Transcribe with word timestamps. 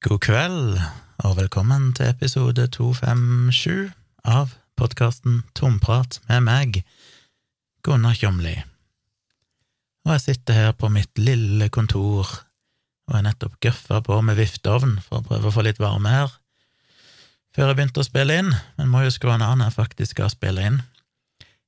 God 0.00 0.18
kveld, 0.24 0.78
og 1.28 1.34
velkommen 1.36 1.90
til 1.92 2.08
episode 2.08 2.64
257 2.72 3.90
av 4.24 4.54
podkasten 4.80 5.42
Tomprat 5.52 6.22
med 6.24 6.46
meg, 6.46 6.76
Gunnar 7.84 8.14
Kjomli. 8.16 8.54
Og 10.06 10.14
jeg 10.14 10.22
sitter 10.22 10.56
her 10.56 10.70
på 10.72 10.88
mitt 10.88 11.20
lille 11.20 11.66
kontor 11.68 12.30
og 12.32 13.18
er 13.18 13.26
nettopp 13.26 13.58
gøffa 13.60 13.98
på 14.06 14.16
med 14.24 14.38
vifteovn 14.38 14.94
for 15.04 15.18
å 15.18 15.26
prøve 15.26 15.50
å 15.50 15.52
få 15.52 15.64
litt 15.66 15.82
varme 15.84 16.14
her, 16.14 16.32
før 17.52 17.68
jeg 17.68 17.78
begynte 17.82 18.00
å 18.00 18.08
spille 18.08 18.38
inn, 18.40 18.48
men 18.78 18.88
må 18.88 19.02
jo 19.04 19.10
skru 19.12 19.34
an 19.34 19.44
når 19.44 19.66
jeg 19.66 19.74
faktisk 19.74 20.14
skal 20.14 20.32
spille 20.32 20.64
inn. 20.64 20.78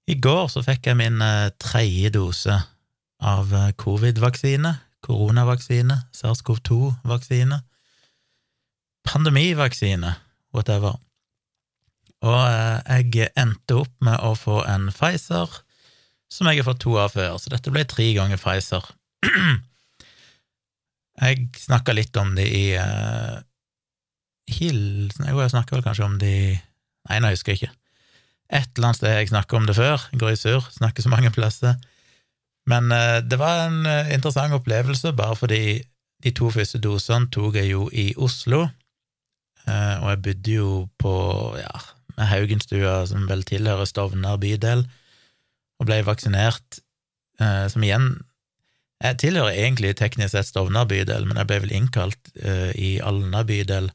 I 0.09 0.17
går 0.17 0.49
så 0.55 0.63
fikk 0.65 0.89
jeg 0.89 0.97
min 1.03 1.21
eh, 1.21 1.51
tredje 1.61 2.15
dose 2.17 2.57
av 3.21 3.53
eh, 3.53 3.75
covid-vaksine, 3.77 4.73
koronavaksine, 5.05 6.01
SARS-CoV-2-vaksine 6.17 7.61
pandemivaksine, 9.07 10.15
whatever. 10.55 10.99
Og 12.23 12.39
eh, 12.39 13.11
jeg 13.11 13.33
endte 13.39 13.81
opp 13.83 13.93
med 14.05 14.21
å 14.23 14.35
få 14.39 14.63
en 14.71 14.89
Pfizer, 14.95 15.51
som 16.33 16.49
jeg 16.49 16.63
har 16.63 16.69
fått 16.71 16.83
to 16.85 16.97
av 17.01 17.15
før, 17.17 17.37
så 17.41 17.53
dette 17.53 17.73
ble 17.75 17.85
tre 17.89 18.09
ganger 18.17 18.41
Pfizer. 18.41 18.87
jeg 21.23 21.49
snakka 21.59 21.95
litt 21.97 22.17
om 22.19 22.33
det 22.35 22.47
i 22.51 22.65
uh, 22.81 23.37
Hilsen 24.51 25.29
Jo, 25.29 25.39
jeg 25.39 25.53
snakka 25.53 25.77
vel 25.77 25.85
kanskje 25.85 26.07
om 26.09 26.17
det 26.19 26.33
i 26.33 26.49
Nei, 27.11 27.19
nå 27.19 27.33
husker 27.33 27.53
jeg 27.53 27.61
ikke. 27.61 27.77
Et 28.55 28.69
eller 28.77 28.89
annet 28.89 28.99
sted 29.01 29.15
jeg 29.17 29.31
snakka 29.33 29.57
om 29.59 29.65
det 29.67 29.75
før. 29.75 30.05
Jeg 30.13 30.21
går 30.21 30.31
i 30.31 30.39
surr, 30.39 30.69
snakker 30.71 31.03
så 31.03 31.11
mange 31.11 31.33
plasser. 31.35 31.81
Men 32.71 32.95
uh, 32.95 33.19
det 33.27 33.41
var 33.41 33.65
en 33.67 33.81
uh, 33.83 34.13
interessant 34.15 34.55
opplevelse, 34.55 35.11
bare 35.19 35.35
fordi 35.37 35.63
de 36.23 36.31
to 36.39 36.53
første 36.55 36.79
dosene 36.79 37.27
tok 37.35 37.59
jeg 37.59 37.73
jo 37.73 37.89
i 37.91 38.13
Oslo, 38.23 38.69
Eh, 38.69 38.82
og 39.71 40.09
jeg 40.11 40.23
bodde 40.27 40.55
jo 40.57 40.71
på 40.99 41.13
ja, 41.61 41.83
Haugenstua, 42.21 43.03
som 43.09 43.27
vel 43.31 43.45
tilhører 43.47 43.89
Stovner 43.89 44.39
bydel, 44.41 44.85
og 45.81 45.89
ble 45.89 46.03
vaksinert, 46.07 46.83
eh, 47.41 47.67
som 47.73 47.83
igjen 47.83 48.15
Jeg 49.03 49.19
tilhører 49.19 49.57
egentlig 49.59 49.97
teknisk 49.99 50.31
sett 50.31 50.47
Stovner 50.47 50.87
bydel, 50.87 51.25
men 51.27 51.41
jeg 51.41 51.49
ble 51.51 51.57
vel 51.65 51.73
innkalt 51.75 52.35
eh, 52.39 52.71
i 52.79 52.91
Alna 53.03 53.43
bydel, 53.43 53.91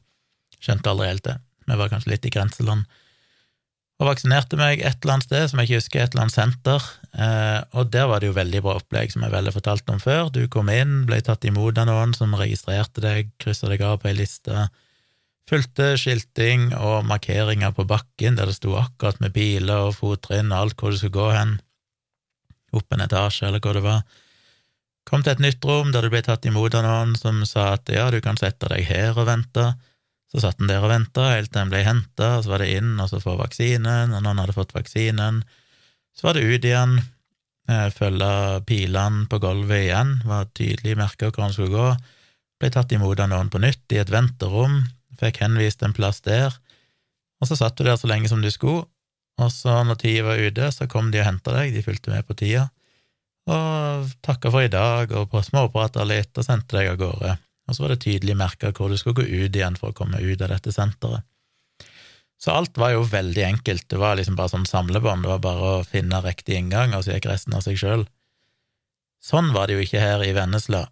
skjønte 0.60 0.90
aldri 0.90 1.06
helt 1.08 1.24
det, 1.24 1.38
vi 1.64 1.78
var 1.80 1.88
kanskje 1.88 2.12
litt 2.12 2.26
i 2.28 2.32
grenseland, 2.34 2.84
og 3.98 4.10
vaksinerte 4.10 4.58
meg 4.60 4.82
et 4.82 5.00
eller 5.00 5.14
annet 5.14 5.26
sted, 5.26 5.46
som 5.48 5.58
jeg 5.58 5.68
ikke 5.68 5.78
husker, 5.80 6.02
et 6.02 6.12
eller 6.12 6.26
annet 6.26 6.36
senter, 6.36 6.84
og 7.74 7.88
der 7.90 8.04
var 8.06 8.20
det 8.20 8.28
jo 8.28 8.36
veldig 8.36 8.60
bra 8.62 8.76
opplegg, 8.78 9.10
som 9.10 9.24
jeg 9.24 9.32
vel 9.32 9.48
har 9.48 9.56
fortalt 9.56 9.90
om 9.90 9.98
før. 9.98 10.28
Du 10.30 10.44
kom 10.46 10.70
inn, 10.70 11.00
ble 11.08 11.18
tatt 11.26 11.42
imot 11.48 11.80
av 11.82 11.88
noen 11.88 12.12
som 12.14 12.36
registrerte 12.38 13.02
deg, 13.02 13.32
kryssa 13.42 13.66
deg 13.72 13.82
av 13.82 13.96
på 13.98 14.12
ei 14.12 14.14
liste, 14.20 14.68
fulgte 15.48 15.94
skilting 16.00 16.70
og 16.76 17.06
markeringer 17.08 17.72
på 17.76 17.86
bakken 17.88 18.36
der 18.36 18.50
det 18.50 18.58
sto 18.58 18.74
akkurat 18.76 19.20
med 19.22 19.32
biler 19.36 19.88
og 19.88 19.96
fottrinn 19.96 20.52
og 20.52 20.60
alt 20.60 20.80
hvor 20.80 20.92
du 20.92 21.00
skulle 21.00 21.16
gå 21.16 21.28
hen, 21.32 21.58
opp 22.76 22.92
en 22.92 23.04
etasje 23.04 23.48
eller 23.48 23.62
hvor 23.64 23.78
det 23.78 23.84
var. 23.86 24.02
Kom 25.08 25.24
til 25.24 25.32
et 25.32 25.40
nytt 25.40 25.64
rom 25.64 25.92
der 25.94 26.04
du 26.04 26.12
ble 26.12 26.20
tatt 26.24 26.44
imot 26.44 26.74
av 26.76 26.84
noen 26.84 27.14
som 27.16 27.40
sa 27.48 27.72
at 27.78 27.88
ja, 27.88 28.10
du 28.12 28.20
kan 28.24 28.36
sette 28.36 28.68
deg 28.68 28.84
her 28.90 29.16
og 29.16 29.30
vente. 29.30 29.70
Så 30.28 30.42
satt 30.42 30.58
den 30.60 30.68
der 30.68 30.84
og 30.84 30.92
venta 30.92 31.30
helt 31.32 31.48
til 31.48 31.62
den 31.62 31.70
ble 31.72 31.80
henta, 31.86 32.34
så 32.44 32.52
var 32.52 32.60
det 32.60 32.74
inn 32.76 32.98
og 33.00 33.08
så 33.08 33.20
få 33.22 33.38
vaksinen, 33.38 34.12
og 34.12 34.20
noen 34.20 34.42
hadde 34.42 34.56
fått 34.56 34.74
vaksinen. 34.76 35.40
Så 36.12 36.26
var 36.26 36.36
det 36.36 36.44
ut 36.44 36.66
igjen, 36.68 36.98
eh, 37.70 37.88
følge 37.96 38.60
pilene 38.68 39.24
på 39.32 39.40
gulvet 39.40 39.86
igjen, 39.86 40.12
var 40.28 40.52
tydelig 40.52 40.98
merka 41.00 41.30
hvor 41.32 41.46
han 41.46 41.56
skulle 41.56 41.72
gå. 41.72 41.88
Ble 42.60 42.70
tatt 42.74 42.92
imot 42.92 43.24
av 43.24 43.32
noen 43.32 43.48
på 43.48 43.62
nytt 43.64 43.96
i 43.96 44.02
et 44.02 44.12
venterom, 44.12 44.82
fikk 45.20 45.42
henvist 45.42 45.82
en 45.82 45.96
plass 45.96 46.22
der, 46.24 46.54
og 47.38 47.50
så 47.50 47.58
satt 47.58 47.78
du 47.78 47.84
der 47.86 47.98
så 47.98 48.10
lenge 48.10 48.30
som 48.30 48.42
du 48.42 48.50
skulle, 48.50 48.86
og 49.38 49.52
så 49.54 49.80
når 49.86 50.00
tida 50.02 50.26
var 50.26 50.42
ute, 50.42 50.70
så 50.74 50.88
kom 50.90 51.12
de 51.14 51.20
og 51.22 51.28
henta 51.28 51.54
deg, 51.54 51.74
de 51.74 51.84
fulgte 51.84 52.10
med 52.10 52.26
på 52.26 52.36
tida, 52.38 52.68
og 53.48 54.10
takka 54.26 54.50
for 54.52 54.66
i 54.66 54.72
dag, 54.72 55.12
og 55.14 55.36
småprata 55.46 56.04
litt, 56.04 56.34
og 56.36 56.44
sendte 56.44 56.76
deg 56.76 56.92
av 56.92 56.98
gårde, 57.00 57.36
og 57.68 57.76
så 57.76 57.84
var 57.84 57.94
det 57.94 58.02
tydelig 58.04 58.36
merka 58.38 58.72
hvor 58.74 58.90
du 58.90 58.98
skulle 59.00 59.22
gå 59.22 59.46
ut 59.46 59.56
igjen 59.56 59.78
for 59.78 59.92
å 59.92 59.96
komme 59.96 60.20
ut 60.20 60.42
av 60.42 60.52
dette 60.52 60.74
senteret. 60.74 61.24
Så 62.38 62.52
alt 62.54 62.78
var 62.78 62.92
jo 62.94 63.02
veldig 63.02 63.42
enkelt, 63.42 63.88
det 63.90 63.98
var 63.98 64.14
liksom 64.18 64.36
bare 64.38 64.52
sånn 64.52 64.68
samlebånd, 64.68 65.24
det 65.24 65.32
var 65.32 65.40
bare 65.42 65.70
å 65.78 65.86
finne 65.86 66.20
riktig 66.22 66.54
inngang, 66.54 66.94
og 66.94 67.02
så 67.02 67.16
gikk 67.16 67.26
resten 67.30 67.56
av 67.58 67.64
seg 67.64 67.80
sjøl. 67.80 68.04
Sånn 69.18 69.50
var 69.54 69.66
det 69.66 69.74
jo 69.74 69.82
ikke 69.82 70.02
her 70.02 70.22
i 70.22 70.34
Vennesla. 70.36 70.84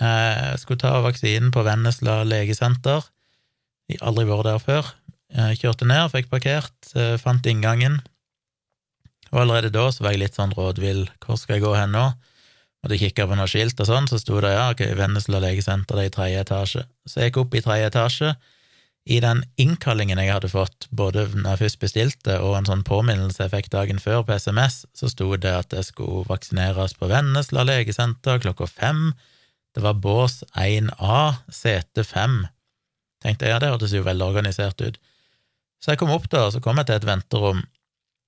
Jeg 0.00 0.60
skulle 0.62 0.80
ta 0.80 0.94
vaksinen 1.04 1.50
på 1.52 1.64
Vennesla 1.66 2.22
legesenter, 2.24 3.04
aldri 4.00 4.26
vært 4.28 4.48
der 4.48 4.62
før. 4.62 4.94
Jeg 5.30 5.60
kjørte 5.60 5.86
ned, 5.86 6.08
fikk 6.10 6.30
parkert, 6.30 6.74
eh, 6.98 7.16
fant 7.20 7.46
inngangen, 7.46 8.00
og 9.30 9.44
allerede 9.44 9.70
da 9.74 9.86
så 9.94 10.04
var 10.04 10.14
jeg 10.14 10.24
litt 10.24 10.38
sånn 10.38 10.54
rådvill. 10.56 11.04
Hvor 11.22 11.38
skal 11.38 11.58
jeg 11.58 11.64
gå 11.64 11.74
hen 11.76 11.94
nå? 11.94 12.06
Måtte 12.80 12.98
kikke 12.98 13.26
på 13.28 13.36
noe 13.38 13.50
skilt 13.50 13.80
og 13.82 13.86
sånn, 13.86 14.08
så 14.10 14.18
sto 14.18 14.40
det 14.42 14.54
ja, 14.54 14.70
ok, 14.72 14.82
Vennesla 14.98 15.38
legesenter, 15.42 15.98
det 15.98 16.06
er 16.06 16.10
i 16.10 16.14
tredje 16.16 16.40
etasje. 16.46 16.86
Så 17.06 17.20
jeg 17.20 17.30
gikk 17.30 17.42
opp 17.44 17.54
i 17.54 17.62
tredje 17.62 17.90
etasje. 17.92 18.32
I 19.10 19.18
den 19.22 19.42
innkallingen 19.60 20.20
jeg 20.20 20.32
hadde 20.32 20.50
fått, 20.52 20.86
både 20.90 21.26
når 21.32 21.54
jeg 21.54 21.60
først 21.62 21.80
bestilte 21.84 22.36
og 22.42 22.56
en 22.58 22.68
sånn 22.68 22.84
påminnelse 22.86 23.44
jeg 23.44 23.52
fikk 23.54 23.70
dagen 23.72 24.00
før 24.02 24.24
på 24.26 24.36
SMS, 24.36 24.82
så 24.96 25.10
sto 25.12 25.30
det 25.40 25.52
at 25.56 25.76
jeg 25.76 25.88
skulle 25.88 26.26
vaksineres 26.28 26.96
på 26.98 27.08
Vennesla 27.10 27.64
legesenter 27.68 28.42
klokka 28.42 28.68
fem. 28.68 29.10
Det 29.76 29.84
var 29.84 30.00
bås 30.02 30.40
1A, 30.58 31.20
sete 31.54 32.04
5 32.04 32.42
tenkte 33.22 33.46
jeg 33.46 33.54
ja, 33.54 33.60
det 33.62 33.70
hørtes 33.72 33.94
jo 33.94 34.06
veldig 34.06 34.26
organisert 34.32 34.80
ut. 34.80 34.96
Så 35.80 35.92
jeg 35.92 36.00
kom 36.00 36.12
opp 36.12 36.28
der, 36.32 36.48
og 36.48 36.54
så 36.54 36.60
kom 36.64 36.80
jeg 36.80 36.90
til 36.90 37.00
et 37.00 37.08
venterom 37.08 37.62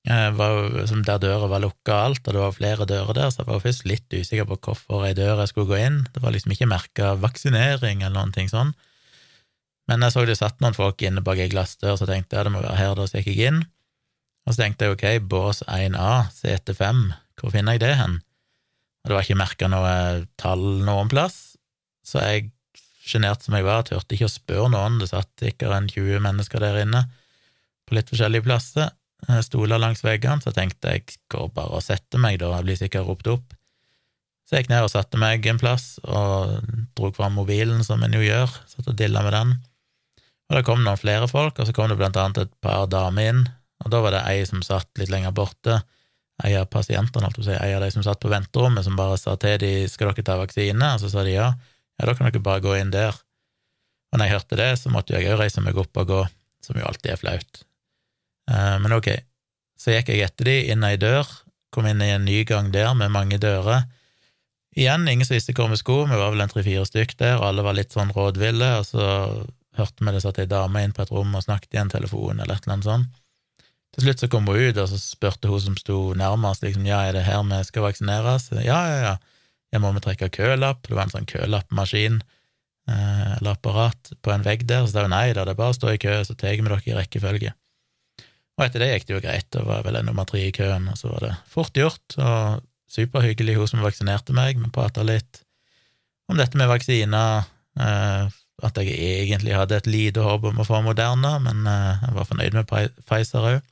var, 0.08 0.86
der 1.06 1.18
døra 1.22 1.46
var 1.46 1.60
lukka 1.62 1.92
og 1.92 2.04
alt, 2.04 2.26
og 2.26 2.34
det 2.34 2.40
var 2.40 2.56
flere 2.56 2.86
dører 2.86 3.14
der, 3.14 3.30
så 3.30 3.42
jeg 3.42 3.46
var 3.52 3.60
først 3.62 3.84
litt 3.86 4.10
usikker 4.10 4.48
på 4.50 4.58
hvorfor 4.66 5.04
ei 5.06 5.14
dør 5.14 5.38
jeg 5.38 5.52
skulle 5.52 5.70
gå 5.70 5.78
inn. 5.78 6.00
Det 6.12 6.22
var 6.22 6.34
liksom 6.34 6.52
ikke 6.52 6.66
merka 6.66 7.12
vaksinering 7.14 8.02
eller 8.02 8.16
noen 8.16 8.32
ting 8.34 8.50
sånn. 8.50 8.72
Men 9.86 10.02
jeg 10.02 10.14
så 10.14 10.24
det 10.26 10.38
satt 10.38 10.60
noen 10.62 10.74
folk 10.74 11.02
inne 11.02 11.22
bak 11.22 11.38
ei 11.38 11.50
glassdør, 11.50 11.96
så 11.98 12.06
tenkte 12.06 12.36
jeg 12.36 12.48
det 12.48 12.54
må 12.54 12.62
være 12.62 12.78
her, 12.78 12.96
da 12.98 13.06
så 13.06 13.20
gikk 13.20 13.30
jeg 13.30 13.52
inn. 13.52 13.62
Og 14.46 14.54
så 14.54 14.64
tenkte 14.64 14.88
jeg 14.88 14.96
ok, 14.96 15.06
bås 15.30 15.62
1A, 15.70 16.12
CT5, 16.34 17.04
hvor 17.38 17.54
finner 17.54 17.76
jeg 17.76 17.84
det 17.84 17.94
hen? 18.00 18.18
Og 19.02 19.10
det 19.10 19.16
var 19.16 19.26
ikke 19.26 19.38
merka 19.38 19.70
noe 19.70 19.94
tall 20.38 20.66
noen 20.86 21.10
plass, 21.10 21.54
så 22.06 22.22
jeg 22.26 22.51
sjenert 23.02 23.42
som 23.44 23.56
jeg 23.56 23.66
var, 23.66 23.84
turte 23.86 24.16
ikke 24.16 24.28
å 24.28 24.32
spørre 24.32 24.70
noen, 24.72 25.00
det. 25.00 25.10
Satt 25.10 25.30
sikkert 25.40 25.74
en 25.76 25.88
20 25.90 26.22
mennesker 26.24 26.62
der 26.62 26.82
inne 26.84 27.06
på 27.88 27.96
litt 27.96 28.12
forskjellige 28.12 28.46
plasser, 28.46 28.92
stoler 29.42 29.78
langs 29.78 30.02
veggene, 30.04 30.42
så 30.42 30.52
tenkte 30.54 30.94
jeg 30.94 31.18
går 31.30 31.50
bare 31.54 31.78
og 31.78 31.84
setter 31.84 32.22
meg, 32.22 32.40
da, 32.42 32.52
jeg 32.56 32.66
blir 32.66 32.78
sikkert 32.78 33.08
ropt 33.08 33.30
opp. 33.30 33.58
Så 34.46 34.56
jeg 34.56 34.64
gikk 34.64 34.72
ned 34.72 34.86
og 34.86 34.92
satte 34.92 35.20
meg 35.20 35.46
en 35.48 35.60
plass, 35.60 35.96
og 36.02 36.58
drog 36.98 37.14
fram 37.16 37.36
mobilen, 37.38 37.82
som 37.86 38.02
en 38.02 38.14
jo 38.14 38.22
gjør, 38.24 38.50
satt 38.70 38.90
og 38.90 38.98
dilla 38.98 39.22
med 39.24 39.34
den. 39.36 39.54
Og 40.50 40.58
det 40.58 40.64
kom 40.66 40.82
noen 40.84 41.00
flere 41.00 41.28
folk, 41.30 41.58
og 41.58 41.68
så 41.68 41.74
kom 41.74 41.88
det 41.90 41.98
blant 42.00 42.18
annet 42.20 42.44
et 42.44 42.54
par 42.64 42.88
damer 42.90 43.30
inn, 43.30 43.44
og 43.82 43.90
da 43.94 44.02
var 44.04 44.14
det 44.14 44.26
ei 44.30 44.42
som 44.46 44.62
satt 44.62 44.90
litt 45.00 45.10
lenger 45.10 45.34
borte, 45.34 45.80
ei 46.42 46.54
av 46.58 46.68
pasientene, 46.70 47.30
ei 47.54 47.72
av 47.74 47.82
de 47.84 47.90
som 47.94 48.04
satt 48.04 48.20
på 48.22 48.30
venterommet, 48.30 48.84
som 48.84 48.98
bare 48.98 49.18
sa 49.20 49.36
til 49.40 49.58
de 49.62 49.72
skal 49.90 50.10
dere 50.10 50.26
ta 50.26 50.38
vaksine, 50.40 50.94
og 50.94 51.02
så 51.02 51.10
sa 51.12 51.24
de 51.26 51.36
ja. 51.36 51.52
Ja, 52.02 52.08
da 52.10 52.16
kan 52.18 52.26
dere 52.26 52.42
bare 52.42 52.64
gå 52.64 52.72
inn 52.74 52.90
der. 52.90 53.14
Og 54.10 54.18
når 54.18 54.26
jeg 54.26 54.34
hørte 54.34 54.56
det, 54.58 54.70
så 54.80 54.90
måtte 54.90 55.14
jeg 55.14 55.30
òg 55.30 55.38
reise 55.38 55.62
meg 55.62 55.76
opp 55.78 56.00
og 56.02 56.08
gå, 56.10 56.22
som 56.66 56.78
jo 56.80 56.88
alltid 56.88 57.12
er 57.14 57.20
flaut. 57.20 57.60
Eh, 58.50 58.76
men 58.82 58.96
ok, 58.96 59.12
så 59.78 59.94
gikk 59.94 60.10
jeg 60.10 60.26
etter 60.26 60.50
de, 60.50 60.56
inn 60.74 60.82
ei 60.82 60.96
dør, 60.98 61.30
kom 61.72 61.86
inn 61.86 62.02
i 62.02 62.10
en 62.10 62.26
ny 62.26 62.42
gang 62.48 62.72
der 62.74 62.90
med 62.98 63.14
mange 63.14 63.38
dører. 63.38 63.86
Igjen, 64.74 65.06
ingen 65.06 65.28
som 65.28 65.36
visste 65.36 65.54
hvor 65.54 65.70
vi 65.70 65.78
skulle, 65.78 66.10
vi 66.10 66.18
var 66.18 66.34
vel 66.34 66.42
en 66.42 66.50
tre-fire 66.50 66.84
stykk 66.88 67.14
der, 67.22 67.38
og 67.38 67.52
alle 67.52 67.64
var 67.64 67.78
litt 67.78 67.94
sånn 67.94 68.10
rådville, 68.16 68.74
og 68.80 68.88
så 68.90 69.06
hørte 69.78 70.04
vi 70.04 70.14
det 70.16 70.22
satt 70.26 70.42
ei 70.42 70.50
dame 70.50 70.82
inn 70.82 70.94
på 70.96 71.06
et 71.06 71.14
rom 71.14 71.38
og 71.38 71.46
snakket 71.46 71.78
i 71.78 71.84
en 71.84 71.92
telefon, 71.92 72.42
eller 72.42 72.58
et 72.58 72.66
eller 72.66 72.80
annet 72.80 72.90
sånt. 72.90 73.20
Til 73.92 74.06
slutt 74.06 74.22
så 74.24 74.28
kom 74.32 74.48
hun 74.48 74.58
ut, 74.58 74.78
og 74.80 74.88
så 74.90 74.98
spurte 74.98 75.50
hun 75.52 75.60
som 75.60 75.78
sto 75.78 75.98
nærmest, 76.18 76.64
liksom, 76.66 76.88
ja, 76.88 77.04
er 77.06 77.14
det 77.14 77.26
her 77.28 77.44
vi 77.46 77.60
skal 77.68 77.86
vaksineres? 77.86 78.50
Ja, 78.58 78.80
ja, 78.90 78.98
ja. 79.06 79.14
Jeg 79.72 79.80
må 79.80 79.92
vi 79.96 80.02
trekke 80.04 80.28
kølapp, 80.32 80.84
det 80.86 80.96
var 80.96 81.06
en 81.06 81.14
sånn 81.14 81.28
kølappmaskin 81.28 82.20
eh, 82.20 83.30
eller 83.38 83.54
apparat 83.54 84.12
på 84.20 84.32
en 84.34 84.44
vegg 84.44 84.66
der, 84.68 84.84
så 84.84 84.98
det 84.98 85.06
var 85.06 85.14
nei 85.14 85.26
da, 85.32 85.46
det 85.48 85.54
er 85.54 85.60
bare 85.60 85.72
å 85.72 85.78
stå 85.78 85.94
i 85.94 86.00
kø, 86.02 86.18
så 86.28 86.36
tar 86.36 86.58
vi 86.58 86.66
dere 86.66 86.80
i 86.84 86.98
rekkefølge. 86.98 87.54
Og 88.58 88.66
etter 88.66 88.84
det 88.84 88.90
gikk 88.90 89.08
det 89.08 89.16
jo 89.16 89.22
greit, 89.24 89.48
det 89.54 89.64
var 89.64 89.86
vel 89.86 89.96
en 89.98 90.10
nummer 90.10 90.28
tre 90.28 90.44
i 90.44 90.52
køen, 90.54 90.90
og 90.92 90.98
så 91.00 91.08
var 91.14 91.24
det 91.24 91.32
fort 91.50 91.78
gjort, 91.78 92.18
og 92.20 92.60
superhyggelig 92.92 93.56
hun 93.56 93.70
som 93.70 93.84
vaksinerte 93.84 94.36
meg, 94.36 94.60
vi 94.60 94.68
prata 94.74 95.04
litt 95.06 95.40
om 96.28 96.36
dette 96.36 96.58
med 96.60 96.68
vaksiner, 96.68 97.48
eh, 97.80 98.28
at 98.62 98.78
jeg 98.78 98.92
egentlig 99.24 99.56
hadde 99.56 99.80
et 99.80 99.88
lite 99.90 100.22
håp 100.22 100.44
om 100.52 100.60
å 100.60 100.66
få 100.68 100.82
Moderna, 100.84 101.38
men 101.42 101.64
eh, 101.66 102.04
jeg 102.04 102.16
var 102.18 102.28
fornøyd 102.28 102.58
med 102.58 102.68
Pfizer 103.08 103.48
òg. 103.54 103.62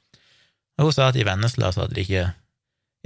Og 0.80 0.88
hun 0.88 0.96
sa 0.96 1.10
at 1.10 1.18
i 1.20 1.26
Vennesla 1.28 1.70
så 1.74 1.84
hadde 1.84 1.98
de 1.98 2.06
ikke 2.06 2.30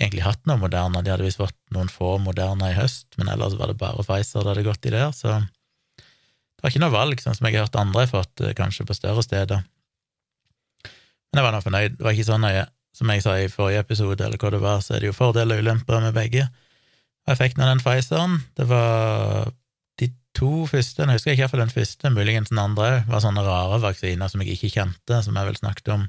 egentlig 0.00 0.25
hatt 0.25 0.43
noe 0.49 0.58
Moderna. 0.61 1.02
De 1.02 1.12
hadde 1.12 1.26
visst 1.26 1.41
fått 1.41 1.56
noen 1.75 1.91
få 1.93 2.17
Moderna 2.23 2.73
i 2.73 2.79
høst, 2.79 3.06
men 3.19 3.31
ellers 3.31 3.56
var 3.58 3.70
det 3.70 3.79
bare 3.81 4.02
Pfizer 4.02 4.43
det 4.43 4.55
hadde 4.55 4.67
gått 4.67 4.88
i 4.88 4.94
der, 4.94 5.12
så 5.14 5.41
det 5.44 6.62
var 6.64 6.73
ikke 6.73 6.82
noe 6.82 6.94
valg, 6.94 7.20
sånn 7.20 7.37
som 7.37 7.46
jeg 7.46 7.58
har 7.58 7.67
hørt 7.67 7.79
andre 7.79 8.06
har 8.06 8.11
fått, 8.11 8.41
eh, 8.41 8.55
kanskje 8.56 8.87
på 8.88 8.96
større 8.96 9.23
steder. 9.23 9.64
Men 11.35 11.43
jeg 11.43 11.44
var 11.44 11.52
nå 11.52 11.61
fornøyd. 11.64 11.96
Det 11.99 12.06
var 12.06 12.14
ikke 12.14 12.31
så 12.31 12.38
nøye. 12.41 12.64
Som 12.94 13.11
jeg 13.11 13.25
sa 13.25 13.32
i 13.37 13.50
forrige 13.50 13.82
episode, 13.82 14.23
eller 14.23 14.38
hva 14.38 14.50
det 14.55 14.61
var, 14.62 14.79
så 14.81 14.94
er 14.94 15.02
det 15.02 15.08
jo 15.11 15.17
fordeler 15.17 15.58
og 15.58 15.67
ulemper 15.67 16.00
med 16.00 16.14
begge. 16.14 16.46
Og 17.26 17.32
jeg 17.32 17.41
fikk 17.41 17.58
nå 17.58 17.67
den 17.67 17.82
Pfizeren, 17.82 18.37
det 18.55 18.69
var 18.70 19.50
de 19.99 20.08
to 20.38 20.67
første, 20.70 21.02
jeg 21.02 21.19
husker 21.19 21.35
ikke 21.35 21.43
iallfall 21.43 21.64
den 21.64 21.75
første, 21.75 22.12
muligens 22.14 22.52
den 22.52 22.62
andre 22.62 22.87
òg, 22.87 23.08
var 23.11 23.25
sånne 23.25 23.43
rare 23.44 23.81
vaksiner 23.82 24.31
som 24.31 24.44
jeg 24.44 24.55
ikke 24.55 24.73
kjente, 24.76 25.23
som 25.26 25.35
jeg 25.35 25.49
vel 25.50 25.58
snakket 25.58 25.91
om, 25.96 26.06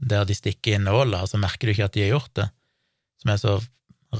der 0.00 0.24
de 0.24 0.34
stikker 0.38 0.78
inn 0.78 0.88
nåla, 0.88 1.22
og 1.22 1.28
så 1.28 1.40
merker 1.40 1.68
du 1.68 1.74
ikke 1.74 1.90
at 1.90 1.98
de 1.98 2.06
har 2.06 2.14
gjort 2.14 2.32
det, 2.40 2.48
som 3.20 3.32
er 3.32 3.40
så 3.40 3.56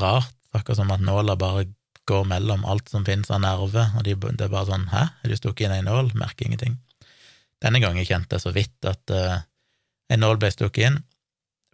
rart, 0.01 0.35
akkurat 0.55 0.81
som 0.81 0.93
at 0.95 1.03
nåla 1.05 1.37
bare 1.41 1.67
går 2.11 2.25
mellom 2.27 2.65
alt 2.67 2.89
som 2.91 3.05
finnes 3.07 3.31
av 3.31 3.43
nerve, 3.45 3.85
og 3.97 4.07
de, 4.07 4.17
det 4.17 4.47
er 4.47 4.53
bare 4.53 4.69
sånn 4.71 4.89
hæ, 4.91 5.05
er 5.23 5.31
du 5.31 5.37
stukket 5.39 5.69
inn 5.69 5.77
ei 5.77 5.85
nål, 5.87 6.13
merker 6.19 6.49
ingenting. 6.49 6.79
Denne 7.63 7.83
gangen 7.83 8.07
kjente 8.07 8.37
jeg 8.39 8.45
så 8.45 8.53
vidt 8.57 8.89
at 8.89 9.13
uh, 9.15 9.43
ei 10.11 10.19
nål 10.19 10.41
ble 10.41 10.51
stukket 10.53 10.89
inn, 10.89 10.99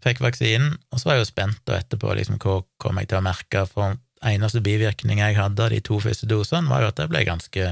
fikk 0.04 0.20
vaksinen, 0.24 0.74
og 0.92 1.00
så 1.00 1.08
var 1.08 1.16
jeg 1.16 1.24
jo 1.24 1.30
spent 1.30 1.70
og 1.70 1.78
etterpå 1.78 2.16
liksom, 2.18 2.40
hva 2.42 2.58
kom 2.82 3.00
jeg 3.00 3.10
til 3.10 3.20
å 3.20 3.24
merke, 3.24 3.64
for 3.70 3.96
eneste 4.26 4.62
bivirkning 4.64 5.22
jeg 5.22 5.38
hadde 5.38 5.64
av 5.64 5.72
de 5.72 5.80
to 5.84 6.00
første 6.02 6.28
dosene, 6.28 6.68
var 6.70 6.84
jo 6.84 6.90
at 6.92 7.00
jeg 7.00 7.12
ble 7.12 7.22
ganske 7.28 7.70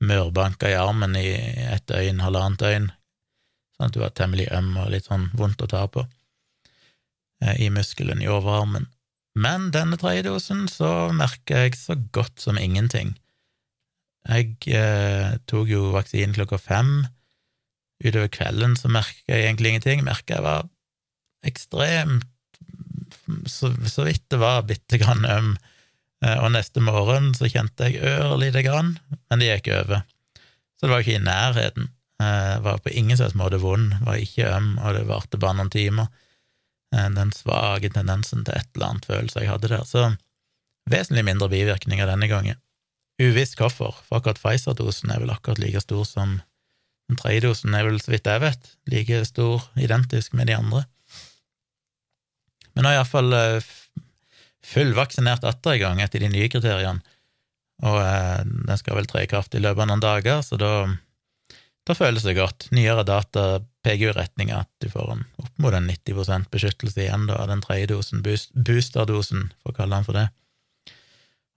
mørbanka 0.00 0.70
i 0.70 0.78
armen 0.80 1.18
i 1.18 1.26
et 1.68 1.84
døgn, 1.90 2.22
halvannet 2.24 2.62
døgn, 2.62 2.88
sånn 3.76 3.90
at 3.90 3.96
du 3.96 4.00
var 4.00 4.16
temmelig 4.16 4.48
øm 4.56 4.72
og 4.80 4.88
litt 4.94 5.10
sånn 5.10 5.28
vondt 5.36 5.66
å 5.66 5.68
ta 5.70 5.84
på. 5.92 6.06
eh, 6.06 6.19
i 7.40 7.70
muskelen 7.72 8.20
i 8.20 8.28
overarmen. 8.28 8.88
Men 9.38 9.70
denne 9.74 9.96
tredje 10.00 10.26
dosen 10.26 10.66
så 10.68 11.10
merker 11.14 11.64
jeg 11.64 11.78
så 11.78 11.96
godt 12.12 12.42
som 12.42 12.58
ingenting. 12.60 13.14
Jeg 14.28 14.56
eh, 14.68 15.38
tok 15.48 15.70
jo 15.70 15.92
vaksinen 15.94 16.34
klokka 16.36 16.58
fem. 16.60 17.06
Utover 18.04 18.28
kvelden 18.32 18.76
så 18.76 18.90
merka 18.92 19.32
jeg 19.32 19.46
egentlig 19.46 19.74
ingenting. 19.74 20.04
Merka 20.04 20.36
jeg 20.36 20.44
var 20.44 20.68
ekstremt 21.46 22.26
så, 23.46 23.70
så 23.86 24.04
vidt 24.04 24.26
det 24.32 24.40
var 24.40 24.66
bitte 24.68 24.98
grann 25.00 25.24
øm. 25.24 25.54
Eh, 26.24 26.36
og 26.42 26.52
neste 26.52 26.82
morgen 26.84 27.32
så 27.36 27.48
kjente 27.48 27.88
jeg 27.88 28.02
ørlite 28.04 28.64
grann, 28.66 28.96
men 29.30 29.40
det 29.40 29.54
gikk 29.54 29.72
over. 29.78 30.04
Så 30.76 30.86
det 30.86 30.92
var 30.92 31.04
ikke 31.04 31.16
i 31.16 31.24
nærheten. 31.24 31.88
Eh, 32.20 32.56
var 32.64 32.82
på 32.84 32.92
ingen 32.92 33.16
slags 33.16 33.36
måte 33.38 33.60
vond, 33.62 33.94
var 34.04 34.20
ikke 34.20 34.50
øm, 34.52 34.74
og 34.82 34.98
det 34.98 35.06
varte 35.08 35.40
bare 35.40 35.56
noen 35.60 35.72
timer. 35.72 36.10
Eh, 36.94 37.10
den 37.14 37.32
svake 37.34 37.92
tendensen 37.94 38.44
til 38.44 38.56
et 38.56 38.68
eller 38.74 38.92
annet 38.92 39.06
følelse 39.06 39.44
jeg 39.44 39.52
hadde 39.52 39.70
der. 39.70 39.86
Så 39.86 40.08
vesentlig 40.90 41.24
mindre 41.28 41.50
bivirkninger 41.52 42.08
denne 42.08 42.28
gangen. 42.30 42.58
Uvisst 43.20 43.58
hvorfor, 43.60 43.98
for 44.06 44.18
akkurat 44.18 44.40
Pfizer-dosen 44.40 45.12
er 45.12 45.20
vel 45.22 45.32
akkurat 45.32 45.60
like 45.60 45.82
stor 45.84 46.06
som 46.08 46.38
den 47.10 47.18
tredje 47.18 47.42
dosen 47.44 47.74
er 47.74 47.84
vel, 47.88 47.98
så 48.00 48.12
vidt 48.14 48.28
jeg 48.30 48.42
vet, 48.42 48.72
like 48.90 49.24
stor, 49.26 49.64
identisk 49.76 50.34
med 50.38 50.46
de 50.46 50.54
andre. 50.54 50.84
Men 52.74 52.86
nå 52.86 52.92
er 52.92 53.00
iallfall 53.00 53.34
eh, 53.34 53.70
fullvaksinert 54.70 55.44
atter 55.48 55.74
i 55.74 55.80
gang 55.82 56.00
etter 56.02 56.22
de 56.22 56.30
nye 56.30 56.48
kriteriene, 56.52 57.02
og 57.82 57.98
eh, 57.98 58.44
den 58.46 58.78
skal 58.78 59.00
vel 59.00 59.10
tre 59.10 59.24
i 59.26 59.30
kraft 59.30 59.56
i 59.58 59.62
løpet 59.62 59.82
av 59.84 59.90
noen 59.90 60.04
dager, 60.04 60.38
så 60.46 60.58
da, 60.60 60.72
da 61.90 61.96
føles 61.98 62.24
det 62.26 62.36
godt. 62.38 62.68
Nyere 62.74 63.02
data 63.06 63.60
peker 63.84 64.04
jo 64.04 64.10
i 64.12 64.18
retning 64.18 64.52
at 64.54 64.68
du 64.82 64.90
får 64.92 65.14
en, 65.14 65.22
opp 65.42 65.62
mot 65.62 65.74
en 65.74 65.88
90% 65.90 66.50
beskyttelse 66.52 67.02
igjen 67.02 67.26
av 67.34 67.48
den 67.50 67.62
tredje 67.64 67.90
dosen, 67.90 68.22
boost, 68.22 68.52
boosterdosen, 68.54 69.48
for 69.62 69.72
å 69.72 69.78
kalle 69.80 69.98
den 69.98 70.06
for 70.06 70.18
det. 70.18 70.28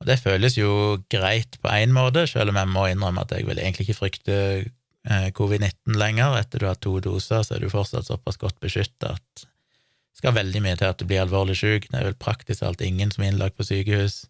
Og 0.02 0.10
det 0.10 0.20
føles 0.24 0.58
jo 0.58 0.72
greit 1.14 1.60
på 1.62 1.72
én 1.72 1.94
måte, 1.96 2.26
selv 2.28 2.52
om 2.52 2.60
jeg 2.60 2.72
må 2.72 2.88
innrømme 2.90 3.24
at 3.24 3.36
jeg 3.36 3.48
vil 3.48 3.62
egentlig 3.62 3.88
ikke 3.88 4.00
frykte 4.00 4.36
eh, 4.64 5.30
covid-19 5.38 6.00
lenger. 6.02 6.40
Etter 6.42 6.64
du 6.64 6.68
har 6.72 6.82
to 6.82 6.98
doser, 7.04 7.46
så 7.46 7.56
er 7.56 7.64
du 7.64 7.72
fortsatt 7.72 8.10
såpass 8.10 8.42
godt 8.42 8.60
beskytta 8.64 9.14
at 9.16 9.46
det 9.46 10.22
skal 10.22 10.36
veldig 10.36 10.62
mye 10.66 10.76
til 10.80 10.90
at 10.90 11.00
du 11.00 11.08
blir 11.10 11.24
alvorlig 11.24 11.56
syk. 11.60 11.88
Det 11.92 12.00
er 12.00 12.10
vel 12.10 12.20
praktisk 12.20 12.66
alt 12.66 12.84
ingen 12.86 13.14
som 13.14 13.24
er 13.24 13.34
innlagt 13.34 13.60
på 13.60 13.68
sykehus 13.68 14.24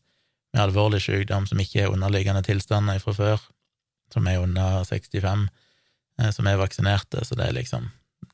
med 0.53 0.67
alvorlig 0.67 1.01
sykdom 1.01 1.47
som 1.49 1.59
ikke 1.59 1.85
er 1.85 1.91
underliggende 1.93 2.43
tilstander 2.45 3.01
fra 3.01 3.15
før, 3.17 3.43
som 4.13 4.27
er 4.29 4.43
under 4.43 4.85
65 4.85 5.49
Eh, 5.49 5.62
som 6.31 6.47
er 6.47 6.59
vaksinerte, 6.61 7.23
så 7.25 7.37
det 7.39 7.47
er 7.47 7.57
liksom 7.57 7.89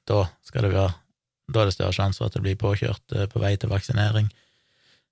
Da 0.10 0.26
skal 0.46 0.66
det 0.66 0.74
være 0.74 0.94
Da 1.50 1.62
er 1.62 1.70
det 1.70 1.74
større 1.74 1.96
sjanse 1.96 2.20
for 2.20 2.30
at 2.30 2.36
det 2.38 2.44
blir 2.46 2.60
påkjørt 2.60 3.16
eh, 3.16 3.28
på 3.30 3.42
vei 3.42 3.56
til 3.58 3.72
vaksinering, 3.72 4.30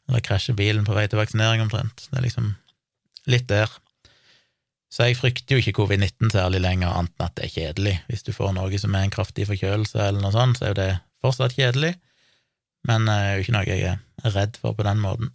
eller 0.07 0.21
krasjer 0.21 0.55
bilen 0.55 0.85
på 0.85 0.93
vei 0.93 1.07
til 1.09 1.17
vaksinering, 1.17 1.63
omtrent. 1.63 2.07
Det 2.11 2.19
er 2.19 2.25
liksom 2.27 2.51
litt 3.27 3.47
der. 3.49 3.71
Så 4.93 5.09
jeg 5.09 5.17
frykter 5.17 5.57
jo 5.57 5.63
ikke 5.63 5.81
covid-19 5.81 6.31
særlig 6.31 6.61
lenger, 6.61 6.93
annet 6.93 7.15
enn 7.17 7.25
at 7.25 7.35
det 7.39 7.47
er 7.47 7.55
kjedelig. 7.55 7.95
Hvis 8.07 8.23
du 8.23 8.31
får 8.35 8.53
noe 8.55 8.79
som 8.79 8.93
er 8.95 9.07
en 9.07 9.15
kraftig 9.17 9.47
forkjølelse 9.49 9.97
eller 9.97 10.21
noe 10.21 10.35
sånt, 10.35 10.59
så 10.59 10.67
er 10.67 10.71
jo 10.71 10.79
det 10.79 10.91
fortsatt 11.25 11.57
kjedelig, 11.57 11.95
men 12.87 13.09
det 13.09 13.17
eh, 13.17 13.25
er 13.25 13.33
jo 13.33 13.43
ikke 13.47 13.57
noe 13.57 13.67
jeg 13.67 13.97
er 13.97 14.33
redd 14.37 14.61
for 14.61 14.77
på 14.77 14.85
den 14.87 15.01
måten. 15.03 15.33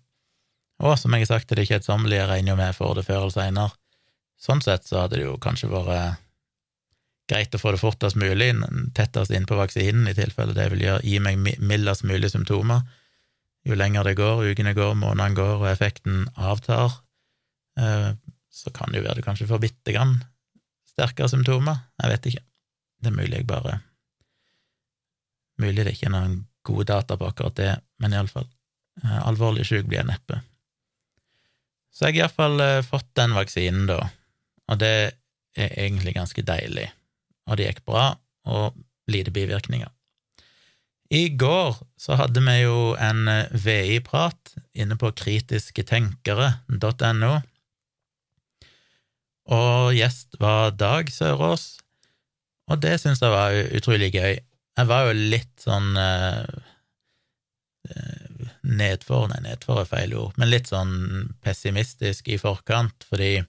Og 0.83 0.97
som 0.99 1.15
jeg 1.15 1.27
har 1.27 1.35
sagt 1.35 1.51
til 1.51 1.61
det 1.61 1.69
kjedsommelige, 1.69 2.27
regner 2.31 2.55
jo 2.55 2.59
med 2.59 2.79
får 2.79 2.95
det 2.99 3.07
før 3.07 3.25
eller 3.27 3.35
seinere. 3.35 3.77
Sånn 4.43 4.63
sett 4.65 4.89
så 4.89 5.05
hadde 5.05 5.21
det 5.21 5.27
jo 5.27 5.37
kanskje 5.43 5.71
vært 5.71 6.23
greit 7.33 7.55
å 7.57 7.61
få 7.61 7.73
det 7.75 7.81
fortest 7.81 8.19
mulig, 8.21 8.53
tettest 8.97 9.33
innpå 9.35 9.57
vaksinen, 9.59 10.09
i 10.09 10.17
tilfelle 10.17 10.57
det 10.57 10.69
vil 10.75 10.85
gjøre, 10.85 11.07
gi 11.07 11.19
meg 11.25 11.41
mildest 11.61 12.05
mulig 12.09 12.33
symptomer. 12.33 12.85
Jo 13.69 13.79
lenger 13.79 14.07
det 14.07 14.17
går, 14.19 14.45
ukene 14.53 14.75
går, 14.77 14.95
månedene 14.99 15.39
går, 15.39 15.55
og 15.63 15.71
effekten 15.71 16.27
avtar, 16.37 16.99
eh, 17.79 18.11
så 18.53 18.73
kan 18.75 18.93
det 18.93 19.01
jo 19.01 19.07
være 19.07 19.23
du 19.23 19.27
kanskje 19.27 19.49
får 19.49 19.63
bitte 19.63 19.95
grann 19.95 20.19
sterkere 20.93 21.31
symptomer. 21.31 21.85
Jeg 22.03 22.13
vet 22.13 22.31
ikke. 22.31 22.45
Det 23.03 23.11
er 23.11 23.19
mulig 23.19 23.41
jeg 23.41 23.49
bare 23.51 23.81
Mulig 25.61 25.85
det 25.85 25.93
ikke 25.95 26.09
er 26.09 26.15
noen 26.15 26.37
gode 26.65 26.87
data 26.89 27.15
på 27.21 27.27
akkurat 27.29 27.55
det, 27.59 27.73
men 28.01 28.15
iallfall. 28.17 28.47
Eh, 29.03 29.19
alvorlig 29.29 29.67
syk 29.69 29.85
blir 29.87 30.01
jeg 30.01 30.09
neppe. 30.09 30.41
Så 31.93 32.09
jeg 32.09 32.17
har 32.17 32.25
iallfall 32.25 32.63
eh, 32.65 32.87
fått 32.87 33.11
den 33.21 33.37
vaksinen, 33.37 33.85
da, 33.91 33.99
og 34.73 34.81
det 34.81 34.95
er 35.61 35.77
egentlig 35.85 36.17
ganske 36.17 36.43
deilig 36.49 36.89
og 37.49 37.57
det 37.59 37.67
gikk 37.69 37.83
bra, 37.89 38.05
og 38.47 38.67
lite 39.11 39.31
bivirkninger. 39.35 39.91
I 41.13 41.29
går 41.37 41.77
så 42.01 42.17
hadde 42.17 42.41
vi 42.41 42.63
jo 42.63 42.95
en 42.97 43.29
eh, 43.29 43.53
VI-prat 43.53 44.55
inne 44.73 44.97
på 44.97 45.13
kritisketenkere.no, 45.21 47.35
og 49.53 49.93
gjest 49.93 50.41
var 50.41 50.73
Dag 50.79 51.11
Sørås, 51.13 51.79
og 52.71 52.81
det 52.81 53.01
syns 53.03 53.21
jeg 53.21 53.31
var 53.35 53.53
utrolig 53.77 54.13
gøy. 54.15 54.39
Jeg 54.79 54.87
var 54.89 55.07
jo 55.09 55.13
litt 55.19 55.61
sånn 55.61 55.97
uh, 55.99 56.47
nedfor, 58.63 59.29
nei, 59.29 59.41
nedfor 59.45 59.81
er 59.83 59.89
feil 59.91 60.15
ord, 60.17 60.33
men 60.41 60.49
litt 60.49 60.69
sånn 60.71 61.29
pessimistisk 61.45 62.29
i 62.33 62.39
forkant, 62.41 63.05
fordi 63.09 63.43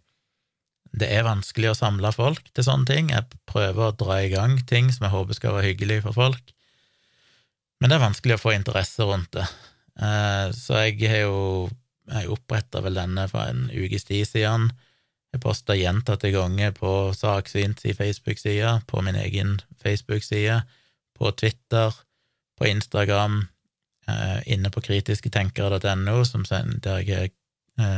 det 0.93 1.09
er 1.09 1.25
vanskelig 1.25 1.71
å 1.71 1.77
samle 1.77 2.11
folk 2.13 2.49
til 2.53 2.65
sånne 2.65 2.89
ting. 2.89 3.11
Jeg 3.13 3.39
prøver 3.49 3.89
å 3.89 3.95
dra 3.97 4.19
i 4.21 4.31
gang 4.33 4.59
ting 4.69 4.91
som 4.93 5.07
jeg 5.07 5.15
håper 5.15 5.37
skal 5.39 5.57
være 5.57 5.71
hyggelig 5.71 6.03
for 6.05 6.17
folk, 6.17 6.53
men 7.81 7.91
det 7.91 7.97
er 7.97 8.05
vanskelig 8.05 8.37
å 8.37 8.43
få 8.43 8.53
interesse 8.55 9.05
rundt 9.07 9.33
det. 9.35 9.47
Eh, 9.99 10.49
så 10.55 10.85
jeg 10.85 11.01
har 11.09 11.25
jo 11.25 11.39
jeg 12.11 12.31
oppretta 12.31 12.81
vel 12.83 12.97
denne 12.99 13.27
for 13.31 13.47
en 13.47 13.69
ukes 13.71 14.07
tid 14.07 14.27
siden. 14.27 14.71
Jeg 15.33 15.41
posta 15.41 15.75
gjentatte 15.77 16.29
ganger 16.33 16.73
på 16.77 17.13
Saksynt 17.17 17.81
i 17.89 17.95
Facebook-sida, 17.97 18.81
på 18.87 19.01
min 19.05 19.17
egen 19.17 19.55
Facebook-side, 19.81 20.61
på 21.17 21.31
Twitter, 21.39 21.95
på 22.59 22.67
Instagram, 22.69 23.47
eh, 24.07 24.39
inne 24.53 24.69
på 24.69 24.83
kritisketenkere.no, 24.83 26.17
der 26.83 27.07
jeg 27.07 27.33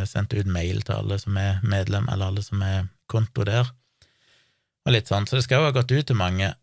sendt 0.07 0.33
ut 0.33 0.47
mail 0.47 0.83
til 0.85 0.95
alle 0.95 1.17
som 1.19 1.37
er 1.39 1.57
medlem, 1.63 2.07
eller 2.11 2.31
alle 2.31 2.43
som 2.45 2.61
er 2.63 2.85
konto 3.11 3.43
der, 3.47 3.71
og 4.85 4.93
litt 4.93 5.09
sånn, 5.09 5.25
så 5.27 5.39
det 5.39 5.45
skal 5.47 5.63
jo 5.63 5.71
ha 5.71 5.75
gått 5.75 5.91
ut 5.91 6.05
til 6.07 6.17
mange, 6.19 6.53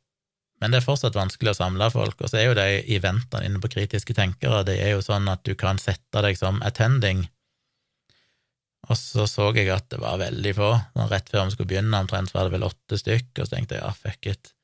men 0.63 0.71
det 0.71 0.79
er 0.79 0.87
fortsatt 0.87 1.19
vanskelig 1.19 1.53
å 1.53 1.59
samle 1.59 1.91
folk, 1.91 2.21
og 2.23 2.31
så 2.31 2.39
er 2.39 2.47
jo 2.47 2.57
de 2.57 2.81
eventene 2.97 3.49
inne 3.49 3.61
på 3.63 3.73
Kritiske 3.75 4.15
tenkere, 4.15 4.63
det 4.69 4.79
er 4.81 4.95
jo 4.95 5.05
sånn 5.05 5.27
at 5.33 5.43
du 5.45 5.57
kan 5.59 5.81
sette 5.83 6.23
deg 6.25 6.39
som 6.39 6.63
attending, 6.63 7.27
og 8.91 8.99
så 8.99 9.29
så 9.31 9.53
jeg 9.55 9.71
at 9.71 9.91
det 9.93 10.01
var 10.03 10.19
veldig 10.23 10.55
få, 10.57 10.73
rett 11.11 11.29
før 11.31 11.47
vi 11.47 11.55
skulle 11.55 11.71
begynne, 11.71 12.01
omtrent 12.03 12.33
var 12.35 12.49
det 12.49 12.57
vel 12.57 12.67
åtte 12.67 12.99
stykk, 12.99 13.31
og 13.37 13.45
så 13.45 13.55
tenkte 13.55 13.79
jeg 13.79 13.85
ja, 13.85 13.93
fuck 13.95 14.31
it, 14.31 14.55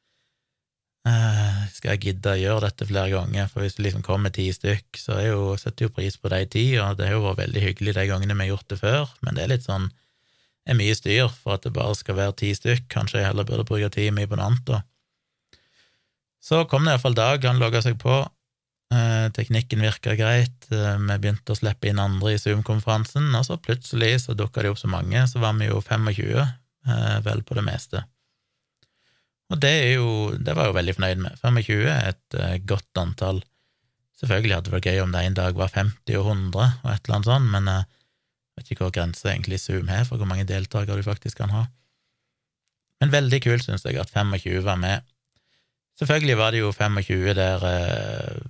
skal 1.75 1.95
jeg 1.95 2.01
gidde 2.03 2.33
å 2.33 2.41
gjøre 2.41 2.67
dette 2.67 2.87
flere 2.89 3.13
ganger? 3.13 3.49
For 3.53 3.63
hvis 3.65 3.79
det 3.79 3.85
liksom 3.87 4.03
kommer 4.07 4.33
ti 4.35 4.49
stykk, 4.55 4.99
så 4.99 5.17
er 5.19 5.29
jo, 5.31 5.55
setter 5.61 5.87
jo 5.87 5.95
pris 5.95 6.19
på 6.19 6.31
de 6.33 6.43
ti, 6.51 6.65
og 6.81 6.99
det 6.99 7.09
har 7.09 7.17
jo 7.17 7.25
vært 7.27 7.43
veldig 7.45 7.63
hyggelig 7.65 7.95
de 7.97 8.07
gangene 8.11 8.37
vi 8.37 8.47
har 8.47 8.53
gjort 8.55 8.73
det 8.73 8.81
før, 8.81 9.13
men 9.23 9.39
det 9.39 9.45
er 9.45 9.53
litt 9.55 9.69
sånn 9.69 9.89
er 10.69 10.77
mye 10.77 10.97
styr 10.97 11.31
for 11.33 11.57
at 11.57 11.65
det 11.65 11.73
bare 11.77 11.97
skal 11.97 12.19
være 12.19 12.37
ti 12.43 12.53
stykk, 12.57 12.89
kanskje 12.93 13.23
jeg 13.23 13.31
heller 13.31 13.47
burde 13.49 13.67
bruke 13.69 13.89
tida 13.95 14.13
mye 14.15 14.29
på 14.29 14.39
noe 14.39 14.51
annet, 14.51 14.67
da. 14.69 14.83
Så 16.45 16.65
kom 16.71 16.85
det 16.85 16.95
iallfall 16.95 17.17
Dag, 17.19 17.45
han 17.45 17.61
logga 17.61 17.81
seg 17.85 17.97
på, 18.01 18.21
eh, 18.95 19.29
teknikken 19.37 19.83
virka 19.85 20.15
greit, 20.19 20.69
eh, 20.71 20.99
vi 20.99 21.17
begynte 21.17 21.55
å 21.55 21.59
slippe 21.59 21.89
inn 21.89 22.03
andre 22.03 22.35
i 22.35 22.39
Zoom-konferansen, 22.41 23.33
og 23.35 23.49
så 23.49 23.59
plutselig 23.61 24.27
så 24.27 24.37
dukka 24.37 24.63
det 24.63 24.71
opp 24.75 24.79
så 24.79 24.93
mange, 24.93 25.25
så 25.29 25.41
var 25.41 25.57
vi 25.59 25.71
jo 25.71 25.81
25 25.81 26.45
eh, 26.45 27.21
vel 27.25 27.43
på 27.43 27.57
det 27.57 27.65
meste. 27.65 28.05
Og 29.49 29.61
det 29.63 29.75
jo 29.95 30.09
Det 30.37 30.55
var 30.55 30.67
jeg 30.67 30.73
jo 30.73 30.79
veldig 30.79 30.95
fornøyd 30.99 31.23
med. 31.25 31.39
25 31.41 31.87
er 31.89 32.11
et 32.13 32.39
eh, 32.39 32.59
godt 32.69 33.01
antall. 33.01 33.43
Selvfølgelig 34.19 34.57
hadde 34.57 34.69
det 34.69 34.75
vært 34.75 34.91
gøy 34.91 35.01
om 35.05 35.15
det 35.15 35.25
en 35.25 35.39
dag 35.39 35.57
var 35.57 35.73
50 35.73 36.19
og 36.19 36.31
100 36.35 36.65
og 36.83 36.91
et 36.91 37.05
eller 37.05 37.17
annet 37.17 37.29
sånt, 37.31 37.51
men 37.53 37.69
jeg 37.71 37.85
vet 38.59 38.73
ikke 38.73 38.85
hvor 38.85 38.95
grensa 38.97 39.31
egentlig 39.31 39.61
Zoom 39.63 39.91
har 39.93 40.09
for 40.09 40.19
hvor 40.19 40.27
mange 40.27 40.47
deltakere 40.49 40.99
du 40.99 41.07
faktisk 41.07 41.39
kan 41.39 41.55
ha. 41.55 41.69
Men 42.99 43.15
veldig 43.15 43.39
kult, 43.45 43.63
syns 43.63 43.87
jeg, 43.87 43.95
at 44.03 44.11
25 44.11 44.65
var 44.67 44.81
med. 44.83 45.07
Selvfølgelig 45.99 46.39
var 46.39 46.55
det 46.55 46.63
jo 46.65 46.73
25 46.75 47.35
der 47.39 47.69
eh, 47.71 48.41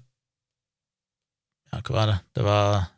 Ja, 1.69 1.83
hva 1.85 1.95
var 1.99 2.07
det? 2.09 2.19
Det 2.33 2.45
var 2.47 2.89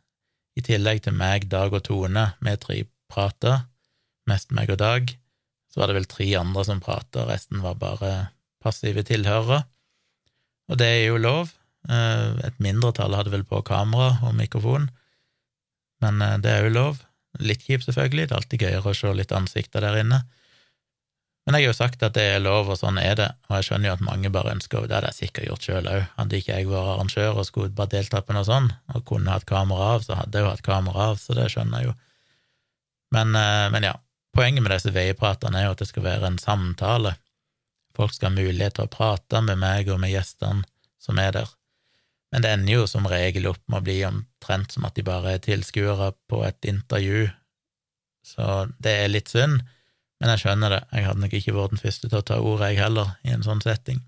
i 0.55 0.63
tillegg 0.63 1.03
til 1.03 1.15
meg, 1.19 1.49
Dag 1.51 1.75
og 1.75 1.83
Tone, 1.87 2.29
vi 2.39 2.55
tre 2.63 2.77
prata, 3.11 3.65
mest 4.31 4.55
meg 4.55 4.71
og 4.71 4.79
Dag, 4.79 5.11
så 5.71 5.81
var 5.81 5.91
det 5.91 6.01
vel 6.01 6.09
tre 6.11 6.29
andre 6.39 6.65
som 6.67 6.83
prata, 6.83 7.27
resten 7.29 7.63
var 7.63 7.79
bare 7.81 8.15
passive 8.63 9.05
tilhørere. 9.07 9.63
Og 10.71 10.79
det 10.79 10.89
er 10.89 11.05
jo 11.09 11.21
lov. 11.21 11.55
Eh, 11.89 12.41
et 12.47 12.59
mindretall 12.63 13.15
hadde 13.17 13.33
vel 13.33 13.47
på 13.49 13.63
kamera 13.67 14.19
og 14.27 14.35
mikrofon, 14.37 14.91
men 16.05 16.21
eh, 16.25 16.37
det 16.43 16.53
er 16.53 16.67
jo 16.67 16.75
lov. 16.75 17.01
Litt 17.41 17.63
kjipt, 17.65 17.87
selvfølgelig, 17.87 18.27
det 18.29 18.35
er 18.35 18.41
alltid 18.41 18.67
gøyere 18.67 18.91
å 18.91 18.97
se 18.97 19.15
litt 19.15 19.33
ansikter 19.33 19.87
der 19.87 20.03
inne. 20.03 20.25
Men 21.47 21.57
jeg 21.57 21.65
har 21.65 21.73
jo 21.73 21.79
sagt 21.79 22.03
at 22.05 22.15
det 22.19 22.27
er 22.35 22.43
lov, 22.43 22.69
og 22.69 22.77
sånn 22.79 22.99
er 23.01 23.15
det, 23.17 23.31
og 23.49 23.57
jeg 23.57 23.71
skjønner 23.71 23.89
jo 23.89 23.95
at 23.97 24.05
mange 24.05 24.31
bare 24.31 24.53
ønsker 24.53 24.85
Det 24.85 24.93
hadde 24.99 25.09
jeg 25.15 25.19
sikkert 25.23 25.49
gjort 25.49 25.65
sjøl 25.67 25.89
òg. 25.89 26.03
Hadde 26.19 26.37
ikke 26.37 26.59
jeg 26.59 26.69
vært 26.69 26.91
arrangør 26.93 27.41
og 27.41 27.49
skulle 27.49 27.75
bare 27.79 27.95
delta 27.95 28.21
på 28.21 28.37
noe 28.37 28.47
sånn, 28.47 28.69
og 28.93 29.07
kunne 29.09 29.33
hatt 29.33 29.49
kamera 29.49 29.95
av, 29.95 30.05
så 30.05 30.19
hadde 30.19 30.37
jeg 30.37 30.47
jo 30.47 30.53
hatt 30.53 30.67
kamera 30.67 31.09
av, 31.11 31.19
så 31.23 31.39
det 31.39 31.49
skjønner 31.55 31.81
jeg 31.81 31.91
jo. 31.91 31.97
Men, 33.17 33.35
eh, 33.35 33.67
men 33.73 33.89
ja, 33.89 33.95
poenget 34.37 34.65
med 34.65 34.73
disse 34.75 34.93
veiepratene 34.95 35.61
er 35.61 35.69
jo 35.69 35.75
at 35.75 35.83
det 35.83 35.89
skal 35.91 36.07
være 36.07 36.31
en 36.31 36.39
samtale. 36.41 37.15
Folk 37.97 38.15
skal 38.15 38.31
ha 38.31 38.37
mulighet 38.37 38.79
til 38.79 38.87
å 38.87 38.93
prate 38.93 39.43
med 39.45 39.59
meg 39.61 39.91
og 39.91 40.01
med 40.03 40.13
gjestene 40.13 40.67
som 41.01 41.19
er 41.19 41.35
der. 41.35 41.51
Men 42.31 42.45
det 42.45 42.53
ender 42.55 42.77
jo 42.77 42.87
som 42.87 43.09
regel 43.11 43.49
opp 43.51 43.63
med 43.67 43.81
å 43.81 43.87
bli 43.89 43.99
omtrent 44.07 44.75
som 44.75 44.87
at 44.87 44.95
de 44.95 45.05
bare 45.07 45.35
er 45.35 45.43
tilskuere 45.43 46.13
på 46.31 46.45
et 46.47 46.69
intervju, 46.71 47.27
så 48.27 48.67
det 48.79 48.93
er 49.03 49.11
litt 49.11 49.33
synd. 49.33 49.65
Men 50.21 50.35
jeg 50.35 50.43
skjønner 50.43 50.75
det, 50.75 50.81
jeg 50.93 51.07
hadde 51.09 51.25
nok 51.25 51.35
ikke 51.39 51.57
vært 51.57 51.75
den 51.75 51.81
første 51.81 52.09
til 52.11 52.21
å 52.21 52.27
ta 52.29 52.39
ordet, 52.45 52.75
jeg 52.75 52.83
heller, 52.85 53.15
i 53.25 53.33
en 53.35 53.45
sånn 53.45 53.63
setting. 53.65 54.03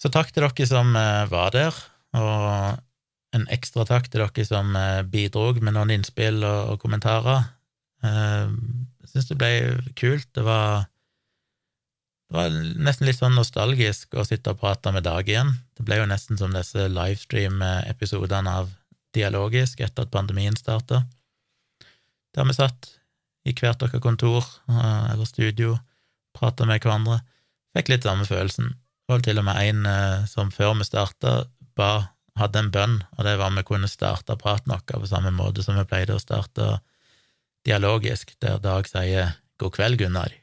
Så 0.00 0.08
takk 0.08 0.32
til 0.32 0.46
dere 0.46 0.66
som 0.66 0.94
eh, 0.96 1.26
var 1.28 1.52
der, 1.52 1.76
og 2.16 2.80
en 3.36 3.44
ekstra 3.52 3.84
takk 3.86 4.08
til 4.08 4.24
dere 4.24 4.46
som 4.48 4.72
eh, 4.80 5.02
bidrog 5.04 5.60
med 5.62 5.76
noen 5.76 5.92
innspill 5.98 6.40
og, 6.40 6.78
kommentarer. 6.82 7.50
Eh, 8.06 8.52
jeg 9.02 9.12
syns 9.12 9.28
det 9.30 9.38
ble 9.40 9.52
kult. 9.98 10.28
Det 10.36 10.44
var, 10.46 10.86
det 12.30 12.38
var 12.38 12.58
nesten 12.86 13.08
litt 13.08 13.20
sånn 13.20 13.36
nostalgisk 13.38 14.16
å 14.18 14.26
sitte 14.28 14.54
og 14.54 14.60
prate 14.62 14.92
med 14.94 15.06
Dag 15.08 15.28
igjen. 15.28 15.54
Det 15.76 15.86
ble 15.86 16.00
jo 16.00 16.10
nesten 16.10 16.40
som 16.40 16.54
disse 16.56 16.88
livestream-episodene 16.92 18.60
av 18.62 18.70
Dialogisk 19.16 19.80
etter 19.82 20.06
at 20.06 20.12
pandemien 20.14 20.54
starta, 20.54 21.02
der 22.30 22.46
vi 22.46 22.54
satt 22.54 22.92
i 23.42 23.54
hvert 23.56 23.80
deres 23.80 24.02
kontor 24.04 24.44
eh, 24.70 25.06
eller 25.14 25.26
studio, 25.26 25.74
prata 26.36 26.66
med 26.68 26.78
hverandre. 26.84 27.20
Fikk 27.74 27.90
litt 27.90 28.06
samme 28.06 28.26
følelsen. 28.28 28.70
Det 28.70 29.14
var 29.14 29.24
til 29.26 29.40
og 29.40 29.46
med 29.48 29.58
en 29.64 29.88
eh, 29.90 30.28
som 30.30 30.52
før 30.54 30.76
vi 30.78 30.86
starta, 30.86 31.40
ba, 31.74 32.12
hadde 32.38 32.62
en 32.62 32.70
bønn, 32.70 33.00
og 33.16 33.26
det 33.26 33.34
var 33.40 33.50
om 33.50 33.58
vi 33.58 33.66
kunne 33.66 33.90
starte 33.90 34.38
praten 34.38 34.70
vår 34.70 35.02
på 35.02 35.10
samme 35.10 35.32
måte 35.34 35.64
som 35.66 35.78
vi 35.78 35.86
pleide 35.88 36.14
å 36.14 36.22
starte 36.22 36.76
dialogisk, 37.66 38.34
der 38.40 38.58
Dag 38.62 38.88
sier 38.88 39.34
'God 39.58 39.74
kveld, 39.76 40.00
Gunnar'. 40.00 40.36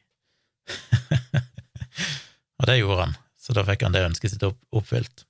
og 2.60 2.68
det 2.70 2.80
gjorde 2.80 3.06
han, 3.06 3.16
så 3.40 3.56
da 3.56 3.64
fikk 3.66 3.88
han 3.88 3.96
det 3.96 4.06
ønsket 4.06 4.34
sitt 4.34 4.46
oppfylt. 4.46 5.26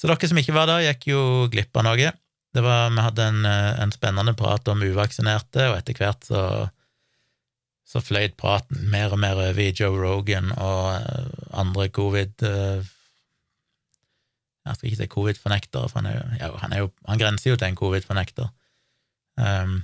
Så 0.00 0.08
dere 0.08 0.28
som 0.28 0.38
ikke 0.40 0.56
var 0.56 0.68
der, 0.68 0.84
gikk 0.88 1.10
jo 1.12 1.22
glipp 1.52 1.76
av 1.76 1.84
noe. 1.84 2.12
Var, 2.50 2.86
vi 2.90 3.02
hadde 3.04 3.26
en, 3.30 3.42
eh, 3.46 3.80
en, 3.82 3.92
spennende 3.94 4.32
prat 4.34 4.68
om 4.72 4.80
uvaksinerte, 4.82 5.68
og 5.70 5.76
etter 5.76 5.98
hvert 6.00 6.24
så, 6.26 6.44
så 7.86 8.02
fløyt 8.02 8.34
praten 8.40 8.88
mer 8.90 9.12
og 9.14 9.20
mer 9.22 9.38
over 9.38 9.60
i 9.60 9.70
Joe 9.76 9.94
Rogan 10.00 10.50
og 10.56 10.86
eh, 10.96 11.28
andre 11.52 11.86
covid 11.94 12.46
eh, 12.48 12.88
Jeg 14.66 14.76
skal 14.76 14.88
ikke 14.88 14.98
si 14.98 15.12
covid-fornektere, 15.14 15.88
for 15.88 16.00
han, 16.00 16.08
er 16.10 16.16
jo, 16.16 16.24
ja, 16.40 16.50
han, 16.64 16.72
er 16.72 16.82
jo, 16.82 16.90
han 17.08 17.20
grenser 17.20 17.52
jo 17.52 17.60
til 17.60 17.70
en 17.70 17.78
covid-fornekter. 17.78 18.50
Um, 19.40 19.78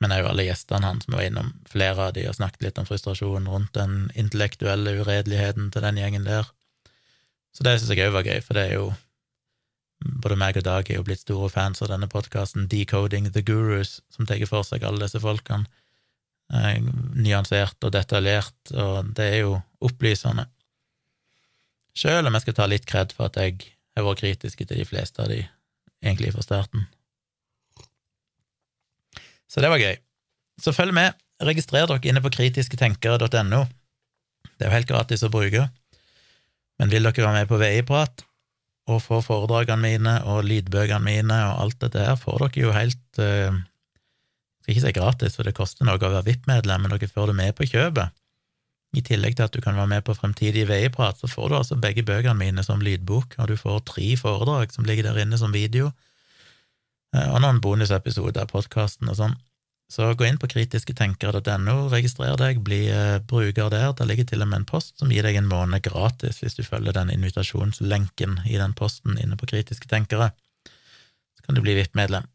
men 0.00 0.14
òg 0.16 0.30
alle 0.30 0.46
gjestene 0.46 0.88
hans 0.88 1.04
som 1.04 1.16
var 1.16 1.26
innom 1.26 1.52
flere 1.68 2.08
av 2.08 2.14
de 2.16 2.24
og 2.28 2.38
snakket 2.38 2.64
litt 2.64 2.80
om 2.80 2.88
frustrasjonen 2.88 3.48
rundt 3.52 3.74
den 3.76 4.08
intellektuelle 4.18 4.96
uredeligheten 5.02 5.68
til 5.74 5.84
den 5.84 6.00
gjengen 6.00 6.26
der. 6.28 6.48
Så 7.52 7.66
det 7.66 7.76
syns 7.78 7.92
jeg 7.92 8.08
òg 8.08 8.16
var 8.16 8.28
gøy, 8.28 8.40
for 8.44 8.56
det 8.56 8.66
er 8.68 8.78
jo 8.78 8.90
både 10.00 10.38
meg 10.40 10.56
og 10.56 10.64
Dag 10.64 10.88
er 10.88 11.00
jo 11.00 11.04
blitt 11.04 11.24
store 11.24 11.50
fans 11.52 11.82
av 11.84 11.90
denne 11.92 12.08
podkasten 12.08 12.68
Decoding 12.72 13.28
the 13.34 13.42
Gurus, 13.44 13.98
som 14.08 14.26
tar 14.26 14.40
for 14.48 14.64
seg 14.64 14.86
alle 14.86 15.04
disse 15.04 15.20
folkene. 15.20 15.68
Eh, 16.50 16.80
nyansert 17.20 17.84
og 17.84 17.92
detaljert, 17.94 18.56
og 18.72 19.12
det 19.14 19.26
er 19.34 19.42
jo 19.44 19.58
opplysende. 19.84 20.48
Sjøl 21.94 22.26
om 22.26 22.34
jeg 22.38 22.46
skal 22.46 22.56
ta 22.56 22.66
litt 22.70 22.88
kred 22.88 23.12
for 23.14 23.28
at 23.28 23.36
jeg 23.38 23.60
har 23.98 24.06
vært 24.06 24.22
kritisk 24.22 24.62
til 24.62 24.80
de 24.80 24.86
fleste 24.88 25.22
av 25.22 25.30
de, 25.30 25.42
egentlig 26.02 26.32
fra 26.34 26.46
starten. 26.46 26.88
Så 29.50 29.62
det 29.62 29.70
var 29.72 29.82
gøy. 29.82 29.98
Så 30.62 30.74
følg 30.76 30.94
med. 30.94 31.18
Registrer 31.42 31.88
dere 31.88 32.10
inne 32.10 32.22
på 32.22 32.32
kritisketenkere.no. 32.34 33.64
Det 34.60 34.66
er 34.66 34.68
jo 34.68 34.76
helt 34.76 34.90
gratis 34.90 35.24
å 35.24 35.32
bruke. 35.32 35.66
Men 36.80 36.92
vil 36.92 37.06
dere 37.06 37.24
være 37.24 37.38
med 37.40 37.48
på 37.48 37.58
VI-prat, 37.60 38.22
og 38.90 39.02
få 39.04 39.20
foredragene 39.24 39.82
mine 39.82 40.14
og 40.28 40.44
lydbøkene 40.48 41.04
mine 41.04 41.36
og 41.50 41.64
alt 41.64 41.82
dette 41.84 42.04
her, 42.04 42.16
får 42.18 42.46
dere 42.46 42.64
jo 42.64 42.72
helt 42.74 43.20
uh, 43.22 43.58
Skal 44.60 44.74
ikke 44.74 44.84
si 44.84 44.94
gratis, 44.96 45.36
for 45.36 45.48
det 45.48 45.56
koster 45.56 45.88
noe 45.88 45.96
å 45.96 46.02
være 46.02 46.26
VIP-medlem, 46.28 46.84
men 46.84 46.92
dere 46.92 47.08
får 47.10 47.30
det 47.30 47.36
med 47.38 47.54
på 47.56 47.68
kjøpet. 47.70 48.16
I 48.96 49.02
tillegg 49.06 49.36
til 49.38 49.46
at 49.46 49.54
du 49.54 49.62
kan 49.62 49.78
være 49.78 49.92
med 49.92 50.04
på 50.04 50.16
fremtidig 50.18 50.66
veiprat, 50.68 51.20
så 51.20 51.30
får 51.30 51.48
du 51.48 51.56
altså 51.60 51.78
begge 51.80 52.02
bøkene 52.06 52.36
mine 52.36 52.64
som 52.66 52.82
lydbok, 52.82 53.36
og 53.38 53.52
du 53.52 53.56
får 53.56 53.84
tre 53.92 54.08
foredrag 54.18 54.74
som 54.74 54.84
ligger 54.88 55.06
der 55.08 55.22
inne 55.22 55.38
som 55.40 55.54
video, 55.54 55.92
og 57.16 57.40
noen 57.42 57.60
bonusepisoder 57.62 58.46
podkasten 58.50 59.10
og 59.10 59.18
sånn. 59.18 59.38
Så 59.90 60.06
gå 60.14 60.28
inn 60.28 60.38
på 60.38 60.46
kritisketenkere.no, 60.52 61.88
registrer 61.90 62.36
deg, 62.38 62.60
bli 62.62 62.84
eh, 62.94 63.16
bruker 63.26 63.72
der. 63.72 63.88
Der 63.98 64.06
ligger 64.06 64.28
til 64.28 64.44
og 64.44 64.50
med 64.52 64.60
en 64.60 64.68
post 64.68 65.00
som 65.02 65.10
gir 65.10 65.26
deg 65.26 65.40
en 65.40 65.50
måned 65.50 65.82
gratis 65.82 66.38
hvis 66.44 66.54
du 66.54 66.62
følger 66.62 66.94
den 66.94 67.10
invitasjonslenken 67.10 68.44
i 68.46 68.54
den 68.60 68.76
posten 68.78 69.18
inne 69.18 69.38
på 69.40 69.50
Kritiske 69.50 69.90
tenkere. 69.90 70.30
Så 71.34 71.42
kan 71.42 71.58
du 71.58 71.64
bli 71.64 71.74
VIP-medlem. 71.74 72.28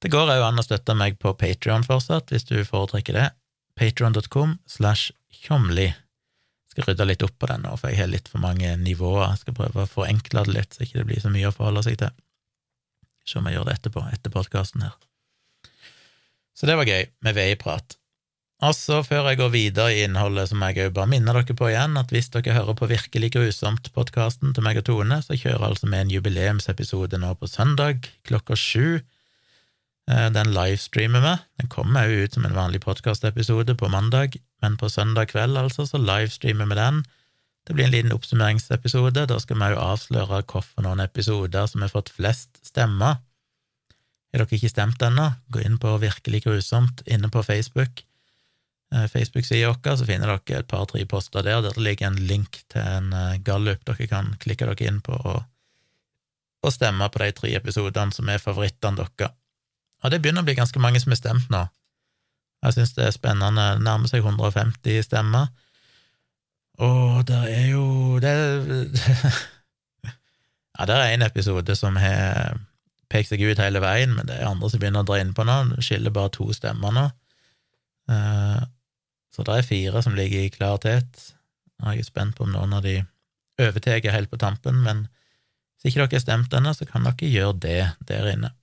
Det 0.00 0.12
går 0.12 0.34
òg 0.34 0.44
an 0.44 0.60
å 0.60 0.64
støtte 0.64 0.96
meg 0.96 1.16
på 1.20 1.32
Patrion 1.40 1.88
fortsatt, 1.88 2.28
hvis 2.32 2.44
du 2.48 2.58
foretrekker 2.68 3.16
det. 3.16 3.26
Patrion.com 3.80 4.58
slash 4.68 5.14
tjomli. 5.32 5.88
Skal 6.68 6.90
rydde 6.90 7.08
litt 7.08 7.24
opp 7.24 7.38
på 7.40 7.48
den 7.48 7.64
nå, 7.64 7.78
for 7.80 7.88
jeg 7.88 8.02
har 8.02 8.12
litt 8.12 8.28
for 8.28 8.44
mange 8.44 8.76
nivåer. 8.80 9.30
Jeg 9.32 9.46
skal 9.46 9.56
prøve 9.56 9.86
å 9.86 9.88
forenkle 9.88 10.44
det 10.44 10.56
litt, 10.58 10.76
så 10.76 10.84
ikke 10.84 11.00
det 11.00 11.08
blir 11.08 11.24
så 11.24 11.32
mye 11.32 11.48
å 11.48 11.56
forholde 11.56 11.88
seg 11.88 11.96
til. 12.04 12.12
Se 13.30 13.38
om 13.38 13.46
jeg 13.46 13.58
gjør 13.58 13.70
det 13.70 13.78
etterpå, 13.78 14.04
etter 14.10 14.34
podkasten 14.34 14.84
her. 14.88 14.98
Så 16.58 16.66
det 16.68 16.76
var 16.76 16.88
gøy, 16.88 17.06
med 17.24 17.36
veiprat. 17.38 17.94
Og 18.60 18.74
så, 18.76 18.98
før 19.06 19.30
jeg 19.30 19.38
går 19.40 19.52
videre 19.54 19.92
i 19.94 20.02
innholdet, 20.04 20.50
så 20.50 20.56
må 20.58 20.68
jeg 20.74 20.92
bare 20.92 21.08
minne 21.08 21.32
dere 21.32 21.54
på 21.56 21.70
igjen 21.70 21.96
at 21.96 22.10
hvis 22.12 22.28
dere 22.34 22.58
hører 22.58 22.76
på 22.76 22.90
Virkelig 22.90 23.30
grusomt-podkasten 23.38 24.52
til 24.52 24.66
meg 24.66 24.82
og 24.82 24.84
Tone, 24.90 25.22
så 25.24 25.38
kjører 25.38 25.70
altså 25.70 25.88
vi 25.88 25.96
en 25.96 26.12
jubileumsepisode 26.12 27.22
nå 27.22 27.32
på 27.40 27.48
søndag 27.48 28.10
klokka 28.28 28.58
sju. 28.58 29.00
Eh, 30.10 30.28
den 30.34 30.52
livestreamer 30.52 31.24
vi. 31.24 31.32
Den 31.62 31.72
kommer 31.72 32.04
òg 32.04 32.26
ut 32.26 32.36
som 32.36 32.44
en 32.44 32.58
vanlig 32.58 32.82
podkastepisode 32.84 33.78
på 33.80 33.88
mandag, 33.88 34.36
men 34.60 34.76
på 34.76 34.92
søndag 34.92 35.32
kveld, 35.32 35.56
altså, 35.56 35.88
så 35.88 36.02
livestreamer 36.02 36.68
vi 36.68 36.80
den. 36.82 37.00
Det 37.68 37.76
blir 37.76 37.86
en 37.86 37.92
liten 37.92 38.14
oppsummeringsepisode. 38.14 39.26
Da 39.30 39.40
skal 39.42 39.58
vi 39.60 39.72
òg 39.72 39.82
avsløre 39.82 40.42
hvorfor 40.48 40.86
noen 40.86 41.02
episoder 41.04 41.68
som 41.70 41.84
har 41.84 41.92
fått 41.92 42.12
flest 42.14 42.62
stemmer 42.66 43.20
har 44.30 44.44
dere 44.44 44.58
ikke 44.60 44.70
stemt 44.70 45.02
ennå, 45.02 45.26
gå 45.50 45.62
inn 45.64 45.78
på 45.82 45.96
Virkelig 45.98 46.44
grusomt 46.44 47.02
inne 47.06 47.28
på 47.32 47.42
Facebook. 47.42 48.04
Eh, 48.94 49.06
Facebook-sida 49.10 49.72
vår, 49.72 49.96
så 49.96 50.06
finner 50.06 50.30
dere 50.30 50.60
et 50.60 50.68
par-tre 50.70 51.02
poster 51.06 51.42
der, 51.46 51.62
der 51.62 51.78
ligger 51.78 52.10
en 52.10 52.20
link 52.30 52.62
til 52.70 52.82
en 52.82 53.12
eh, 53.12 53.40
gallup 53.42 53.82
dere 53.86 54.06
kan 54.10 54.34
klikke 54.42 54.68
dere 54.70 54.86
inn 54.86 55.00
på 55.02 55.14
og, 55.18 55.42
og 56.62 56.74
stemme 56.74 57.08
på 57.10 57.22
de 57.24 57.32
tre 57.34 57.52
episodene 57.58 58.14
som 58.14 58.30
er 58.30 58.42
favorittene 58.42 59.02
deres. 59.02 59.34
Og 60.00 60.10
det 60.10 60.22
begynner 60.22 60.44
å 60.44 60.48
bli 60.48 60.56
ganske 60.56 60.80
mange 60.80 61.02
som 61.02 61.12
har 61.12 61.20
stemt 61.20 61.50
nå. 61.50 61.66
Jeg 62.64 62.76
syns 62.76 62.94
det 62.96 63.06
er 63.08 63.16
spennende. 63.16 63.66
Det 63.76 63.84
nærmer 63.84 64.08
seg 64.08 64.22
150 64.22 65.02
stemmer. 65.04 65.50
Og 66.80 67.24
det 67.28 67.40
er 67.52 67.66
jo 67.74 67.84
det 68.22 68.32
Ja, 70.80 70.86
det 70.88 70.96
er 70.96 71.12
en 71.12 71.26
episode 71.26 71.74
som 71.76 71.98
har 72.00 72.56
pekt 73.12 73.32
seg 73.32 73.42
ut 73.44 73.60
hele 73.60 73.82
veien, 73.84 74.14
men 74.16 74.28
det 74.28 74.38
er 74.38 74.48
andre 74.48 74.70
som 74.70 74.80
begynner 74.80 75.04
å 75.04 75.08
dra 75.08 75.18
inn 75.20 75.34
på 75.36 75.44
nå. 75.44 75.56
Det 75.74 75.84
skiller 75.84 76.14
bare 76.14 76.32
to 76.32 76.46
stemmer 76.56 76.94
nå. 76.96 77.06
Uh, 78.10 78.62
Så 79.34 79.44
det 79.46 79.58
er 79.58 79.66
fire 79.66 80.02
som 80.02 80.16
ligger 80.16 80.46
i 80.46 80.52
klaritet. 80.54 81.34
Jeg 81.84 82.00
er 82.00 82.06
spent 82.06 82.36
på 82.36 82.46
om 82.46 82.54
noen 82.54 82.72
av 82.76 82.84
de 82.86 83.00
overtar 83.60 84.00
helt 84.14 84.30
på 84.32 84.40
tampen, 84.40 84.80
men 84.84 85.04
hvis 85.80 85.90
ikke 85.90 86.06
dere 86.06 86.18
har 86.18 86.24
stemt 86.24 86.56
ennå, 86.56 86.72
så 86.76 86.88
kan 86.88 87.04
dere 87.06 87.28
gjøre 87.28 87.60
det 87.60 87.82
der 88.08 88.30
inne. 88.32 88.54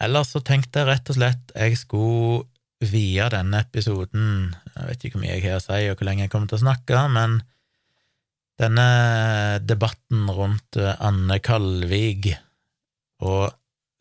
Ellers 0.00 0.32
så 0.32 0.40
tenkte 0.40 0.80
jeg 0.80 0.88
rett 0.88 1.12
og 1.12 1.18
slett 1.18 1.52
jeg 1.54 1.76
skulle 1.76 2.46
vie 2.80 3.26
denne 3.32 3.60
episoden 3.60 4.54
Jeg 4.74 4.86
vet 4.88 5.04
ikke 5.04 5.18
hvor 5.18 5.24
mye 5.24 5.34
jeg 5.34 5.44
har 5.44 5.58
å 5.58 5.64
si, 5.64 5.80
og 5.90 5.98
hvor 5.98 6.08
lenge 6.08 6.24
jeg 6.24 6.32
kommer 6.32 6.50
til 6.50 6.60
å 6.60 6.64
snakke, 6.64 7.00
men 7.12 7.40
denne 8.60 8.86
debatten 9.64 10.28
rundt 10.36 10.76
Anne 10.80 11.38
Kalvig 11.44 12.34
og 13.24 13.52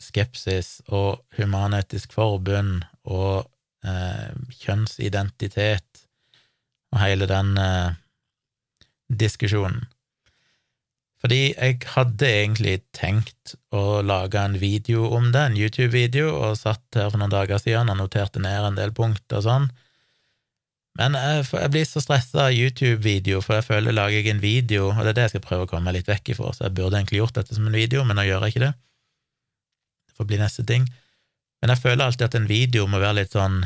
skepsis 0.04 0.80
og 0.88 1.22
Human-Etisk 1.38 2.16
Forbund 2.16 2.84
og 3.08 3.48
eh, 3.88 4.32
kjønnsidentitet 4.62 6.04
og 6.92 7.02
hele 7.04 7.28
den 7.30 7.56
eh, 7.60 7.96
diskusjonen. 9.10 9.86
Fordi 11.20 11.40
jeg 11.50 11.82
hadde 11.98 12.28
egentlig 12.28 12.78
tenkt 12.96 13.58
å 13.76 14.00
lage 14.06 14.40
en 14.40 14.56
video 14.62 15.10
om 15.18 15.34
det, 15.34 15.42
en 15.50 15.58
YouTube-video, 15.60 16.32
og 16.32 16.56
satt 16.60 16.96
her 16.96 17.10
for 17.12 17.20
noen 17.20 17.34
dager 17.34 17.60
siden 17.60 17.92
og 17.92 18.00
noterte 18.00 18.40
ned 18.40 18.70
en 18.70 18.80
del 18.80 18.94
punkter 18.96 19.42
og 19.42 19.48
sånn. 19.50 19.68
Men 21.00 21.16
jeg, 21.16 21.46
blir 21.72 21.86
så 21.88 22.02
stressa 22.04 22.48
av 22.48 22.56
YouTube-video, 22.56 23.44
for 23.44 23.60
jeg 23.60 23.68
føler 23.68 23.96
lager 23.96 24.20
jeg 24.20 24.32
en 24.32 24.42
video, 24.44 24.90
og 24.94 25.04
det 25.04 25.14
er 25.14 25.18
det 25.20 25.28
jeg 25.28 25.36
skal 25.36 25.46
prøve 25.46 25.68
å 25.68 25.70
komme 25.72 25.88
meg 25.88 26.00
litt 26.00 26.10
vekk 26.12 26.34
ifra, 26.34 26.54
så 26.56 26.66
jeg 26.66 26.76
burde 26.80 27.00
egentlig 27.00 27.22
gjort 27.22 27.38
dette 27.40 27.56
som 27.56 27.68
en 27.68 27.78
video, 27.78 28.04
men 28.08 28.20
nå 28.20 28.26
gjør 28.28 28.48
jeg 28.48 28.56
ikke 28.56 28.66
det. 28.66 28.74
Det 30.10 30.18
får 30.20 30.32
bli 30.32 30.40
neste 30.42 30.66
ting. 30.72 30.88
Men 31.60 31.76
jeg 31.76 31.84
føler 31.84 32.06
alltid 32.06 32.28
at 32.30 32.40
en 32.40 32.50
video 32.50 32.88
må 32.88 33.00
være 33.00 33.20
litt 33.22 33.36
sånn 33.36 33.62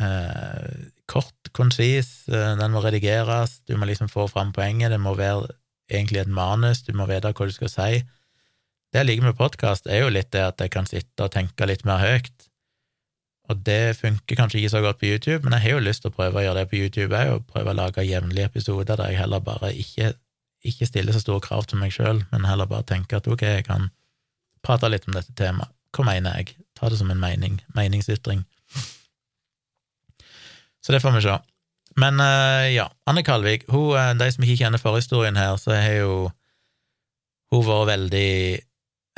eh, 0.00 0.76
kort, 1.12 1.52
konsis, 1.56 2.12
eh, 2.32 2.54
den 2.60 2.72
må 2.72 2.80
redigeres, 2.84 3.60
du 3.68 3.76
må 3.76 3.88
liksom 3.88 4.08
få 4.12 4.26
fram 4.32 4.52
poenget, 4.56 4.92
det 4.92 5.00
må 5.00 5.12
være 5.18 5.52
egentlig 5.92 6.22
et 6.22 6.32
manus, 6.32 6.82
du 6.86 6.92
må 6.96 7.06
vite 7.10 7.32
hva 7.32 7.48
du 7.48 7.54
skal 7.54 7.70
si. 7.72 8.02
Det 8.92 9.00
jeg 9.00 9.08
liker 9.08 9.28
med 9.30 9.38
podkast, 9.38 9.86
er 9.88 10.04
jo 10.04 10.12
litt 10.12 10.32
det 10.34 10.42
at 10.44 10.60
jeg 10.60 10.72
kan 10.74 10.88
sitte 10.88 11.24
og 11.24 11.32
tenke 11.32 11.68
litt 11.68 11.84
mer 11.88 12.02
høyt. 12.02 12.48
Og 13.50 13.62
det 13.66 13.96
funker 13.98 14.38
kanskje 14.38 14.60
ikke 14.60 14.72
så 14.74 14.82
godt 14.84 15.00
på 15.00 15.08
YouTube, 15.10 15.42
men 15.44 15.56
jeg 15.56 15.64
har 15.64 15.78
jo 15.78 15.84
lyst 15.86 16.04
til 16.04 16.12
å 16.12 16.16
prøve 16.16 16.40
å 16.40 16.44
gjøre 16.44 16.62
det 16.62 16.70
på 16.70 16.78
YouTube 16.78 17.18
òg, 17.18 17.32
og 17.34 17.46
prøve 17.50 17.72
å 17.72 17.78
lage 17.78 18.04
jevnlige 18.06 18.50
episoder 18.52 19.00
der 19.00 19.12
jeg 19.12 19.22
heller 19.22 19.42
bare 19.44 19.72
ikke, 19.74 20.12
ikke 20.68 20.88
stiller 20.88 21.16
så 21.16 21.22
store 21.24 21.44
krav 21.44 21.66
til 21.68 21.80
meg 21.82 21.94
sjøl, 21.94 22.22
men 22.32 22.46
heller 22.48 22.70
bare 22.70 22.86
tenker 22.88 23.18
at 23.18 23.28
ok, 23.28 23.46
jeg 23.58 23.66
kan 23.68 23.90
prate 24.62 24.90
litt 24.92 25.08
om 25.08 25.16
dette 25.16 25.34
temaet. 25.38 25.72
Hva 25.92 26.06
mener 26.08 26.38
jeg? 26.38 26.54
Ta 26.78 26.88
det 26.88 26.96
som 27.00 27.10
en 27.12 27.20
mening, 27.20 27.58
meningsytring. 27.76 28.46
Så 30.82 30.94
det 30.94 31.02
får 31.02 31.18
vi 31.18 31.24
se. 31.26 31.34
Men 32.00 32.20
uh, 32.20 32.68
ja, 32.72 32.86
Anne 33.08 33.22
Kalvik, 33.22 33.66
hun, 33.68 33.92
uh, 33.96 34.12
de 34.16 34.28
som 34.32 34.44
ikke 34.44 34.64
kjenner 34.64 34.80
forhistorien 34.80 35.36
her, 35.36 35.56
så 35.60 35.74
har 35.76 35.98
jo 35.98 36.14
hun 37.52 37.66
vært 37.66 37.90
veldig 37.90 38.32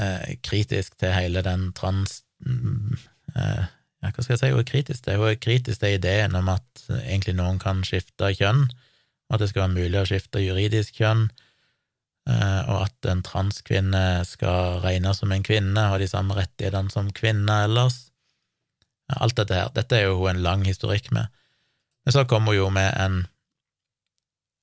uh, 0.03 0.33
kritisk 0.47 0.99
til 0.99 1.15
hele 1.15 1.45
den 1.47 1.71
trans... 1.77 2.23
ja, 2.45 4.11
hva 4.13 4.21
skal 4.21 4.35
jeg 4.35 4.41
si 4.43 4.49
hun 4.53 4.61
er 4.61 4.67
kritisk 4.69 5.05
til? 5.07 5.21
Hun 5.21 5.31
er 5.31 5.39
kritisk 5.41 5.81
til 5.81 5.95
ideen 5.97 6.35
om 6.37 6.51
at 6.53 6.83
egentlig 6.91 7.33
noen 7.39 7.57
kan 7.63 7.81
skifte 7.87 8.35
kjønn, 8.37 8.67
at 9.33 9.41
det 9.41 9.49
skal 9.49 9.65
være 9.65 9.79
mulig 9.79 10.01
å 10.03 10.09
skifte 10.11 10.43
juridisk 10.45 10.99
kjønn, 11.01 11.23
og 12.29 12.77
at 12.83 13.09
en 13.09 13.23
transkvinne 13.25 14.03
skal 14.29 14.83
regnes 14.85 15.23
som 15.23 15.33
en 15.33 15.47
kvinne, 15.47 15.87
ha 15.89 15.97
de 16.01 16.11
samme 16.11 16.37
rettighetene 16.37 16.93
som 16.93 17.09
kvinner 17.17 17.65
ellers. 17.71 17.97
Alt 19.09 19.41
dette 19.41 19.57
her. 19.57 19.73
Dette 19.73 19.97
er 19.97 20.11
jo 20.11 20.21
hun 20.21 20.35
en 20.35 20.45
lang 20.45 20.69
historikk 20.69 21.09
med. 21.17 21.33
Men 22.05 22.17
så 22.17 22.25
kom 22.29 22.49
hun 22.51 22.57
jo 22.59 22.69
med 22.73 22.91
en, 23.01 23.23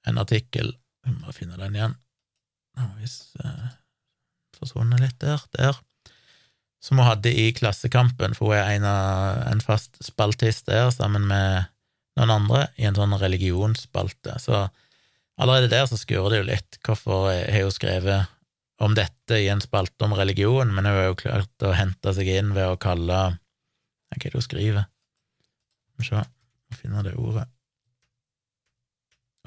en 0.08 0.22
artikkel 0.22 0.76
Vi 1.06 1.14
må 1.18 1.34
finne 1.34 1.58
den 1.58 1.78
igjen. 1.78 1.96
Hvis 3.00 3.34
eh, 3.42 3.72
forsvunnet 4.58 5.02
litt 5.02 5.18
der. 5.22 5.42
Der. 5.58 5.80
Som 6.82 7.02
hun 7.02 7.08
hadde 7.08 7.34
i 7.34 7.50
Klassekampen, 7.58 8.36
for 8.38 8.52
hun 8.52 8.60
er 8.60 8.76
en, 8.76 8.86
av, 8.86 9.42
en 9.50 9.64
fast 9.66 9.98
spaltist 10.06 10.70
der 10.70 10.92
sammen 10.94 11.26
med 11.30 11.72
noen 12.20 12.34
andre 12.36 12.68
i 12.78 12.86
en 12.86 12.98
sånn 12.98 13.18
religionsspalte. 13.18 14.38
Så 14.42 14.68
allerede 15.42 15.72
der 15.74 15.88
så 15.90 15.98
skurer 15.98 16.36
det 16.36 16.42
jo 16.42 16.50
litt. 16.52 16.80
Hvorfor 16.86 17.32
har 17.32 17.66
hun 17.66 17.74
skrevet 17.74 18.30
om 18.82 18.94
dette 18.98 19.38
i 19.38 19.50
en 19.54 19.62
spalte 19.62 20.06
om 20.06 20.14
religion, 20.18 20.70
men 20.74 20.86
hun 20.86 20.98
har 20.98 21.10
jo 21.12 21.18
klart 21.20 21.66
å 21.66 21.74
hente 21.78 22.14
seg 22.18 22.30
inn 22.34 22.54
ved 22.58 22.70
å 22.70 22.80
kalle 22.82 23.24
Hva 24.12 24.18
er 24.18 24.24
det 24.26 24.38
hun 24.38 24.46
skriver? 24.46 24.88
Skal 25.92 26.02
vi 26.02 26.10
se 26.10 26.24
må 26.72 26.80
finne 26.80 27.04
det 27.06 27.18
ordet. 27.20 27.48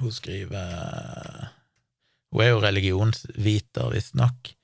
Hun 0.01 0.11
skriver 0.11 1.51
Hun 2.31 2.41
er 2.43 2.49
jo 2.51 2.61
religionsviter, 2.61 3.89
visstnok. 3.93 4.55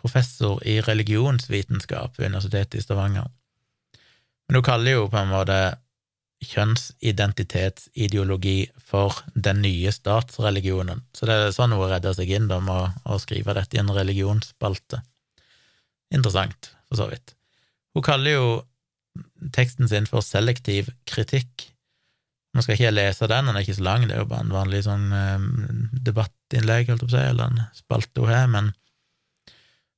Professor 0.00 0.62
i 0.66 0.80
religionsvitenskap 0.82 2.18
ved 2.18 2.26
Universitetet 2.26 2.80
i 2.80 2.82
Stavanger. 2.82 3.28
Men 4.48 4.56
hun 4.58 4.66
kaller 4.66 4.92
jo 4.98 5.08
på 5.08 5.18
en 5.20 5.30
måte 5.30 5.58
kjønnsidentitetsideologi 6.44 8.70
for 8.76 9.22
den 9.34 9.62
nye 9.64 9.92
statsreligionen. 9.94 11.00
Så 11.16 11.26
det 11.28 11.34
er 11.34 11.56
sånn 11.56 11.72
hun 11.72 11.88
redder 11.88 12.14
seg 12.16 12.28
inn 12.34 12.48
da 12.50 12.58
med 12.60 12.90
å 13.08 13.18
skrive 13.22 13.54
dette 13.56 13.76
i 13.78 13.80
en 13.80 13.94
religionsspalte. 13.94 14.96
Interessant, 16.12 16.62
for 16.88 16.96
så 17.00 17.06
vidt. 17.12 17.28
Hun 17.94 18.02
kaller 18.04 18.32
jo 18.34 18.46
teksten 19.54 19.88
sin 19.88 20.06
for 20.10 20.20
selektiv 20.26 20.90
kritikk, 21.08 21.73
nå 22.54 22.62
skal 22.62 22.76
ikke 22.76 22.86
jeg 22.86 22.94
lese 22.94 23.28
den, 23.30 23.48
den 23.48 23.58
er 23.58 23.64
ikke 23.64 23.76
så 23.80 23.86
lang, 23.88 24.06
det 24.06 24.14
er 24.14 24.22
jo 24.22 24.30
bare 24.30 24.46
en 24.46 24.54
vanlig 24.54 24.84
sånn 24.86 25.08
um, 25.10 25.88
debattinnlegg, 26.06 26.92
holdt 26.92 27.02
jeg 27.02 27.08
på 27.08 27.10
å 27.10 27.14
si, 27.16 27.22
eller 27.32 27.50
en 27.50 27.64
spalte 27.74 28.22
hun 28.22 28.30
har, 28.30 28.46
men, 28.52 28.70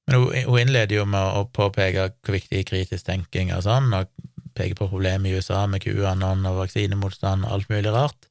men 0.09 0.23
hun, 0.23 0.61
innleder 0.63 0.97
jo 0.97 1.05
med 1.11 1.37
å 1.37 1.45
påpeke 1.53 2.09
hvor 2.25 2.39
viktig 2.39 2.65
kritisk 2.71 3.09
tenking 3.11 3.53
er 3.53 3.65
sånn, 3.67 3.93
og 3.93 4.09
peker 4.57 4.79
på 4.79 4.89
problemet 4.89 5.29
i 5.29 5.37
USA 5.37 5.67
med 5.69 5.85
QAnon 5.85 6.49
og 6.49 6.63
vaksinemotstand 6.63 7.45
og 7.45 7.59
alt 7.59 7.73
mulig 7.73 7.93
rart. 7.93 8.31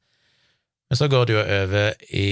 Men 0.90 0.98
så 0.98 1.10
går 1.12 1.28
det 1.28 1.36
jo 1.36 1.44
over 1.44 1.94
i 2.10 2.30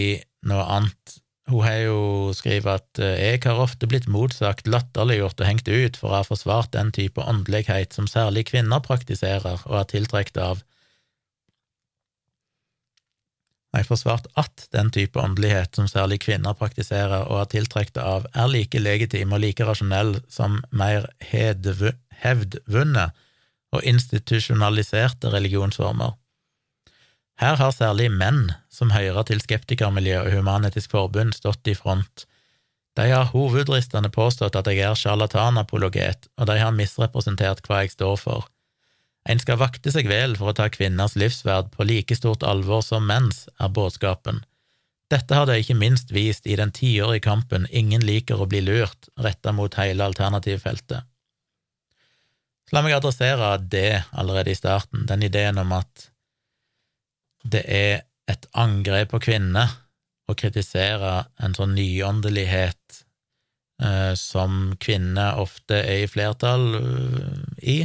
noe 0.49 0.65
annet. 0.77 1.19
Hun 1.51 1.61
har 1.65 1.79
jo 1.83 2.01
skrevet 2.35 2.81
at 2.81 3.01
eh, 3.03 3.19
jeg 3.19 3.41
har 3.45 3.59
ofte 3.59 3.87
blitt 3.89 4.07
motsagt, 4.11 4.69
latterliggjort 4.69 5.41
og 5.41 5.49
hengt 5.49 5.67
ut 5.67 5.97
for 5.99 6.09
å 6.09 6.21
ha 6.21 6.25
forsvart 6.27 6.71
den 6.75 6.93
type 6.95 7.21
åndelighet 7.21 7.95
som 7.95 8.07
særlig 8.07 8.47
kvinner 8.49 8.81
praktiserer 8.83 9.59
og 9.67 9.81
er 9.81 9.89
tiltrukket 9.91 10.39
av 10.39 10.63
Nei, 13.73 13.81
forsvart 13.87 14.27
at 14.37 14.67
den 14.75 14.91
type 14.93 15.17
åndelighet 15.17 15.75
som 15.75 15.87
særlig 15.89 16.19
kvinner 16.27 16.53
praktiserer 16.53 17.25
og 17.25 17.39
er 17.41 17.51
tiltrukket 17.55 17.97
av, 17.97 18.27
er 18.37 18.51
like 18.51 18.79
legitim 18.79 19.33
og 19.33 19.41
like 19.41 19.65
rasjonell 19.65 20.19
som 20.29 20.59
mer 20.69 21.07
hevdvunne 21.31 23.07
og 23.73 23.87
institusjonaliserte 23.89 25.31
religionsformer. 25.33 26.13
Her 27.41 27.57
har 27.57 27.73
særlig 27.73 28.11
menn 28.13 28.51
som 28.69 28.93
hører 28.93 29.25
til 29.25 29.41
skeptikermiljø 29.41 30.19
og 30.21 30.29
Human-Etisk 30.35 30.93
Forbund, 30.93 31.33
stått 31.33 31.65
i 31.67 31.73
front. 31.73 32.27
De 32.93 33.07
har 33.09 33.31
hovedristende 33.33 34.11
påstått 34.13 34.55
at 34.59 34.69
jeg 34.69 34.85
er 34.85 34.97
sjarlatanapologet, 34.97 36.29
og 36.37 36.45
de 36.45 36.59
har 36.61 36.75
misrepresentert 36.77 37.65
hva 37.65 37.81
jeg 37.81 37.95
står 37.95 38.19
for. 38.21 38.45
En 39.29 39.39
skal 39.39 39.59
vakte 39.61 39.91
seg 39.93 40.09
vel 40.11 40.35
for 40.35 40.51
å 40.51 40.57
ta 40.57 40.67
kvinners 40.71 41.15
livsverd 41.15 41.71
på 41.71 41.85
like 41.87 42.15
stort 42.17 42.43
alvor 42.43 42.83
som 42.83 43.05
menns, 43.07 43.45
er 43.59 43.71
budskapen. 43.71 44.41
Dette 45.11 45.35
har 45.37 45.47
de 45.47 45.59
ikke 45.61 45.77
minst 45.77 46.11
vist 46.11 46.47
i 46.49 46.57
den 46.59 46.71
tiårige 46.73 47.23
kampen 47.27 47.67
Ingen 47.69 48.03
liker 48.03 48.41
å 48.41 48.47
bli 48.49 48.63
lurt, 48.65 49.09
retta 49.19 49.53
mot 49.55 49.75
hele 49.79 50.03
alternativfeltet. 50.03 51.05
La 52.73 52.81
meg 52.81 52.95
adressere 52.97 53.57
det 53.59 54.03
allerede 54.11 54.51
i 54.51 54.57
starten, 54.57 55.05
den 55.05 55.23
ideen 55.27 55.59
om 55.61 55.75
at 55.77 56.09
det 57.43 57.63
er 57.67 58.03
et 58.31 58.47
angrep 58.57 59.11
på 59.11 59.21
kvinner 59.27 59.69
å 60.31 60.35
kritisere 60.39 61.25
en 61.43 61.55
sånn 61.55 61.75
nyåndelighet 61.77 62.99
eh, 63.83 64.13
som 64.17 64.73
kvinner 64.81 65.39
ofte 65.43 65.81
er 65.83 66.05
i 66.05 66.09
flertall 66.09 66.65
uh, 66.79 67.43
i, 67.59 67.83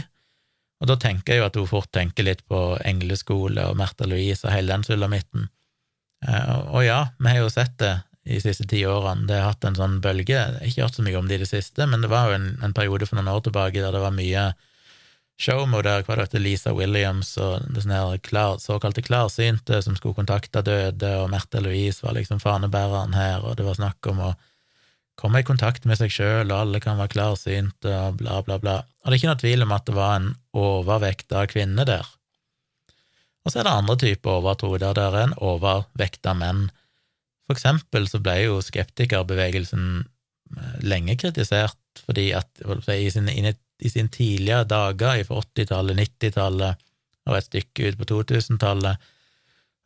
og 0.78 0.90
da 0.90 0.96
tenker 1.00 1.34
jeg 1.34 1.42
jo 1.42 1.46
at 1.48 1.56
hun 1.58 1.70
fort 1.70 1.90
tenker 1.94 2.26
litt 2.26 2.44
på 2.46 2.60
Engleskole 2.86 3.64
og 3.66 3.78
Märtha 3.78 4.06
Louise 4.06 4.46
og 4.46 4.54
hele 4.54 4.72
den 4.74 4.86
sulamitten. 4.86 5.48
Eh, 6.26 6.54
og 6.70 6.84
ja, 6.86 7.00
vi 7.18 7.32
har 7.32 7.42
jo 7.42 7.50
sett 7.52 7.74
det 7.82 7.96
de 8.28 8.38
siste 8.42 8.66
ti 8.68 8.82
årene. 8.86 9.26
Det 9.28 9.38
har 9.40 9.54
hatt 9.54 9.64
en 9.64 9.78
sånn 9.78 9.98
bølge. 10.04 10.36
Jeg 10.36 10.56
har 10.60 10.66
ikke 10.68 10.84
hørt 10.84 10.98
så 10.98 11.04
mye 11.06 11.18
om 11.18 11.28
det 11.28 11.38
i 11.38 11.42
det 11.42 11.50
siste, 11.50 11.86
men 11.88 12.04
det 12.04 12.10
var 12.12 12.28
jo 12.28 12.38
en, 12.38 12.50
en 12.64 12.74
periode 12.76 13.08
for 13.08 13.18
noen 13.18 13.30
år 13.32 13.46
tilbake 13.46 13.80
der 13.80 13.94
det 13.94 14.02
var 14.04 14.14
mye 14.14 14.50
showmo 15.38 15.80
der 15.86 16.02
hva 16.02 16.16
det 16.18 16.26
heter, 16.26 16.42
Lisa 16.42 16.74
Williams 16.74 17.36
og 17.38 17.66
det 17.70 17.84
sånne 17.84 18.18
klar, 18.26 18.58
såkalte 18.58 19.04
klarsynte 19.06 19.78
som 19.84 19.94
skulle 19.96 20.18
kontakte 20.18 20.64
døde, 20.66 21.12
og 21.22 21.30
Märtha 21.32 21.62
Louise 21.62 22.04
var 22.04 22.18
liksom 22.18 22.42
fanebæreren 22.42 23.14
her, 23.14 23.46
og 23.46 23.56
det 23.58 23.66
var 23.66 23.78
snakk 23.78 24.10
om 24.10 24.22
å 24.28 24.32
komme 25.18 25.42
i 25.42 25.46
kontakt 25.46 25.86
med 25.88 25.98
seg 25.98 26.12
sjøl, 26.14 26.52
alle 26.54 26.80
kan 26.82 26.98
være 27.00 27.12
klarsynte, 27.16 27.90
og 27.90 28.20
bla, 28.20 28.38
bla, 28.46 28.58
bla. 28.62 28.76
Og 29.02 29.10
det 29.10 29.16
er 29.16 29.18
ikke 29.18 29.32
noe 29.32 29.42
tvil 29.42 29.66
om 29.66 29.74
at 29.74 29.88
det 29.88 29.96
var 29.96 30.14
en 30.18 30.30
overvekt 30.56 31.34
av 31.34 31.48
kvinner 31.50 31.88
der. 31.88 32.06
Og 33.44 33.52
så 33.52 33.60
er 33.60 33.66
det 33.66 33.74
andre 33.74 33.96
typer 33.98 34.38
overtro, 34.38 34.74
der 34.78 34.94
det 34.96 35.06
er 35.08 35.18
en 35.22 35.34
overvekt 35.42 36.28
menn. 36.38 36.68
For 37.48 37.56
eksempel 37.56 38.06
så 38.10 38.20
ble 38.22 38.36
jo 38.44 38.58
skeptikerbevegelsen 38.62 39.86
eh, 40.04 40.80
lenge 40.84 41.16
kritisert 41.20 41.78
fordi 42.04 42.28
at 42.36 42.60
i 42.92 43.08
sine, 43.10 43.32
i 43.34 43.90
sin 43.90 44.10
tidlige 44.12 44.60
dager, 44.70 45.24
fra 45.26 45.40
80-tallet, 45.42 45.98
90-tallet 45.98 46.84
og 47.28 47.36
et 47.36 47.48
stykke 47.48 47.88
ut 47.88 47.98
på 47.98 48.06
2000-tallet, 48.12 49.08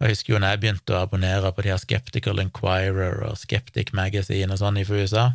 og 0.02 0.08
jeg 0.08 0.16
husker 0.16 0.32
jo 0.32 0.38
når 0.42 0.56
jeg 0.56 0.60
begynte 0.64 0.94
å 0.96 1.00
abonnere 1.04 1.50
på 1.54 1.62
de 1.62 1.70
her 1.70 1.78
Skeptical 1.78 2.40
Inquirer 2.42 3.20
og 3.22 3.36
Skeptic 3.38 3.92
Magazine 3.94 4.50
og 4.50 4.58
sånn 4.58 4.80
i 4.80 4.82
USA, 4.82 5.28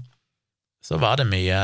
så 0.83 0.97
var 0.99 1.21
det 1.21 1.29
mye 1.29 1.59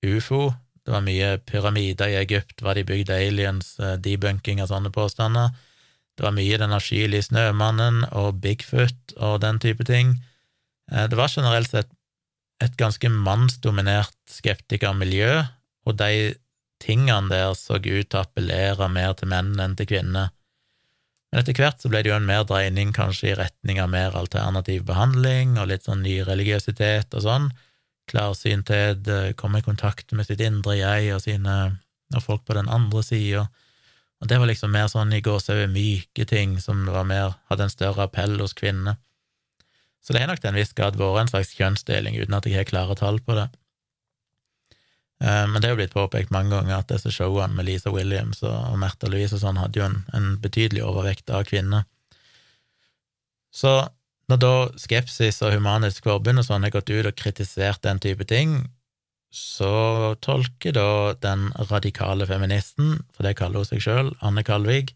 ufo, 0.00 0.46
det 0.86 0.94
var 0.94 1.04
mye 1.04 1.34
pyramider 1.44 2.14
i 2.14 2.16
Egypt, 2.22 2.62
var 2.64 2.78
de 2.78 2.86
bygd 2.88 3.12
aliens, 3.12 3.74
eh, 3.84 3.98
debunking 4.00 4.62
av 4.64 4.70
sånne 4.70 4.88
påstander. 4.94 5.52
Det 6.16 6.24
var 6.24 6.32
mye 6.32 6.56
Den 6.56 6.72
avskyelige 6.72 7.28
snømannen 7.28 8.06
og 8.16 8.40
Bigfoot 8.40 9.12
og 9.18 9.42
den 9.44 9.60
type 9.60 9.84
ting. 9.84 10.16
Eh, 10.90 11.06
det 11.12 11.20
var 11.20 11.28
generelt 11.28 11.68
sett 11.68 11.92
et 12.64 12.78
ganske 12.80 13.12
mannsdominert 13.12 14.16
skeptikermiljø, 14.32 15.44
og 15.84 15.98
de 16.00 16.32
tingene 16.80 17.28
der 17.28 17.52
så 17.52 17.76
ut 17.76 17.84
til 17.84 18.16
å 18.16 18.24
appellere 18.24 18.88
mer 18.88 19.12
til 19.12 19.28
menn 19.28 19.52
enn 19.60 19.76
til 19.76 19.92
kvinner. 19.92 20.32
Men 21.32 21.42
etter 21.42 21.56
hvert 21.58 21.82
så 21.82 21.90
ble 21.90 22.02
det 22.04 22.12
jo 22.12 22.16
en 22.16 22.28
mer 22.28 22.44
dreining 22.48 22.92
kanskje 22.96 23.32
i 23.32 23.36
retning 23.38 23.80
av 23.82 23.90
mer 23.92 24.14
alternativ 24.18 24.84
behandling 24.88 25.56
og 25.58 25.70
litt 25.72 25.88
sånn 25.88 26.04
ny 26.06 26.20
religiøsitet 26.26 27.16
og 27.18 27.24
sånn. 27.24 27.48
Klarsynthet, 28.10 29.08
eh, 29.10 29.32
komme 29.34 29.58
i 29.58 29.66
kontakt 29.66 30.12
med 30.12 30.28
sitt 30.28 30.40
indre 30.40 30.78
jeg 30.78 31.10
og 31.14 31.24
sine 31.24 31.56
og 32.14 32.22
folk 32.22 32.44
på 32.46 32.54
den 32.54 32.70
andre 32.70 33.02
sida. 33.02 33.48
Og 34.22 34.30
det 34.30 34.38
var 34.40 34.48
liksom 34.48 34.72
mer 34.72 34.86
sånn 34.88 35.12
i 35.12 35.20
gåsehudet 35.20 35.72
myke 35.72 36.24
ting 36.28 36.56
som 36.62 36.86
var 36.88 37.04
mer, 37.04 37.34
hadde 37.50 37.66
en 37.66 37.74
større 37.74 38.06
appell 38.06 38.38
hos 38.40 38.54
kvinnene. 38.56 38.96
Så 40.00 40.14
det 40.14 40.22
har 40.22 40.30
nok 40.30 40.40
til 40.40 40.52
en 40.52 40.60
viss 40.60 40.72
grad 40.72 40.96
vært 40.96 41.24
en 41.24 41.32
slags 41.34 41.52
kjønnsdeling, 41.58 42.16
uten 42.22 42.36
at 42.38 42.46
jeg 42.46 42.60
har 42.60 42.68
klare 42.68 42.94
tall 42.96 43.18
på 43.18 43.34
det. 43.36 43.48
Eh, 45.24 45.44
men 45.48 45.60
det 45.60 45.68
er 45.68 45.74
jo 45.74 45.80
blitt 45.80 45.96
påpekt 45.96 46.32
mange 46.34 46.52
ganger 46.52 46.78
at 46.78 46.90
disse 46.92 47.12
showene 47.14 47.56
med 47.56 47.68
Lisa 47.68 47.92
Williams 47.92 48.42
og 48.44 48.76
Märtha 48.80 49.08
Louise 49.08 49.36
og 49.38 49.42
sånn 49.44 49.60
hadde 49.60 49.80
jo 49.80 49.86
en, 49.88 50.00
en 50.16 50.32
betydelig 50.42 50.84
overvekt 50.84 51.32
av 51.32 51.46
kvinner. 51.48 51.86
Så 53.56 53.78
når 54.28 54.40
da 54.42 54.54
Skepsis 54.80 55.38
og 55.46 55.54
Humanisk 55.54 56.04
Forbund 56.04 56.42
og 56.42 56.48
sånn 56.48 56.66
har 56.66 56.74
gått 56.74 56.90
ut 56.90 57.06
og 57.06 57.16
kritisert 57.16 57.84
den 57.86 58.02
type 58.02 58.26
ting, 58.28 58.58
så 59.32 60.14
tolker 60.24 60.74
da 60.76 61.14
den 61.20 61.48
radikale 61.70 62.26
feministen, 62.28 62.98
for 63.14 63.26
det 63.26 63.36
kaller 63.38 63.62
hun 63.62 63.68
seg 63.68 63.82
sjøl, 63.84 64.10
Anne 64.24 64.44
Kalvig, 64.46 64.92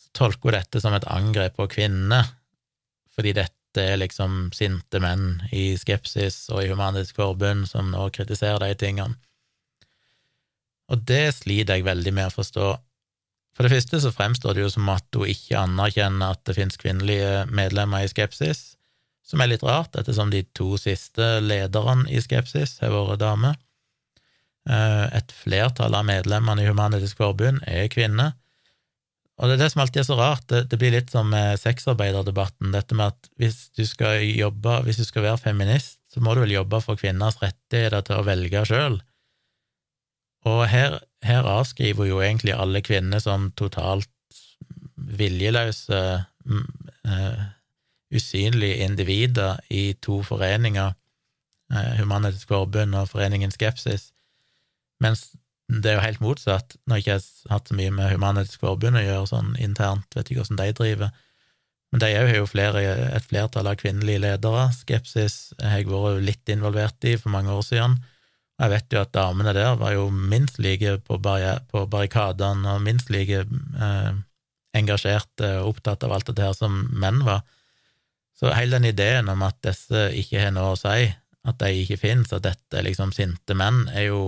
så 0.00 0.12
tolker 0.18 0.50
hun 0.50 0.58
dette 0.58 0.82
som 0.82 0.94
et 0.96 1.08
angrep 1.10 1.56
på 1.58 1.68
kvinnene, 1.74 2.22
fordi 3.14 3.34
dette 3.40 3.82
er 3.82 4.00
liksom 4.00 4.50
sinte 4.52 5.00
menn 5.00 5.40
i 5.50 5.72
Skepsis 5.80 6.44
og 6.52 6.62
i 6.62 6.70
Humanisk 6.72 7.16
Forbund 7.16 7.66
som 7.70 7.90
nå 7.92 8.08
kritiserer 8.12 8.60
de 8.66 8.76
tingene. 8.78 9.16
Og 10.90 11.04
det 11.08 11.26
sliter 11.36 11.78
jeg 11.78 11.86
veldig 11.86 12.12
med 12.16 12.30
å 12.30 12.34
forstå. 12.34 12.70
For 13.52 13.66
det 13.66 13.74
første 13.74 14.00
så 14.00 14.12
fremstår 14.14 14.56
det 14.56 14.64
jo 14.64 14.70
som 14.72 14.88
at 14.92 15.06
hun 15.16 15.28
ikke 15.28 15.60
anerkjenner 15.60 16.34
at 16.34 16.42
det 16.48 16.56
finnes 16.56 16.80
kvinnelige 16.80 17.44
medlemmer 17.52 18.04
i 18.04 18.10
Skepsis, 18.10 18.72
som 19.22 19.40
er 19.40 19.52
litt 19.52 19.64
rart, 19.64 19.94
ettersom 19.96 20.32
de 20.32 20.42
to 20.56 20.74
siste 20.80 21.38
lederne 21.44 22.08
i 22.10 22.20
Skepsis 22.24 22.78
har 22.82 22.94
vært 22.94 23.22
damer. 23.22 23.58
Eh, 24.68 25.06
et 25.18 25.34
flertall 25.34 25.94
av 25.98 26.06
medlemmene 26.08 26.64
i 26.64 26.70
Humanitisk 26.70 27.20
Forbund 27.20 27.62
er 27.68 27.90
kvinner. 27.92 28.34
Og 29.40 29.48
det 29.48 29.56
er 29.56 29.62
det 29.64 29.70
som 29.72 29.82
alltid 29.82 30.02
er 30.02 30.06
så 30.06 30.16
rart, 30.18 30.44
det, 30.52 30.66
det 30.70 30.78
blir 30.78 30.92
litt 30.94 31.10
som 31.10 31.30
med 31.32 31.58
sexarbeiderdebatten, 31.60 32.74
dette 32.74 32.96
med 32.96 33.14
at 33.14 33.30
hvis 33.40 33.72
du 33.76 33.82
skal 33.88 34.22
jobbe, 34.22 34.76
hvis 34.86 35.00
du 35.00 35.06
skal 35.08 35.26
være 35.26 35.40
feminist, 35.48 35.98
så 36.12 36.20
må 36.22 36.34
du 36.34 36.44
vel 36.44 36.54
jobbe 36.54 36.82
for 36.84 37.00
kvinners 37.00 37.40
rettigheter 37.42 38.04
til 38.06 38.20
å 38.20 38.26
velge 38.26 38.64
sjøl. 38.68 39.00
Og 40.48 40.64
her, 40.68 40.98
her, 41.22 41.46
avskriver 41.46 42.08
jo 42.08 42.20
egentlig 42.20 42.54
alle 42.54 42.82
kvinner 42.82 43.22
som 43.22 43.50
totalt 43.58 44.08
viljeløse, 44.96 46.00
uh, 46.50 47.42
usynlige 48.12 48.82
individer 48.84 49.60
i 49.70 49.92
to 50.02 50.22
foreninger, 50.26 50.92
uh, 51.72 51.92
Humanitisk 52.00 52.48
Forbund 52.48 52.94
og 52.98 53.08
Foreningen 53.12 53.54
Skepsis, 53.54 54.10
mens 55.00 55.30
det 55.72 55.92
er 55.92 55.96
jo 55.96 56.06
helt 56.06 56.20
motsatt. 56.20 56.76
Når 56.86 56.98
jeg 56.98 57.04
ikke 57.04 57.12
har 57.18 57.54
hatt 57.54 57.70
så 57.70 57.76
mye 57.78 57.92
med 57.94 58.10
Humanitisk 58.12 58.60
Forbund 58.60 58.98
å 58.98 59.04
gjøre 59.04 59.28
sånn 59.30 59.54
internt, 59.62 60.10
vet 60.16 60.28
ikke 60.30 60.42
hvordan 60.42 60.60
de 60.60 60.72
driver, 60.76 61.12
men 61.92 62.00
de 62.00 62.08
har 62.16 62.30
jo 62.32 62.48
flere, 62.48 62.82
et 63.12 63.26
flertall 63.28 63.68
av 63.68 63.76
kvinnelige 63.80 64.22
ledere. 64.24 64.64
Skepsis 64.72 65.52
har 65.60 65.82
jeg 65.82 65.90
vært 65.92 66.24
litt 66.24 66.52
involvert 66.52 67.04
i 67.04 67.18
for 67.20 67.34
mange 67.34 67.52
år 67.52 67.66
siden. 67.66 67.98
Jeg 68.60 68.70
vet 68.70 68.94
jo 68.94 69.00
at 69.00 69.14
damene 69.14 69.54
der 69.56 69.78
var 69.80 69.94
jo 69.94 70.08
minst 70.12 70.58
like 70.62 70.98
på, 71.06 71.18
barrikadene 71.22 72.76
og 72.76 72.84
minst 72.84 73.10
like 73.10 73.42
eh, 73.42 74.12
engasjerte 74.76 75.48
og 75.62 75.74
opptatt 75.74 76.04
av 76.06 76.14
alt 76.16 76.28
dette 76.30 76.44
her 76.44 76.54
som 76.56 76.84
menn 76.92 77.22
var. 77.26 77.42
Så 78.38 78.52
hele 78.54 78.78
den 78.78 78.90
ideen 78.92 79.30
om 79.32 79.42
at 79.46 79.58
disse 79.64 80.08
ikke 80.18 80.40
har 80.44 80.54
noe 80.54 80.74
å 80.74 80.78
si, 80.78 81.10
at 81.42 81.58
de 81.58 81.82
ikke 81.82 82.00
finnes, 82.00 82.32
at 82.32 82.44
dette 82.46 82.78
er 82.78 82.86
liksom 82.86 83.12
sinte 83.14 83.56
menn, 83.58 83.84
er 83.90 84.08
jo, 84.10 84.22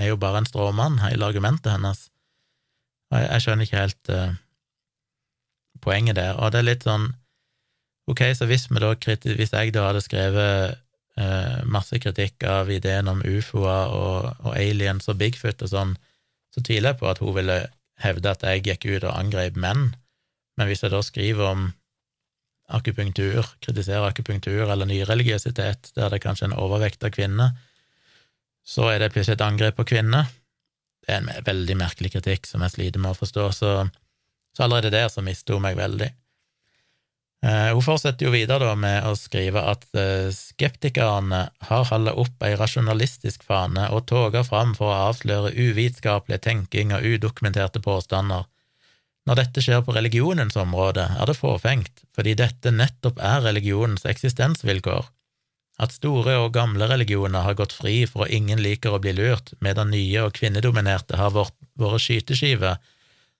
er 0.00 0.12
jo 0.12 0.18
bare 0.20 0.42
en 0.42 0.48
stråmann, 0.48 1.00
hele 1.04 1.28
argumentet 1.28 1.72
hennes. 1.72 2.08
Og 3.10 3.18
jeg, 3.18 3.28
jeg 3.30 3.44
skjønner 3.44 3.68
ikke 3.68 3.84
helt 3.84 4.12
eh, 4.14 4.36
poenget 5.84 6.18
der. 6.18 6.38
Og 6.38 6.52
det 6.52 6.62
er 6.62 6.70
litt 6.72 6.86
sånn 6.88 7.10
Ok, 8.10 8.24
så 8.34 8.46
hvis, 8.48 8.64
da, 8.74 8.88
hvis 9.36 9.52
jeg 9.54 9.70
da 9.70 9.84
hadde 9.86 10.00
skrevet 10.02 10.80
uh, 11.20 11.60
masse 11.68 12.00
kritikk 12.02 12.44
av 12.48 12.70
ideen 12.72 13.10
om 13.10 13.22
ufoer 13.22 13.92
og, 13.94 14.30
og, 14.40 14.54
aliens 14.56 15.08
og 15.12 15.20
Bigfoot 15.20 15.62
og 15.66 15.72
sånn, 15.72 15.96
så 16.54 16.62
tviler 16.66 16.92
jeg 16.94 17.00
på 17.02 17.10
at 17.10 17.20
hun 17.22 17.36
ville 17.36 17.58
hevde 18.00 18.32
at 18.32 18.44
jeg 18.46 18.64
gikk 18.66 18.88
ut 18.88 19.04
og 19.04 19.14
angrep 19.14 19.58
menn. 19.60 19.90
Men 20.58 20.70
hvis 20.70 20.82
jeg 20.84 20.92
da 20.94 21.02
skriver 21.04 21.52
om 21.52 21.68
akupunktur, 22.70 23.46
kritiserer 23.62 24.08
akupunktur 24.08 24.70
eller 24.70 24.88
nyreligiøsitet, 24.88 25.92
der 25.96 26.10
det 26.10 26.20
er 26.20 26.24
kanskje 26.24 26.50
en 26.50 26.58
overvekt 26.58 27.04
av 27.06 27.12
kvinner, 27.14 27.56
så 28.66 28.90
er 28.92 29.02
det 29.02 29.12
plutselig 29.14 29.38
et 29.38 29.46
angrep 29.46 29.78
på 29.78 29.88
kvinner. 29.92 30.30
Det 31.02 31.14
er 31.14 31.22
en 31.22 31.46
veldig 31.46 31.76
merkelig 31.80 32.12
kritikk 32.14 32.46
som 32.46 32.62
jeg 32.64 32.76
sliter 32.76 33.02
med 33.02 33.14
å 33.14 33.18
forstå, 33.18 33.46
så, 33.56 33.72
så 34.54 34.66
allerede 34.66 34.92
der 34.94 35.08
så 35.12 35.24
mister 35.26 35.56
hun 35.56 35.64
meg 35.66 35.78
veldig. 35.80 36.10
Uh, 37.40 37.72
hun 37.72 37.84
fortsetter 37.84 38.26
jo 38.26 38.34
videre 38.34 38.66
da 38.68 38.74
med 38.76 39.06
å 39.08 39.14
skrive 39.16 39.62
at 39.64 39.86
uh, 39.96 40.28
skeptikerne 40.34 41.46
har 41.70 41.86
holdt 41.88 42.12
opp 42.20 42.44
ei 42.44 42.52
rasjonalistisk 42.60 43.46
fane 43.48 43.86
og 43.94 44.04
toga 44.12 44.44
fram 44.44 44.74
for 44.76 44.92
å 44.92 45.06
avsløre 45.08 45.54
uvitenskapelig 45.56 46.42
tenking 46.44 46.92
og 46.92 47.06
udokumenterte 47.14 47.80
påstander 47.80 48.44
når 49.28 49.38
dette 49.44 49.62
skjer 49.62 49.82
på 49.84 49.94
religionens 49.94 50.56
område, 50.58 51.04
er 51.20 51.28
det 51.28 51.36
fåfengt, 51.38 52.04
fordi 52.16 52.32
dette 52.40 52.72
nettopp 52.72 53.20
er 53.22 53.44
religionens 53.44 54.06
eksistensvilkår. 54.08 55.10
At 55.80 55.94
store 55.96 56.34
og 56.42 56.54
gamle 56.56 56.88
religioner 56.90 57.44
har 57.44 57.56
gått 57.56 57.76
fri 57.76 58.02
for 58.08 58.26
at 58.26 58.34
ingen 58.36 58.60
liker 58.60 58.96
å 58.96 59.00
bli 59.02 59.14
lurt, 59.16 59.52
medan 59.64 59.92
nye 59.94 60.24
og 60.26 60.34
kvinnedominerte 60.36 61.20
har 61.20 61.30
vært 61.36 61.54
skyteskiver, 62.02 62.80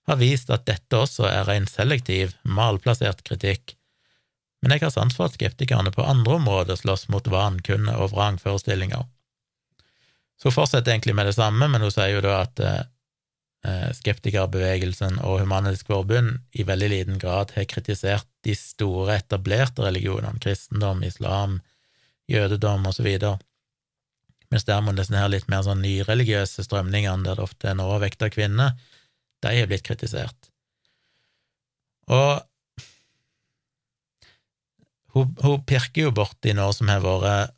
har 0.07 0.17
vist 0.17 0.49
at 0.49 0.65
dette 0.69 0.97
også 0.97 1.27
er 1.29 1.49
en 1.53 1.67
selektiv, 1.69 2.33
malplassert 2.41 3.21
kritikk. 3.27 3.75
Men 4.61 4.75
jeg 4.75 4.85
har 4.85 4.93
sans 4.93 5.15
for 5.15 5.27
at 5.27 5.37
skeptikerne 5.37 5.93
på 5.93 6.05
andre 6.05 6.37
områder 6.37 6.77
slåss 6.77 7.07
mot 7.09 7.27
vankunne 7.27 7.95
og 7.97 8.11
vrangforestillinger. 8.13 9.07
Så 10.37 10.49
hun 10.49 10.57
fortsetter 10.57 10.93
egentlig 10.93 11.15
med 11.17 11.29
det 11.29 11.37
samme, 11.37 11.67
men 11.69 11.81
hun 11.81 11.93
sier 11.93 12.15
jo 12.15 12.21
da 12.25 12.41
at 12.43 12.61
eh, 12.61 12.83
Eh, 13.61 13.91
skeptikerbevegelsen 13.93 15.19
og 15.21 15.43
Humanitisk 15.43 15.91
Forbund 15.91 16.39
i 16.57 16.63
veldig 16.65 16.87
liten 16.89 17.19
grad 17.21 17.51
har 17.53 17.67
kritisert 17.69 18.25
de 18.41 18.55
store, 18.57 19.19
etablerte 19.19 19.85
religionene, 19.85 20.41
kristendom, 20.41 21.03
islam, 21.05 21.59
jødedom 22.25 22.87
osv., 22.89 23.05
mens 24.51 24.65
derimot 24.65 24.97
disse 24.97 25.13
her 25.13 25.29
litt 25.29 25.45
mer 25.47 25.61
sånn 25.67 25.83
nyreligiøse 25.85 26.65
strømningene, 26.65 27.21
der 27.27 27.37
det 27.37 27.45
ofte 27.45 27.69
er 27.69 27.75
en 27.75 27.83
overvekt 27.85 28.25
av 28.25 28.33
kvinner, 28.33 28.73
de 29.45 29.53
har 29.53 29.69
blitt 29.69 29.85
kritisert. 29.85 30.49
Og 32.09 32.41
hun, 35.15 35.33
hun 35.43 35.65
pirker 35.67 36.07
jo 36.07 36.13
borti 36.15 36.53
noe 36.57 36.73
som 36.75 36.91
har 36.91 37.03
vært 37.03 37.57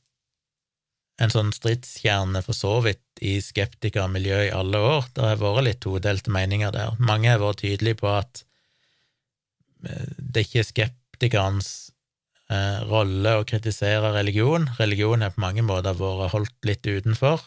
en 1.22 1.32
sånn 1.32 1.52
stridskjerne 1.54 2.42
for 2.46 2.58
så 2.58 2.74
vidt 2.86 3.22
i 3.24 3.38
skeptikermiljøet 3.44 4.50
i 4.50 4.56
alle 4.56 4.82
år. 4.82 5.08
Det 5.14 5.28
har 5.28 5.42
vært 5.42 5.68
litt 5.68 5.82
todelte 5.86 6.34
meninger 6.34 6.74
der. 6.74 6.98
Mange 7.00 7.30
har 7.32 7.42
vært 7.42 7.62
tydelige 7.62 8.02
på 8.02 8.10
at 8.12 8.44
eh, 9.86 10.10
det 10.18 10.48
ikke 10.48 10.64
er 10.64 10.70
skeptikernes 10.70 11.72
eh, 12.50 12.82
rolle 12.90 13.38
å 13.38 13.46
kritisere 13.48 14.14
religion. 14.18 14.68
Religion 14.80 15.24
har 15.24 15.36
på 15.36 15.46
mange 15.46 15.66
måter 15.66 15.98
vært 16.00 16.34
holdt 16.34 16.58
litt 16.68 16.90
utenfor. 16.90 17.46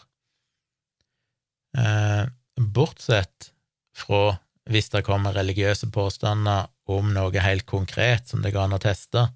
Eh, 1.77 2.23
bortsett 2.57 3.51
fra 3.97 4.37
hvis 4.67 4.89
det 4.91 5.05
kommer 5.07 5.35
religiøse 5.35 5.87
påstander 5.95 6.67
om 6.91 7.11
noe 7.15 7.43
helt 7.43 7.67
konkret 7.67 8.27
som 8.31 8.41
det 8.43 8.53
går 8.55 8.67
an 8.67 8.75
å 8.75 8.83
teste, 8.83 9.27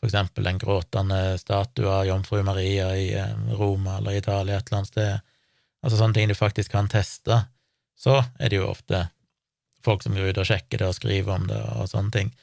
for 0.00 0.08
eksempel 0.08 0.44
den 0.44 0.58
gråtende 0.60 1.38
statue 1.40 1.90
av 1.90 2.06
jomfru 2.06 2.42
Maria 2.46 2.90
i 2.96 3.10
eh, 3.16 3.36
Roma 3.58 3.98
eller 3.98 4.18
Italia 4.18 4.58
et 4.58 4.68
eller 4.68 4.82
annet 4.82 4.92
sted, 4.92 5.28
altså 5.82 6.00
sånne 6.00 6.18
ting 6.18 6.30
du 6.30 6.36
faktisk 6.38 6.74
kan 6.74 6.90
teste, 6.92 7.44
så 7.96 8.20
er 8.38 8.52
det 8.52 8.60
jo 8.60 8.68
ofte 8.68 9.06
folk 9.86 10.02
som 10.02 10.16
går 10.16 10.32
ut 10.32 10.42
og 10.42 10.48
sjekker 10.48 10.82
det 10.82 10.90
og 10.90 10.98
skriver 10.98 11.36
om 11.36 11.46
det 11.48 11.62
og 11.78 11.88
sånne 11.90 12.12
ting. 12.12 12.34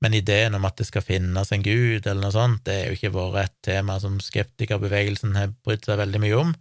Men 0.00 0.16
ideen 0.16 0.56
om 0.56 0.64
at 0.64 0.78
det 0.80 0.86
skal 0.88 1.04
finnes 1.04 1.52
en 1.52 1.64
gud 1.64 2.06
eller 2.06 2.22
noe 2.24 2.34
sånt, 2.34 2.62
det 2.64 2.74
er 2.74 2.86
jo 2.88 2.96
ikke 2.96 3.12
vært 3.14 3.50
et 3.50 3.56
tema 3.68 3.98
som 4.00 4.16
skeptikerbevegelsen 4.24 5.36
har 5.36 5.52
brydd 5.64 5.84
seg 5.84 6.00
veldig 6.00 6.22
mye 6.24 6.38
om, 6.40 6.54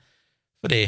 fordi 0.59 0.81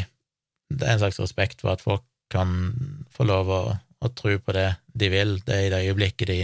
det 0.71 0.87
er 0.87 0.97
en 0.97 1.03
slags 1.03 1.19
respekt 1.23 1.63
for 1.63 1.73
at 1.73 1.83
folk 1.83 2.03
kan 2.31 2.73
få 3.11 3.27
lov 3.27 3.51
å, 3.51 3.61
å 3.75 4.11
tro 4.15 4.37
på 4.39 4.55
det 4.55 4.67
de 4.95 5.09
vil. 5.11 5.37
Det 5.47 5.55
er 5.55 5.65
i 5.67 5.71
det 5.73 5.81
øyeblikket 5.87 6.31
de, 6.31 6.39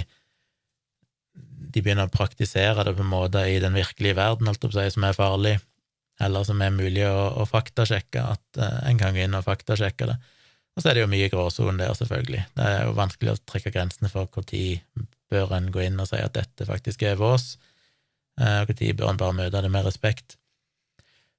de 1.73 1.83
begynner 1.83 2.07
å 2.07 2.13
praktisere 2.13 2.85
det 2.87 2.95
på 2.97 3.03
en 3.03 3.11
måte 3.11 3.43
i 3.49 3.59
den 3.63 3.75
virkelige 3.77 4.17
verden, 4.17 4.49
alt 4.49 4.63
seg, 4.73 4.89
som 4.93 5.05
er 5.07 5.17
farlig, 5.17 5.57
eller 6.23 6.47
som 6.47 6.61
er 6.63 6.73
mulig 6.73 7.05
å, 7.05 7.27
å 7.41 7.45
faktasjekke, 7.49 8.23
at 8.23 8.61
uh, 8.61 8.81
en 8.89 8.99
kan 8.99 9.15
gå 9.15 9.25
inn 9.25 9.37
og 9.37 9.45
faktasjekke 9.45 10.09
det. 10.09 10.17
Og 10.77 10.81
så 10.83 10.89
er 10.89 10.97
det 10.97 11.03
jo 11.03 11.11
mye 11.11 11.29
gråsone 11.33 11.77
der, 11.81 11.93
selvfølgelig. 11.97 12.43
Det 12.57 12.65
er 12.65 12.83
jo 12.85 12.97
vanskelig 12.97 13.33
å 13.33 13.39
trekke 13.49 13.73
grensene 13.73 14.11
for 14.13 14.29
når 14.29 15.05
bør 15.27 15.55
en 15.57 15.71
gå 15.73 15.83
inn 15.83 15.99
og 15.99 16.07
si 16.09 16.19
at 16.21 16.37
dette 16.37 16.67
faktisk 16.69 17.03
er 17.05 17.19
vås, 17.19 17.55
uh, 18.41 18.63
og 18.63 18.73
når 18.73 18.97
bør 18.97 19.13
en 19.13 19.21
bare 19.21 19.39
møte 19.43 19.63
det 19.63 19.73
med 19.73 19.87
respekt. 19.89 20.37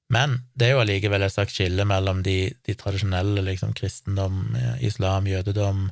Men 0.08 0.38
det 0.56 0.68
er 0.68 0.76
jo 0.76 0.82
allikevel 0.82 1.24
et 1.24 1.34
slags 1.34 1.56
skille 1.56 1.84
mellom 1.88 2.22
de, 2.24 2.38
de 2.64 2.74
tradisjonelle, 2.80 3.44
liksom 3.44 3.74
kristendom, 3.76 4.56
eh, 4.56 4.84
islam, 4.88 5.28
jødedom, 5.28 5.90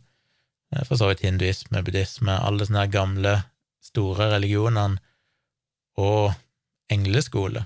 eh, 0.73 0.85
for 0.89 0.97
så 0.97 1.11
vidt 1.11 1.25
hinduisme, 1.27 1.83
buddhisme, 1.85 2.33
alle 2.33 2.65
sånne 2.65 2.87
gamle, 2.93 3.35
store 3.87 4.31
religionene, 4.35 5.01
og 5.97 6.35
engleskole. 6.93 7.63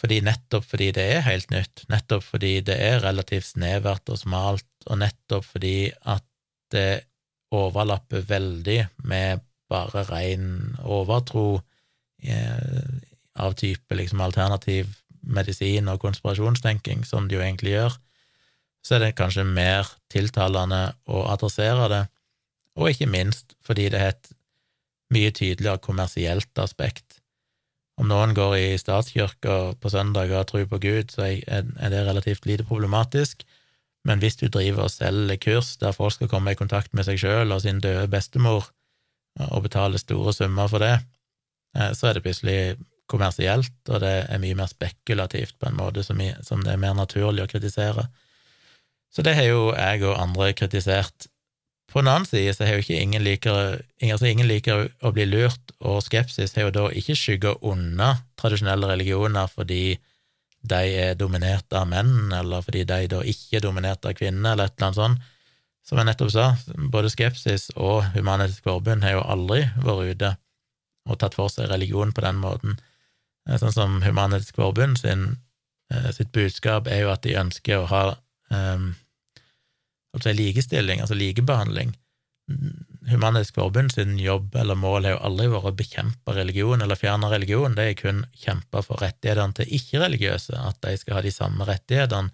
Fordi 0.00 0.18
nettopp 0.24 0.64
fordi 0.66 0.88
det 0.96 1.04
er 1.14 1.26
helt 1.26 1.52
nytt, 1.52 1.84
nettopp 1.92 2.24
fordi 2.26 2.56
det 2.66 2.74
er 2.80 3.02
relativt 3.04 3.52
snevert 3.52 4.08
og 4.10 4.18
smalt, 4.18 4.66
og 4.88 4.98
nettopp 4.98 5.46
fordi 5.46 5.92
at 6.10 6.24
det 6.72 7.04
overlapper 7.52 8.24
veldig 8.26 8.80
med 9.06 9.44
bare 9.70 10.04
ren 10.08 10.74
overtro 10.82 11.60
eh, 12.24 12.88
av 13.40 13.54
type 13.60 13.96
liksom 13.96 14.24
alternativ 14.24 14.90
medisin 15.22 15.88
og 15.92 16.00
konspirasjonstenking, 16.02 17.04
som 17.06 17.28
det 17.28 17.38
jo 17.38 17.44
egentlig 17.44 17.76
gjør, 17.76 17.98
så 18.82 18.96
er 18.96 19.04
det 19.04 19.16
kanskje 19.20 19.46
mer 19.46 19.86
tiltalende 20.10 20.82
å 21.06 21.22
adressere 21.30 21.86
det, 21.92 22.02
og 22.74 22.90
ikke 22.90 23.10
minst 23.12 23.54
fordi 23.62 23.86
det 23.92 24.00
er 24.00 24.14
et 24.16 24.32
mye 25.12 25.32
tydeligere 25.34 25.82
kommersielt 25.82 26.58
aspekt. 26.58 27.18
Om 28.00 28.08
noen 28.08 28.32
går 28.34 28.56
i 28.56 28.68
statskirka 28.80 29.74
på 29.80 29.90
søndag 29.92 30.32
og 30.32 30.46
tror 30.48 30.68
på 30.70 30.80
Gud, 30.82 31.12
så 31.12 31.28
er 31.28 31.90
det 31.92 32.06
relativt 32.06 32.46
lite 32.48 32.64
problematisk, 32.64 33.44
men 34.08 34.18
hvis 34.18 34.40
du 34.40 34.48
driver 34.48 34.88
og 34.88 34.90
selger 34.90 35.38
kurs 35.38 35.76
der 35.78 35.94
folk 35.94 36.16
skal 36.16 36.30
komme 36.32 36.54
i 36.54 36.58
kontakt 36.58 36.90
med 36.96 37.06
seg 37.06 37.20
sjøl 37.22 37.52
og 37.54 37.62
sin 37.62 37.82
døde 37.84 38.08
bestemor, 38.10 38.72
og 39.40 39.62
betale 39.64 40.00
store 40.00 40.32
summer 40.36 40.68
for 40.68 40.82
det, 40.82 40.96
eh, 41.76 41.92
så 41.96 42.08
er 42.08 42.18
det 42.18 42.24
plutselig 42.26 42.58
kommersielt, 43.08 43.74
og 43.88 44.00
det 44.00 44.12
er 44.28 44.40
mye 44.42 44.56
mer 44.56 44.70
spekulativt 44.70 45.58
på 45.60 45.68
en 45.68 45.78
måte 45.78 46.04
som 46.04 46.18
det 46.20 46.72
er 46.72 46.80
mer 46.80 46.94
naturlig 46.96 47.44
å 47.44 47.50
kritisere. 47.50 48.06
Så 49.12 49.24
det 49.24 49.34
har 49.36 49.48
jo 49.48 49.72
jeg 49.76 50.04
og 50.08 50.20
andre 50.20 50.52
kritisert. 50.56 51.28
På 51.92 52.00
en 52.00 52.08
annen 52.08 52.24
side 52.24 52.54
så 52.56 52.64
har 52.64 52.78
jo 52.78 52.84
ikke 52.86 53.00
ingen 53.04 53.24
liker, 53.24 53.82
altså 54.06 54.30
ingen 54.30 54.48
liker 54.48 54.86
å 55.04 55.12
bli 55.12 55.26
lurt, 55.28 55.74
og 55.84 56.00
skepsis 56.00 56.54
har 56.56 56.70
jo 56.70 56.72
da 56.72 56.86
ikke 56.96 57.16
skygga 57.18 57.52
unna 57.68 58.14
tradisjonelle 58.40 58.88
religioner 58.94 59.50
fordi 59.52 59.98
de 60.62 60.80
er 61.02 61.18
dominert 61.18 61.74
av 61.76 61.88
menn, 61.90 62.32
eller 62.32 62.64
fordi 62.64 62.86
de 62.88 63.10
da 63.10 63.20
ikke 63.26 63.58
er 63.58 63.64
dominert 63.66 64.06
av 64.08 64.14
kvinner, 64.16 64.54
eller 64.54 64.70
et 64.70 64.78
eller 64.78 64.88
annet 64.88 65.00
sånt. 65.00 65.28
Som 65.82 65.98
jeg 65.98 66.06
nettopp 66.06 66.30
sa, 66.30 66.46
både 66.94 67.10
Skepsis 67.10 67.68
og 67.74 68.06
Human-Etisk 68.14 68.62
Forbund 68.68 69.02
har 69.02 69.16
jo 69.16 69.26
aldri 69.34 69.64
vært 69.82 70.14
ute 70.14 70.30
og 71.10 71.18
tatt 71.18 71.34
for 71.34 71.50
seg 71.50 71.66
religion 71.72 72.14
på 72.14 72.22
den 72.22 72.38
måten. 72.38 72.76
Eh, 73.50 73.58
sånn 73.58 73.74
som 73.74 73.96
Human-Etisk 74.04 74.60
Forbund 74.62 75.00
sin, 75.02 75.40
eh, 75.90 76.10
sitt 76.14 76.30
budskap 76.32 76.86
er 76.86 77.02
jo 77.02 77.10
at 77.10 77.26
de 77.26 77.34
ønsker 77.34 77.82
å 77.82 77.88
ha 77.90 78.04
um, 78.54 78.92
altså 80.16 80.32
likestilling, 80.36 81.00
altså 81.00 81.16
likebehandling. 81.18 81.94
Human-Etisk 83.08 83.56
Forbund 83.56 83.92
sin 83.94 84.16
jobb 84.20 84.54
eller 84.58 84.76
mål 84.78 85.06
har 85.06 85.14
jo 85.14 85.20
aldri 85.28 85.48
vært 85.52 85.68
å 85.70 85.74
bekjempe 85.78 86.34
religion 86.36 86.82
eller 86.82 86.98
fjerne 86.98 87.30
religion, 87.32 87.76
det 87.78 87.86
er 87.88 87.98
kun 87.98 88.22
kjempe 88.38 88.82
for 88.84 89.02
rettighetene 89.02 89.56
til 89.56 89.74
ikke-religiøse, 89.78 90.58
at 90.58 90.80
de 90.84 90.96
skal 91.00 91.18
ha 91.18 91.24
de 91.24 91.34
samme 91.34 91.66
rettighetene, 91.68 92.32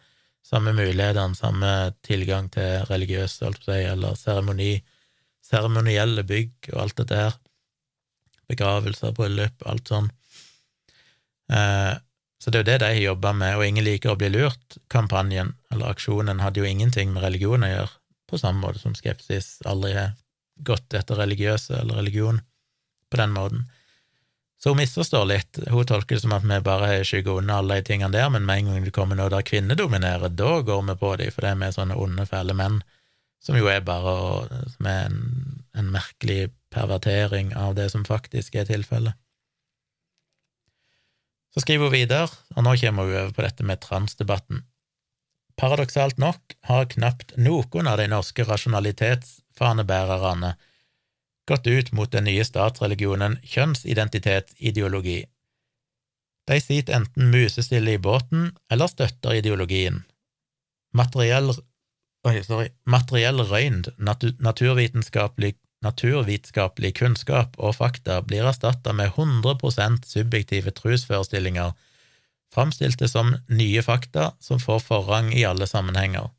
samme 0.49 0.73
mulighetene, 0.73 1.37
samme 1.37 1.73
tilgang 2.07 2.49
til 2.53 2.87
religiøse, 2.89 3.53
eller 3.69 4.17
seremoni, 4.17 4.79
seremonielle 5.45 6.25
bygg 6.29 6.73
og 6.73 6.83
alt 6.85 7.01
dette 7.03 7.21
her, 7.21 7.39
begravelser, 8.49 9.13
bryllup, 9.17 9.65
alt 9.69 9.93
sånn. 9.93 10.09
Eh, 11.53 11.95
så 12.39 12.51
det 12.51 12.59
er 12.59 12.63
jo 12.63 12.69
det 12.69 12.79
de 12.79 12.91
har 12.93 13.01
jobba 13.03 13.33
med, 13.35 13.57
og 13.59 13.67
Ingen 13.67 13.87
liker 13.87 14.13
å 14.13 14.19
bli 14.19 14.31
lurt-kampanjen, 14.31 15.55
eller 15.73 15.91
aksjonen, 15.91 16.43
hadde 16.45 16.63
jo 16.63 16.69
ingenting 16.69 17.11
med 17.15 17.25
religion 17.27 17.67
å 17.67 17.71
gjøre, 17.71 17.97
på 18.31 18.39
samme 18.39 18.63
måte 18.63 18.83
som 18.83 18.95
skepsis 18.95 19.59
aldri 19.67 19.95
har 19.97 20.15
gått 20.67 20.95
etter 20.95 21.19
religiøse 21.19 21.75
eller 21.81 21.99
religion 22.03 22.41
på 23.11 23.21
den 23.21 23.35
måten. 23.35 23.67
Så 24.59 24.73
hun 24.73 24.81
misforstår 24.81 25.27
litt. 25.31 25.59
Hun 25.71 25.87
tolker 25.87 26.17
det 26.17 26.23
som 26.25 26.35
at 26.35 26.47
vi 26.47 26.59
bare 26.67 27.05
skygger 27.07 27.39
unna 27.39 27.61
alle 27.61 27.79
de 27.79 27.87
tingene 27.87 28.11
der, 28.15 28.31
men 28.35 28.47
med 28.47 28.59
en 28.59 28.71
gang 28.73 28.87
det 28.87 28.95
kommer 28.95 29.19
noe 29.19 29.31
der 29.31 29.47
kvinner 29.47 29.79
dominerer, 29.79 30.35
da 30.35 30.59
går 30.67 30.83
vi 30.91 30.97
på 30.99 31.13
dem, 31.21 31.35
for 31.35 31.47
det 31.47 31.53
er 31.53 31.61
vi 31.63 31.71
sånne 31.77 31.99
onde, 31.99 32.27
fæle 32.27 32.57
menn, 32.59 32.81
som 33.43 33.59
jo 33.59 33.71
er 33.71 33.85
bare 33.87 34.17
som 34.75 34.91
er 34.91 35.07
en, 35.07 35.21
en 35.79 35.93
merkelig 35.95 36.51
pervertering 36.75 37.55
av 37.57 37.79
det 37.79 37.87
som 37.95 38.07
faktisk 38.07 38.59
er 38.59 38.67
tilfellet. 38.69 39.15
Så 41.59 41.65
skriver 41.65 41.89
hun 41.89 41.95
videre, 41.97 42.29
og 42.55 42.63
nå 42.63 42.77
kommer 42.79 43.03
hun 43.03 43.17
over 43.19 43.33
på 43.35 43.43
dette 43.43 43.65
med 43.67 43.81
transdebatten. 43.83 44.61
Paradoksalt 45.59 46.15
nok 46.23 46.55
har 46.69 46.87
knapt 46.93 47.33
noen 47.35 47.89
av 47.91 47.99
de 47.99 48.07
norske 48.13 48.45
rasjonalitetsfanebærerne 48.47 50.53
gått 51.51 51.67
ut 51.67 51.91
mot 51.99 52.07
den 52.15 52.31
nye 52.31 52.45
statsreligionen 52.47 53.43
kjønnsidentitetsideologi. 53.43 55.27
De 56.47 56.61
sitter 56.63 56.95
enten 57.01 57.27
musestille 57.35 57.99
i 57.99 58.05
båten 58.07 58.55
eller 58.71 58.87
støtter 58.95 59.35
ideologien. 59.41 60.07
Materiell, 60.95 61.51
oi, 62.23 62.39
sorry, 62.47 62.71
materiell 62.87 63.43
røynd, 63.51 63.91
naturvitenskapelig 63.99 65.59
naturvitenskapelig 65.85 66.95
kunnskap 66.99 67.55
og 67.59 67.77
fakta 67.79 68.21
blir 68.27 68.49
erstatta 68.49 68.93
med 68.93 69.13
100% 69.15 70.07
subjektive 70.09 70.73
trosforestillinger, 70.75 71.73
framstilte 72.55 73.09
som 73.09 73.35
nye 73.49 73.83
fakta 73.83 74.33
som 74.41 74.61
får 74.61 74.83
forrang 74.87 75.33
i 75.35 75.45
alle 75.45 75.67
sammenhenger. 75.67 76.31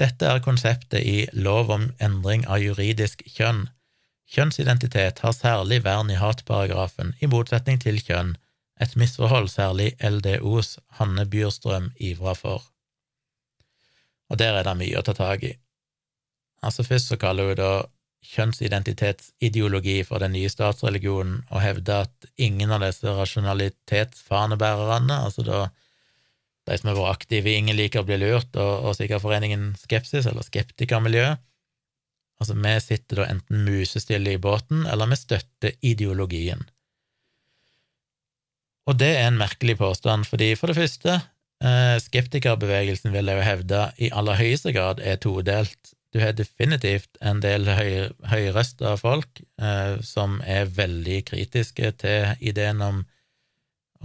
Dette 0.00 0.26
er 0.26 0.42
konseptet 0.42 1.04
i 1.06 1.28
lov 1.32 1.70
om 1.70 1.90
endring 2.02 2.46
av 2.50 2.62
juridisk 2.62 3.22
kjønn. 3.30 3.68
Kjønnsidentitet 4.34 5.20
har 5.22 5.36
særlig 5.36 5.84
vern 5.84 6.10
i 6.10 6.18
hatparagrafen, 6.18 7.12
i 7.20 7.30
motsetning 7.30 7.78
til 7.82 8.00
kjønn, 8.02 8.34
et 8.80 8.96
misforhold 8.98 9.52
særlig 9.52 9.92
LDOs 10.02 10.78
Hanne 10.98 11.26
Byrstrøm 11.30 11.92
ivra 12.02 12.34
for. 12.34 12.64
Og 14.30 14.40
der 14.40 14.58
er 14.58 14.66
det 14.66 14.74
mye 14.80 14.98
å 14.98 15.04
ta 15.06 15.14
tak 15.14 15.44
i. 15.46 15.52
Altså 16.64 16.82
Først 16.82 17.12
så 17.12 17.20
kaller 17.20 17.52
hun 17.52 17.60
da 17.60 17.70
kjønnsidentitetsideologi 18.24 19.98
for 20.08 20.18
den 20.22 20.32
nye 20.36 20.50
statsreligionen 20.50 21.42
og 21.50 21.62
hevde 21.62 21.92
at 22.06 22.28
ingen 22.40 22.72
av 22.74 22.80
disse 22.84 23.08
rasjonalitetsfanebærerne, 23.18 25.16
altså 25.26 25.42
da 25.46 25.58
de 26.64 26.78
som 26.80 26.88
har 26.90 26.96
vært 26.96 27.18
aktive 27.18 27.50
i 27.52 27.58
Ingen 27.60 27.76
liker 27.76 28.00
å 28.00 28.08
bli 28.08 28.16
lurt, 28.22 28.54
og, 28.56 28.86
og 28.88 28.96
sikkert 28.96 29.24
foreningen 29.24 29.74
Skepsis, 29.76 30.24
eller 30.30 30.46
Skeptikermiljø, 30.46 31.26
altså 32.40 32.54
vi 32.56 32.72
sitter 32.80 33.20
da 33.20 33.26
enten 33.34 33.66
musestille 33.66 34.30
i 34.32 34.40
båten, 34.40 34.86
eller 34.88 35.10
vi 35.12 35.20
støtter 35.20 35.76
ideologien. 35.84 36.64
Og 38.88 38.98
det 39.00 39.12
er 39.16 39.28
en 39.28 39.40
merkelig 39.40 39.78
påstand, 39.80 40.26
fordi 40.28 40.54
for 40.60 40.72
det 40.72 40.76
første, 40.76 41.20
eh, 41.64 41.96
skeptikerbevegelsen 42.04 43.12
vil 43.12 43.28
jeg 43.28 43.40
jo 43.40 43.46
hevde 43.48 43.84
i 43.96 44.10
aller 44.12 44.40
høyeste 44.40 44.74
grad 44.76 45.00
er 45.00 45.20
todelt 45.20 45.94
du 46.14 46.20
har 46.22 46.30
definitivt 46.38 47.18
en 47.26 47.40
del 47.42 47.66
høy, 47.74 48.14
høyrøsta 48.30 48.92
folk 49.00 49.40
eh, 49.58 49.96
som 50.06 50.36
er 50.46 50.68
veldig 50.70 51.24
kritiske 51.26 51.90
til 52.04 52.36
ideen 52.38 52.78
om, 52.86 53.02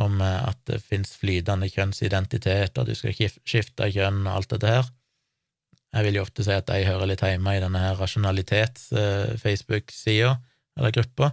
om 0.02 0.22
eh, 0.26 0.48
at 0.50 0.58
det 0.65 0.82
finnes 0.82 1.13
flytende 1.22 1.69
kjønnsidentitet, 1.69 2.74
og 2.82 2.89
du 2.89 2.98
skal 2.98 3.13
skifte 3.13 3.93
kjønn 3.93 4.26
og 4.26 4.34
alt 4.39 4.50
dette 4.56 4.74
her. 4.74 4.89
Jeg 5.93 6.02
vil 6.08 6.17
jo 6.17 6.26
ofte 6.26 6.41
si 6.45 6.54
at 6.54 6.69
de 6.69 6.86
hører 6.88 7.08
litt 7.12 7.26
hjemme 7.26 7.52
i 7.54 7.62
denne 7.62 7.80
her 7.84 7.95
rasjonalitets-Facebook-sida, 8.02 10.32
eller 10.82 10.91
gruppa. 10.98 11.28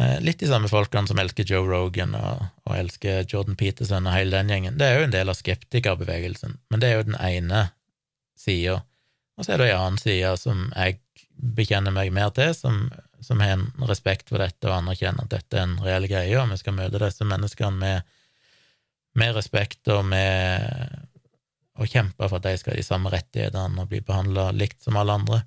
Eh, 0.00 0.18
litt 0.24 0.40
de 0.40 0.48
samme 0.48 0.68
folkene 0.72 1.08
som 1.10 1.20
elsker 1.20 1.44
Joe 1.44 1.68
Rogan 1.68 2.14
og, 2.16 2.36
og, 2.64 2.72
elsker 2.78 3.28
Jordan 3.28 3.56
Peterson 3.60 4.06
og 4.08 4.16
hele 4.16 4.32
den 4.38 4.48
gjengen. 4.52 4.78
Det 4.80 4.86
er 4.88 4.94
jo 4.96 5.04
en 5.08 5.16
del 5.20 5.28
av 5.28 5.36
skeptikerbevegelsen, 5.36 6.52
men 6.72 6.78
det 6.80 6.88
er 6.88 6.96
jo 6.96 7.08
den 7.12 7.20
ene 7.20 7.76
sida. 8.40 8.88
Og 9.40 9.46
så 9.46 9.54
er 9.54 9.62
det 9.62 9.70
ei 9.70 9.76
annen 9.78 9.96
side 9.96 10.34
som 10.36 10.66
jeg 10.76 10.98
bekjenner 11.56 11.94
meg 11.96 12.10
mer 12.12 12.28
til, 12.36 12.50
som, 12.52 12.82
som, 13.24 13.40
har 13.40 13.54
en 13.56 13.70
respekt 13.88 14.28
for 14.28 14.42
dette 14.42 14.68
og 14.68 14.74
anerkjenner 14.76 15.24
at 15.24 15.32
dette 15.32 15.56
er 15.56 15.64
en 15.64 15.78
reell 15.80 16.04
greie, 16.10 16.34
og 16.36 16.50
vi 16.52 16.58
skal 16.60 16.76
møte 16.76 17.00
disse 17.00 17.24
menneskene 17.24 17.80
med, 17.80 18.10
med 19.16 19.32
respekt 19.38 19.88
og 19.94 20.04
med 20.10 20.68
å 21.80 21.88
kjempe 21.88 22.28
for 22.28 22.36
at 22.36 22.50
de 22.50 22.60
skal 22.60 22.74
ha 22.74 22.82
de 22.82 22.84
samme 22.84 23.12
rettighetene 23.14 23.80
og 23.80 23.88
bli 23.88 24.02
behandla 24.04 24.50
likt 24.52 24.84
som 24.84 25.00
alle 25.00 25.16
andre. 25.16 25.40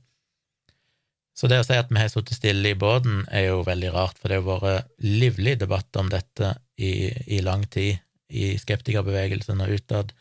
Så 1.37 1.45
det 1.49 1.61
å 1.61 1.65
si 1.65 1.77
at 1.77 1.93
vi 1.93 2.01
har 2.01 2.09
sittet 2.09 2.37
stille 2.37 2.73
i 2.73 2.77
båten, 2.77 3.27
er 3.29 3.51
jo 3.51 3.61
veldig 3.65 3.93
rart, 3.93 4.17
for 4.17 4.33
det 4.33 4.41
har 4.41 4.65
vært 4.65 4.89
livlig 5.05 5.59
debatt 5.61 6.01
om 6.01 6.09
dette 6.09 6.55
i, 6.81 7.13
i 7.37 7.45
lang 7.45 7.69
tid 7.69 8.01
i 8.33 8.55
skeptikerbevegelsen 8.57 9.61
og 9.61 9.77
utad. 9.77 10.13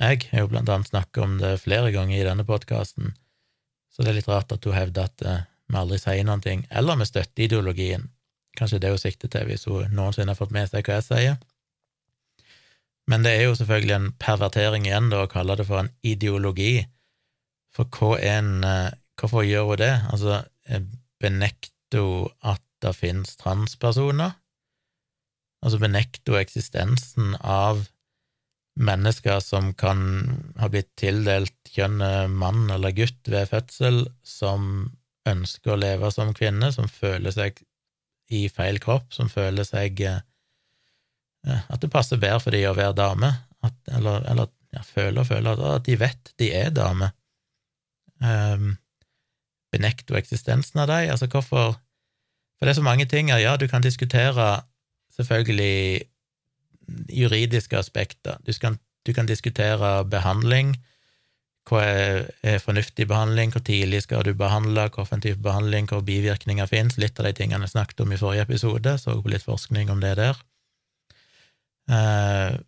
Jeg 0.00 0.30
har 0.30 0.46
jo 0.46 0.48
blant 0.48 0.70
annet 0.72 0.88
snakket 0.88 1.20
om 1.20 1.36
det 1.42 1.58
flere 1.60 1.90
ganger 1.92 2.16
i 2.16 2.24
denne 2.24 2.46
podkasten, 2.48 3.12
så 3.92 4.00
det 4.00 4.14
er 4.14 4.16
litt 4.20 4.30
rart 4.30 4.52
at 4.54 4.64
hun 4.64 4.72
hevder 4.72 5.10
at 5.10 5.24
uh, 5.26 5.42
vi 5.68 5.76
aldri 5.76 5.98
sier 6.00 6.24
noen 6.24 6.40
ting, 6.44 6.64
eller 6.72 6.96
vi 6.96 7.08
støtter 7.08 7.44
ideologien. 7.44 8.08
Kanskje 8.56 8.80
det 8.80 8.94
hun 8.94 9.02
sikter 9.02 9.28
til, 9.30 9.44
hvis 9.50 9.68
hun 9.68 9.92
noensinne 9.92 10.32
har 10.32 10.38
fått 10.38 10.54
med 10.56 10.70
seg 10.70 10.88
hva 10.88 10.96
jeg 10.98 11.06
sier. 11.10 11.36
Men 13.10 13.26
det 13.26 13.34
er 13.36 13.44
jo 13.44 13.58
selvfølgelig 13.58 13.96
en 13.96 14.08
pervertering 14.22 14.88
igjen, 14.88 15.12
da, 15.12 15.26
å 15.26 15.30
kalle 15.30 15.58
det 15.60 15.68
for 15.68 15.82
en 15.82 15.92
ideologi, 16.06 16.86
for 17.76 17.92
hva 17.98 18.16
er 18.18 18.40
en 18.40 18.56
uh, 18.64 18.96
Hvorfor 19.20 19.44
gjør 19.44 19.66
hun 19.68 19.80
det? 19.82 19.94
Altså, 20.08 20.38
benekter 21.20 22.00
hun 22.00 22.30
at 22.40 22.62
det 22.80 22.94
finnes 22.96 23.34
transpersoner? 23.36 24.30
Altså 25.60 25.76
benekter 25.82 26.32
hun 26.32 26.40
eksistensen 26.40 27.34
av 27.44 27.82
mennesker 28.78 29.40
som 29.42 29.72
kan 29.74 30.00
ha 30.60 30.68
blitt 30.70 30.92
tildelt 31.00 31.56
kjønnet 31.70 32.30
mann 32.30 32.70
eller 32.70 32.94
gutt 32.94 33.28
ved 33.28 33.50
fødsel, 33.50 34.04
som 34.22 34.90
ønsker 35.28 35.74
å 35.74 35.80
leve 35.80 36.10
som 36.14 36.32
kvinne, 36.36 36.70
som 36.72 36.88
føler 36.88 37.34
seg 37.34 37.60
i 38.30 38.46
feil 38.52 38.78
kropp, 38.82 39.10
som 39.12 39.28
føler 39.28 39.66
seg 39.66 40.00
eh, 40.06 40.22
At 41.42 41.80
det 41.82 41.90
passer 41.92 42.20
bedre 42.20 42.40
for 42.44 42.54
dem 42.54 42.70
å 42.70 42.76
være 42.78 42.96
dame, 42.96 43.32
at, 43.66 43.76
eller, 43.96 44.24
eller 44.30 44.50
ja, 44.74 44.84
føler 44.86 45.22
og 45.22 45.28
føler 45.28 45.64
at 45.74 45.86
de 45.88 45.96
vet 45.98 46.32
de 46.40 46.50
er 46.54 46.70
dame. 46.74 47.10
Um, 48.20 48.74
benekter 49.72 50.14
hun 50.14 50.20
eksistensen 50.20 50.82
av 50.82 50.90
dem? 50.90 51.10
Altså, 51.12 51.28
hvorfor 51.30 51.78
For 52.58 52.68
det 52.68 52.74
er 52.74 52.80
så 52.82 52.84
mange 52.84 53.06
ting 53.08 53.30
her. 53.32 53.40
Ja, 53.40 53.56
du 53.56 53.66
kan 53.68 53.80
diskutere 53.80 54.62
selvfølgelig 55.16 56.04
juridiske 57.08 57.78
aspekter. 57.78 58.38
Du, 58.46 58.52
skal, 58.52 58.78
du 59.06 59.12
kan 59.16 59.28
diskutere 59.28 60.00
behandling. 60.10 60.74
Hva 61.68 61.82
er, 61.86 62.30
er, 62.42 62.62
fornuftig 62.62 63.06
behandling? 63.10 63.52
Hvor 63.54 63.62
tidlig 63.66 64.02
skal 64.06 64.24
du 64.26 64.32
behandle? 64.34 64.88
Hvilken 64.94 65.22
type 65.22 65.42
behandling? 65.44 65.90
Hvor 65.90 66.02
bivirkninger 66.06 66.70
finnes? 66.70 66.98
Litt 66.98 67.20
av 67.20 67.28
de 67.28 67.34
tingene 67.36 67.68
jeg 67.68 67.76
snakket 67.76 68.02
om 68.04 68.14
i 68.14 68.18
forrige 68.20 68.48
episode. 68.48 68.96
Så 68.98 69.20
på 69.20 69.32
litt 69.32 69.46
forskning 69.46 69.92
om 69.92 70.02
det 70.02 70.16
der. 70.18 70.40
Eh, 71.90 72.58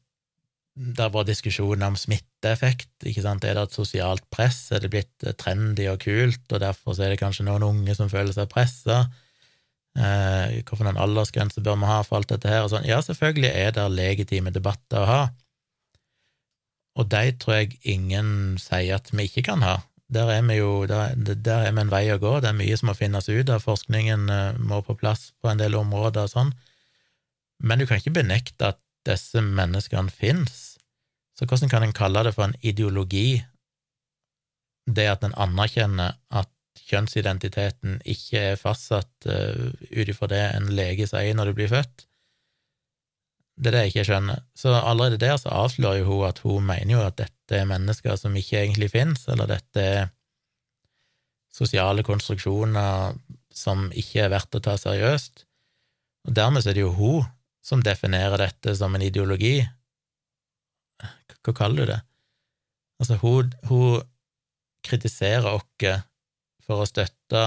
det 0.73 1.09
var 1.13 1.27
diskusjoner 1.29 1.91
om 1.91 1.99
smitteeffekt. 2.01 2.95
ikke 3.05 3.25
sant? 3.25 3.45
Er 3.45 3.59
det 3.59 3.67
et 3.69 3.77
sosialt 3.77 4.25
press? 4.33 4.71
Er 4.73 4.81
det 4.81 4.93
blitt 4.95 5.27
trendy 5.41 5.89
og 5.91 6.01
kult, 6.01 6.47
og 6.49 6.63
derfor 6.63 6.97
er 6.97 7.13
det 7.13 7.21
kanskje 7.21 7.45
noen 7.49 7.67
unge 7.67 7.97
som 7.99 8.09
føler 8.13 8.33
seg 8.33 8.49
pressa? 8.53 9.05
Eh, 9.99 10.63
Hvilken 10.65 10.97
aldersgrense 10.97 11.61
bør 11.61 11.77
vi 11.83 11.91
ha 11.91 12.01
for 12.07 12.21
alt 12.21 12.33
dette 12.33 12.49
her? 12.49 12.65
Og 12.65 12.73
sånn. 12.73 12.89
Ja, 12.89 13.03
selvfølgelig 13.05 13.51
er 13.53 13.75
det 13.77 13.89
legitime 13.93 14.53
debatter 14.55 15.03
å 15.03 15.09
ha, 15.11 15.23
og 16.99 17.09
de 17.13 17.33
tror 17.41 17.63
jeg 17.63 17.79
ingen 17.89 18.59
sier 18.61 18.99
at 18.99 19.09
vi 19.13 19.29
ikke 19.29 19.47
kan 19.49 19.65
ha. 19.65 19.79
Der 20.13 20.29
er 20.29 20.43
vi 20.45 20.59
jo, 20.59 20.85
der, 20.89 21.15
der 21.17 21.69
er 21.69 21.73
vi 21.73 21.81
en 21.81 21.93
vei 21.93 22.05
å 22.13 22.19
gå, 22.21 22.35
det 22.45 22.51
er 22.51 22.59
mye 22.59 22.77
som 22.77 22.91
må 22.91 22.97
finnes 22.99 23.31
ut 23.31 23.49
av, 23.49 23.65
forskningen 23.65 24.27
eh, 24.29 24.59
må 24.61 24.83
på 24.85 24.97
plass 25.01 25.31
på 25.41 25.49
en 25.49 25.61
del 25.61 25.79
områder 25.79 26.29
og 26.29 26.35
sånn, 26.35 26.53
men 27.65 27.81
du 27.81 27.87
kan 27.89 28.01
ikke 28.01 28.19
benekte 28.19 28.75
at 28.75 28.81
disse 29.07 29.41
menneskene 29.41 30.13
fins. 30.13 30.77
Så 31.39 31.47
hvordan 31.49 31.71
kan 31.73 31.87
en 31.87 31.97
kalle 31.97 32.27
det 32.27 32.35
for 32.37 32.45
en 32.45 32.59
ideologi, 32.61 33.41
det 34.85 35.07
at 35.09 35.25
en 35.25 35.37
anerkjenner 35.41 36.19
at 36.35 36.51
kjønnsidentiteten 36.89 38.01
ikke 38.09 38.47
er 38.53 38.61
fastsatt 38.61 39.29
uh, 39.29 39.69
ut 39.93 40.09
ifra 40.09 40.29
det 40.33 40.43
en 40.57 40.73
lege 40.77 41.07
sier 41.11 41.37
når 41.37 41.51
du 41.51 41.59
blir 41.61 41.71
født? 41.73 42.07
Det 43.63 43.69
er 43.69 43.77
det 43.77 43.83
jeg 43.85 43.93
ikke 43.93 44.07
skjønner. 44.09 44.41
Så 44.57 44.73
allerede 44.75 45.21
der 45.21 45.37
så 45.39 45.53
avslører 45.53 46.07
hun 46.09 46.25
at 46.27 46.41
hun 46.43 46.65
mener 46.67 46.97
jo 46.97 47.05
at 47.05 47.19
dette 47.21 47.59
er 47.59 47.69
mennesker 47.69 48.17
som 48.19 48.37
ikke 48.37 48.63
egentlig 48.63 48.91
finnes, 48.95 49.27
eller 49.29 49.51
dette 49.51 49.85
er 49.85 50.11
sosiale 51.53 52.03
konstruksjoner 52.07 53.19
som 53.53 53.91
ikke 53.93 54.25
er 54.25 54.33
verdt 54.33 54.57
å 54.57 54.63
ta 54.65 54.79
seriøst. 54.81 55.45
Og 56.29 56.37
dermed 56.37 56.67
er 56.67 56.79
det 56.79 56.85
jo 56.85 56.95
hun 56.97 57.29
som 57.63 57.83
definerer 57.85 58.41
dette 58.41 58.75
som 58.79 58.95
en 58.97 59.05
ideologi. 59.05 59.61
Hva 61.43 61.55
kaller 61.55 61.83
du 61.83 61.93
det? 61.93 62.01
Altså, 63.03 63.19
hun, 63.23 63.53
hun 63.69 64.03
kritiserer 64.87 65.49
oss 65.51 65.67
for 66.67 66.83
å 66.83 66.89
støtte 66.89 67.43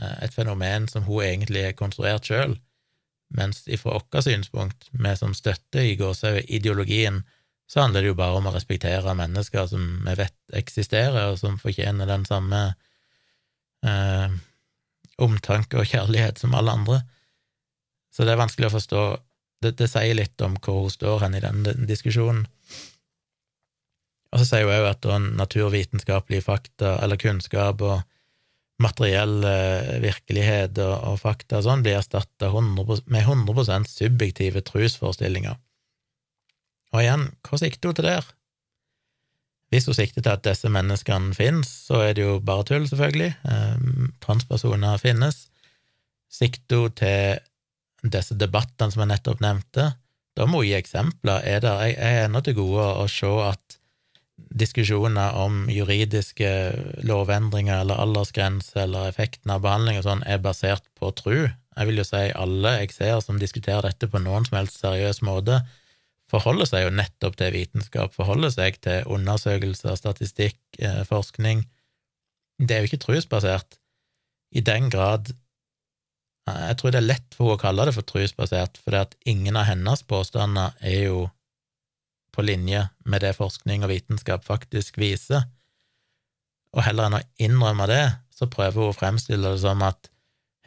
eh, 0.00 0.16
et 0.26 0.34
fenomen 0.34 0.88
som 0.90 1.06
hun 1.08 1.24
egentlig 1.26 1.66
har 1.68 1.78
konstruert 1.78 2.28
sjøl, 2.28 2.56
mens 3.36 3.62
ifra 3.70 3.94
vårt 3.98 4.24
synspunkt, 4.26 4.88
vi 4.90 5.14
som 5.16 5.34
støtter 5.36 5.86
i 5.86 5.96
gåsehud 5.98 6.50
ideologien, 6.50 7.22
så 7.70 7.84
handler 7.84 8.02
det 8.02 8.10
jo 8.10 8.18
bare 8.18 8.38
om 8.40 8.48
å 8.50 8.54
respektere 8.54 9.14
mennesker 9.14 9.68
som 9.70 9.84
vi 10.02 10.14
vet 10.18 10.56
eksisterer, 10.58 11.30
og 11.30 11.38
som 11.38 11.58
fortjener 11.60 12.08
den 12.10 12.24
samme 12.26 12.62
eh, 13.86 14.32
omtanke 15.22 15.78
og 15.78 15.86
kjærlighet 15.86 16.42
som 16.42 16.56
alle 16.58 16.74
andre. 16.74 17.02
Så 18.10 18.26
det 18.26 18.34
er 18.34 18.42
vanskelig 18.42 18.70
å 18.70 18.74
forstå. 18.74 19.04
Det, 19.62 19.76
det 19.78 19.86
sier 19.92 20.16
litt 20.18 20.42
om 20.42 20.56
hvor 20.58 20.82
hun 20.82 20.90
står 20.90 21.22
hen 21.22 21.36
i 21.38 21.44
den, 21.44 21.62
den 21.66 21.86
diskusjonen. 21.86 22.48
Og 24.30 24.40
så 24.40 24.46
sier 24.46 24.68
hun 24.68 24.76
òg 24.76 24.88
at 24.92 25.08
naturvitenskapelige 25.40 26.46
fakta, 26.46 26.98
eller 27.02 27.18
kunnskap 27.18 27.82
og 27.82 28.02
materiell 28.80 29.42
virkelighet 30.00 30.78
og, 30.80 30.94
og 31.10 31.18
fakta 31.20 31.58
og 31.58 31.66
sånn 31.66 31.82
blir 31.84 31.98
erstatta 31.98 32.48
med 32.48 33.24
100 33.26 33.88
subjektive 33.90 34.62
trosforestillinger. 34.64 35.58
Og 36.94 37.02
igjen, 37.02 37.26
hva 37.46 37.58
sikter 37.60 37.90
hun 37.90 37.98
til 37.98 38.08
der? 38.08 38.30
Hvis 39.70 39.86
hun 39.86 39.94
sikter 39.94 40.24
til 40.24 40.32
at 40.32 40.42
disse 40.42 40.70
menneskene 40.72 41.34
finnes, 41.36 41.68
så 41.86 42.00
er 42.08 42.16
det 42.18 42.24
jo 42.24 42.38
bare 42.42 42.66
tull, 42.66 42.88
selvfølgelig. 42.90 43.30
Eh, 43.46 43.84
transpersoner 44.24 44.98
finnes. 44.98 45.44
Sikter 46.30 46.86
hun 46.86 46.96
til 46.98 48.10
disse 48.10 48.34
debattene 48.38 48.90
som 48.90 49.04
jeg 49.04 49.12
nettopp 49.12 49.42
nevnte, 49.44 49.90
da 50.38 50.46
må 50.48 50.62
hun 50.62 50.70
gi 50.70 50.74
eksempler. 50.78 51.44
Er 51.44 51.62
det, 51.62 51.74
jeg 51.84 51.96
er 52.00 52.24
ennå 52.24 52.42
til 52.42 52.56
gode 52.58 52.86
å 53.02 53.06
se 53.10 53.30
at 53.44 53.76
diskusjoner 54.50 55.36
om 55.38 55.64
juridiske 55.70 56.50
lovendringer 57.06 57.82
eller 57.82 58.00
aldersgrense 58.02 58.76
eller 58.82 59.10
effekten 59.10 59.52
av 59.54 59.62
behandling 59.64 60.00
og 60.00 60.06
sånn 60.06 60.24
er 60.28 60.42
basert 60.42 60.86
på 60.98 61.12
tru. 61.16 61.48
Jeg 61.50 61.88
vil 61.88 62.00
jo 62.00 62.06
si 62.06 62.22
alle 62.36 62.74
jeg 62.80 62.94
ser 62.96 63.20
som 63.24 63.40
diskuterer 63.40 63.88
dette 63.88 64.10
på 64.10 64.22
noen 64.22 64.46
som 64.48 64.58
helst 64.58 64.80
seriøs 64.82 65.22
måte, 65.26 65.60
forholder 66.30 66.68
seg 66.68 66.86
jo 66.86 66.94
nettopp 66.94 67.36
til 67.40 67.54
vitenskap, 67.54 68.14
forholder 68.14 68.52
seg 68.54 68.78
til 68.84 69.06
undersøkelser, 69.10 69.96
statistikk, 69.98 70.58
eh, 70.78 71.02
forskning. 71.08 71.64
Det 72.60 72.76
er 72.76 72.82
jo 72.82 72.90
ikke 72.90 73.04
trusbasert. 73.06 73.78
I 74.54 74.60
den 74.66 74.90
grad 74.90 75.32
jeg 76.50 76.78
tror 76.80 76.92
det 76.92 77.00
er 77.00 77.06
lett 77.06 77.36
for 77.36 77.46
henne 77.46 77.58
å 77.58 77.60
kalle 77.60 77.86
det 77.86 77.94
for 77.94 78.06
trusbasert, 78.06 78.80
for 78.82 78.96
ingen 79.28 79.58
av 79.60 79.68
hennes 79.68 80.02
påstander 80.08 80.74
er 80.80 81.04
jo 81.06 81.20
linje 82.46 82.84
med 83.04 83.24
det 83.24 83.34
forskning 83.38 83.84
og 83.84 83.92
vitenskap 83.92 84.44
faktisk 84.46 84.98
viser. 85.00 85.46
Og 86.76 86.84
heller 86.86 87.08
enn 87.08 87.18
å 87.18 87.26
innrømme 87.42 87.88
det, 87.90 88.04
så 88.34 88.48
prøver 88.50 88.78
hun 88.78 88.92
å 88.92 88.96
fremstille 88.96 89.52
det 89.52 89.62
som 89.62 89.82
at 89.84 90.10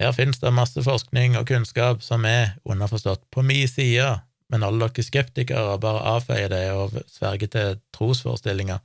her 0.02 0.14
finnes 0.16 0.42
det 0.42 0.52
masse 0.54 0.82
forskning 0.84 1.38
og 1.38 1.48
kunnskap 1.50 2.02
som 2.06 2.26
er 2.26 2.56
underforstått 2.66 3.28
på 3.32 3.44
min 3.46 3.70
side, 3.70 4.08
men 4.52 4.66
alle 4.66 4.90
dere 4.90 5.06
skeptikere 5.06 5.78
bare 5.82 6.02
avfeier 6.16 6.50
det 6.52 6.66
og 6.76 6.98
sverger 7.10 7.52
til 7.54 7.78
trosforestillinger. 7.96 8.82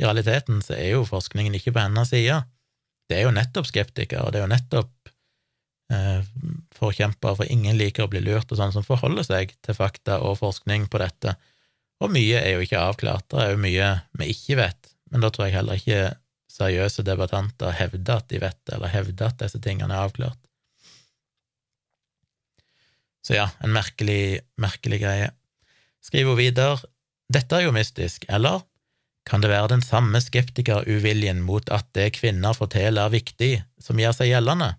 I 0.00 0.06
realiteten 0.08 0.62
så 0.64 0.74
er 0.78 0.94
jo 0.96 1.04
forskningen 1.08 1.56
ikke 1.58 1.74
på 1.76 1.84
hennes 1.84 2.10
side. 2.12 2.40
Det 3.08 3.18
er 3.18 3.26
jo 3.26 3.34
nettopp 3.36 3.68
skeptikere, 3.68 4.24
og 4.24 4.32
det 4.32 4.40
er 4.40 4.46
jo 4.46 4.52
nettopp 4.54 5.12
eh, 5.92 6.20
forkjempere 6.76 7.36
for 7.42 7.52
ingen 7.52 7.76
liker 7.76 8.06
å 8.06 8.12
bli 8.12 8.22
lurt, 8.24 8.48
og 8.48 8.60
sånn 8.60 8.72
som 8.74 8.86
forholder 8.86 9.26
seg 9.26 9.54
til 9.60 9.76
fakta 9.76 10.20
og 10.24 10.38
forskning 10.40 10.88
på 10.90 11.02
dette. 11.02 11.36
Og 12.00 12.12
mye 12.12 12.38
er 12.40 12.54
jo 12.54 12.64
ikke 12.64 12.80
avklart, 12.80 13.26
det 13.32 13.40
er 13.42 13.50
jo 13.52 13.60
mye 13.60 13.88
vi 14.16 14.30
ikke 14.32 14.56
vet, 14.60 14.92
men 15.12 15.24
da 15.24 15.30
tror 15.32 15.48
jeg 15.48 15.58
heller 15.58 15.80
ikke 15.80 16.14
seriøse 16.50 17.04
debattanter 17.06 17.74
hevder 17.76 18.22
at 18.22 18.30
de 18.32 18.40
vet 18.42 18.56
det, 18.64 18.76
eller 18.76 18.92
hevder 18.92 19.28
at 19.28 19.42
disse 19.42 19.60
tingene 19.62 19.92
er 19.94 20.06
avklart. 20.06 20.38
Så 23.26 23.36
ja, 23.36 23.50
en 23.60 23.74
merkelig, 23.74 24.40
merkelig 24.60 25.02
greie. 25.02 25.28
Skriver 26.00 26.32
hun 26.32 26.40
videre, 26.40 26.78
dette 27.30 27.56
er 27.56 27.66
jo 27.66 27.74
mystisk, 27.76 28.24
eller? 28.32 28.64
Kan 29.28 29.44
det 29.44 29.50
være 29.52 29.74
den 29.74 29.82
samme 29.84 30.18
skeptikeruviljen 30.24 31.42
mot 31.44 31.68
at 31.70 31.86
det 31.94 32.14
kvinner 32.16 32.56
forteller 32.56 33.04
er 33.04 33.12
viktig, 33.12 33.50
som 33.78 34.00
gjør 34.00 34.16
seg 34.16 34.32
gjeldende? 34.32 34.72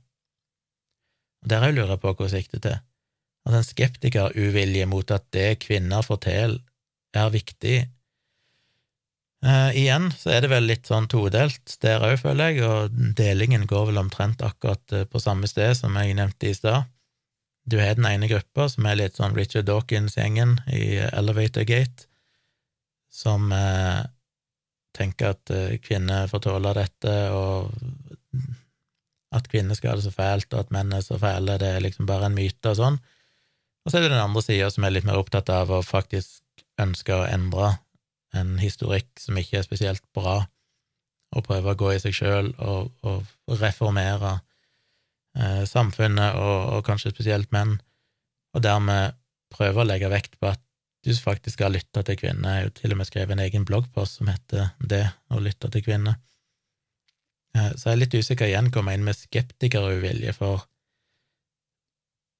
Og 1.45 1.53
Der 1.53 1.69
lurer 1.69 1.93
jeg 1.93 2.01
på 2.01 2.09
hva 2.11 2.25
hun 2.25 2.33
sikter 2.33 2.63
til. 2.65 2.81
At 3.45 3.57
en 3.57 3.65
skeptikeruvilje 3.65 4.89
mot 4.89 5.13
at 5.13 5.29
det 5.33 5.61
kvinner 5.63 6.01
forteller 6.05 6.59
er 7.17 7.33
viktig 7.33 7.75
eh, 9.45 9.71
Igjen 9.81 10.09
så 10.17 10.31
er 10.35 10.43
det 10.43 10.51
vel 10.53 10.69
litt 10.69 10.89
sånn 10.89 11.09
todelt 11.11 11.75
der 11.83 12.03
òg, 12.05 12.17
føler 12.21 12.51
jeg, 12.51 12.63
og 12.67 12.95
delingen 13.17 13.67
går 13.69 13.89
vel 13.91 14.01
omtrent 14.03 14.43
akkurat 14.45 14.95
eh, 14.95 15.07
på 15.09 15.21
samme 15.23 15.49
sted 15.49 15.75
som 15.77 15.97
jeg 15.99 16.17
nevnte 16.17 16.51
i 16.51 16.55
stad. 16.57 16.89
Du 17.65 17.77
har 17.79 17.95
den 17.95 18.07
ene 18.09 18.29
gruppa, 18.29 18.67
som 18.69 18.87
er 18.89 18.97
litt 18.97 19.19
sånn 19.19 19.35
Richard 19.37 19.67
Dawkins-gjengen 19.69 20.57
i 20.73 20.97
Elevator 21.11 21.65
Gate, 21.67 22.07
som 23.11 23.51
eh, 23.53 24.01
tenker 24.97 25.35
at 25.35 25.53
eh, 25.53 25.77
kvinner 25.83 26.29
får 26.31 26.45
tåle 26.47 26.73
dette, 26.77 27.15
og 27.35 27.71
at 29.31 29.47
kvinner 29.51 29.77
skal 29.77 29.93
ha 29.93 29.99
det 29.99 30.07
så 30.07 30.13
fælt, 30.15 30.49
og 30.53 30.65
at 30.65 30.73
menn 30.75 30.91
er 30.95 31.03
så 31.05 31.19
fæle, 31.21 31.59
det 31.61 31.69
er 31.75 31.83
liksom 31.85 32.09
bare 32.09 32.27
en 32.27 32.35
myte 32.35 32.73
og 32.73 32.79
sånn. 32.79 32.97
Og 33.81 33.91
så 33.91 33.97
er 33.97 34.05
det 34.05 34.13
den 34.13 34.23
andre 34.23 34.43
sida 34.43 34.67
som 34.73 34.85
er 34.85 34.93
litt 34.93 35.07
mer 35.07 35.19
opptatt 35.21 35.49
av 35.53 35.71
å 35.73 35.81
faktisk 35.85 36.40
ønske 36.83 37.15
å 37.15 37.27
endre 37.27 37.75
en 38.37 38.55
historikk 38.61 39.19
som 39.19 39.37
ikke 39.39 39.59
er 39.59 39.67
spesielt 39.67 40.03
bra, 40.15 40.41
og 41.31 41.45
prøve 41.47 41.73
å 41.73 41.79
gå 41.79 41.93
i 41.93 41.99
seg 42.03 42.15
sjøl 42.15 42.51
og, 42.59 42.91
og 43.07 43.59
reformere 43.61 44.37
eh, 45.37 45.63
samfunnet, 45.67 46.35
og, 46.39 46.57
og, 46.75 46.81
kanskje 46.87 47.13
spesielt 47.13 47.51
menn, 47.55 47.77
og 48.55 48.63
dermed 48.65 49.17
prøve 49.51 49.83
å 49.83 49.87
legge 49.87 50.11
vekt 50.11 50.37
på 50.39 50.51
at 50.51 50.61
du 51.05 51.13
faktisk 51.17 51.57
skal 51.57 51.73
lytte 51.73 52.03
til 52.05 52.19
kvinner. 52.19 52.45
Jeg 52.45 52.59
har 52.59 52.67
jo 52.67 52.73
til 52.77 52.93
og 52.93 52.99
med 52.99 53.09
skrevet 53.09 53.33
en 53.35 53.43
egen 53.43 53.63
bloggpost 53.65 54.19
som 54.19 54.29
heter 54.29 54.75
Det 54.77 55.05
å 55.33 55.39
lytte 55.41 55.71
til 55.73 55.83
kvinner. 55.85 56.19
Eh, 57.57 57.71
så 57.75 57.89
jeg 57.89 57.95
er 57.95 58.03
litt 58.03 58.19
usikker 58.19 58.51
igjen 58.51 58.69
jeg 58.71 58.85
mener 58.85 59.07
med 59.07 59.17
skeptikeruvilje, 59.17 60.35
for 60.37 60.67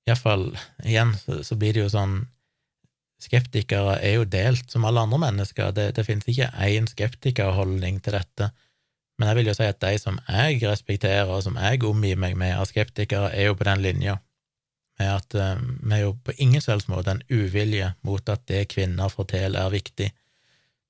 iallfall, 0.10 0.52
igjen, 0.84 1.16
så, 1.20 1.42
så 1.46 1.58
blir 1.60 1.76
det 1.76 1.86
jo 1.86 1.92
sånn 1.94 2.22
Skeptikere 3.22 4.00
er 4.02 4.18
jo 4.18 4.26
delt 4.26 4.72
som 4.74 4.86
alle 4.88 5.04
andre 5.06 5.20
mennesker, 5.22 5.72
det, 5.78 5.92
det 5.98 6.06
finnes 6.08 6.28
ikke 6.28 6.50
én 6.66 6.90
skeptikerholdning 6.90 8.00
til 8.02 8.18
dette. 8.18 8.50
Men 9.20 9.30
jeg 9.30 9.38
vil 9.38 9.52
jo 9.52 9.54
si 9.54 9.68
at 9.70 9.82
de 9.84 9.98
som 10.02 10.18
jeg 10.26 10.64
respekterer, 10.66 11.30
og 11.30 11.44
som 11.46 11.60
jeg 11.62 11.84
omgir 11.86 12.18
meg 12.18 12.34
med 12.40 12.56
av 12.58 12.66
skeptikere, 12.72 13.30
er 13.38 13.52
jo 13.52 13.58
på 13.60 13.68
den 13.68 13.84
linja 13.84 14.18
med 15.02 15.12
at 15.14 15.36
uh, 15.38 15.62
vi 15.62 15.96
er 15.96 16.04
jo 16.04 16.16
på 16.26 16.34
ingen 16.42 16.62
selvs 16.62 16.88
måte 16.92 17.14
en 17.14 17.24
uvilje 17.30 17.92
mot 18.06 18.30
at 18.30 18.44
det 18.50 18.68
kvinner 18.74 19.14
forteller, 19.14 19.62
er 19.62 19.74
viktig. 19.74 20.10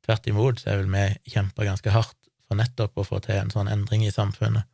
Tvert 0.05 0.27
imot 0.31 0.61
så 0.61 0.71
er 0.71 0.81
vel 0.81 0.91
vi 0.91 1.33
kjemper 1.35 1.67
ganske 1.67 1.93
hardt 1.93 2.17
for 2.47 2.59
nettopp 2.59 2.97
å 2.99 3.07
få 3.07 3.21
til 3.23 3.37
en 3.37 3.51
sånn 3.53 3.71
endring 3.71 4.03
i 4.07 4.13
samfunnet. 4.13 4.67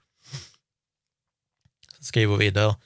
Så 1.98 2.12
skriver 2.12 2.38
hun 2.38 2.46
videre 2.46 2.78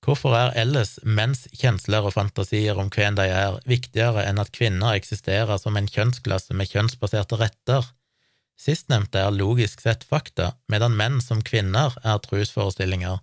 Hvorfor 0.00 0.32
er 0.32 0.54
ellers 0.56 0.94
menns 1.04 1.44
kjensler 1.52 2.06
og 2.08 2.14
fantasier 2.14 2.78
om 2.80 2.88
hvem 2.92 3.18
de 3.18 3.26
er, 3.28 3.58
viktigere 3.68 4.24
enn 4.24 4.40
at 4.40 4.52
kvinner 4.56 4.96
eksisterer 4.96 5.60
som 5.60 5.76
en 5.76 5.88
kjønnsklasse 5.90 6.56
med 6.56 6.70
kjønnsbaserte 6.72 7.36
retter? 7.40 7.84
Sistnevnte 8.60 9.20
er 9.20 9.36
logisk 9.36 9.80
sett 9.84 10.04
fakta, 10.04 10.54
medan 10.72 10.96
menn 10.96 11.20
som 11.24 11.42
kvinner 11.44 11.94
er 12.00 12.20
trosforestillinger, 12.24 13.20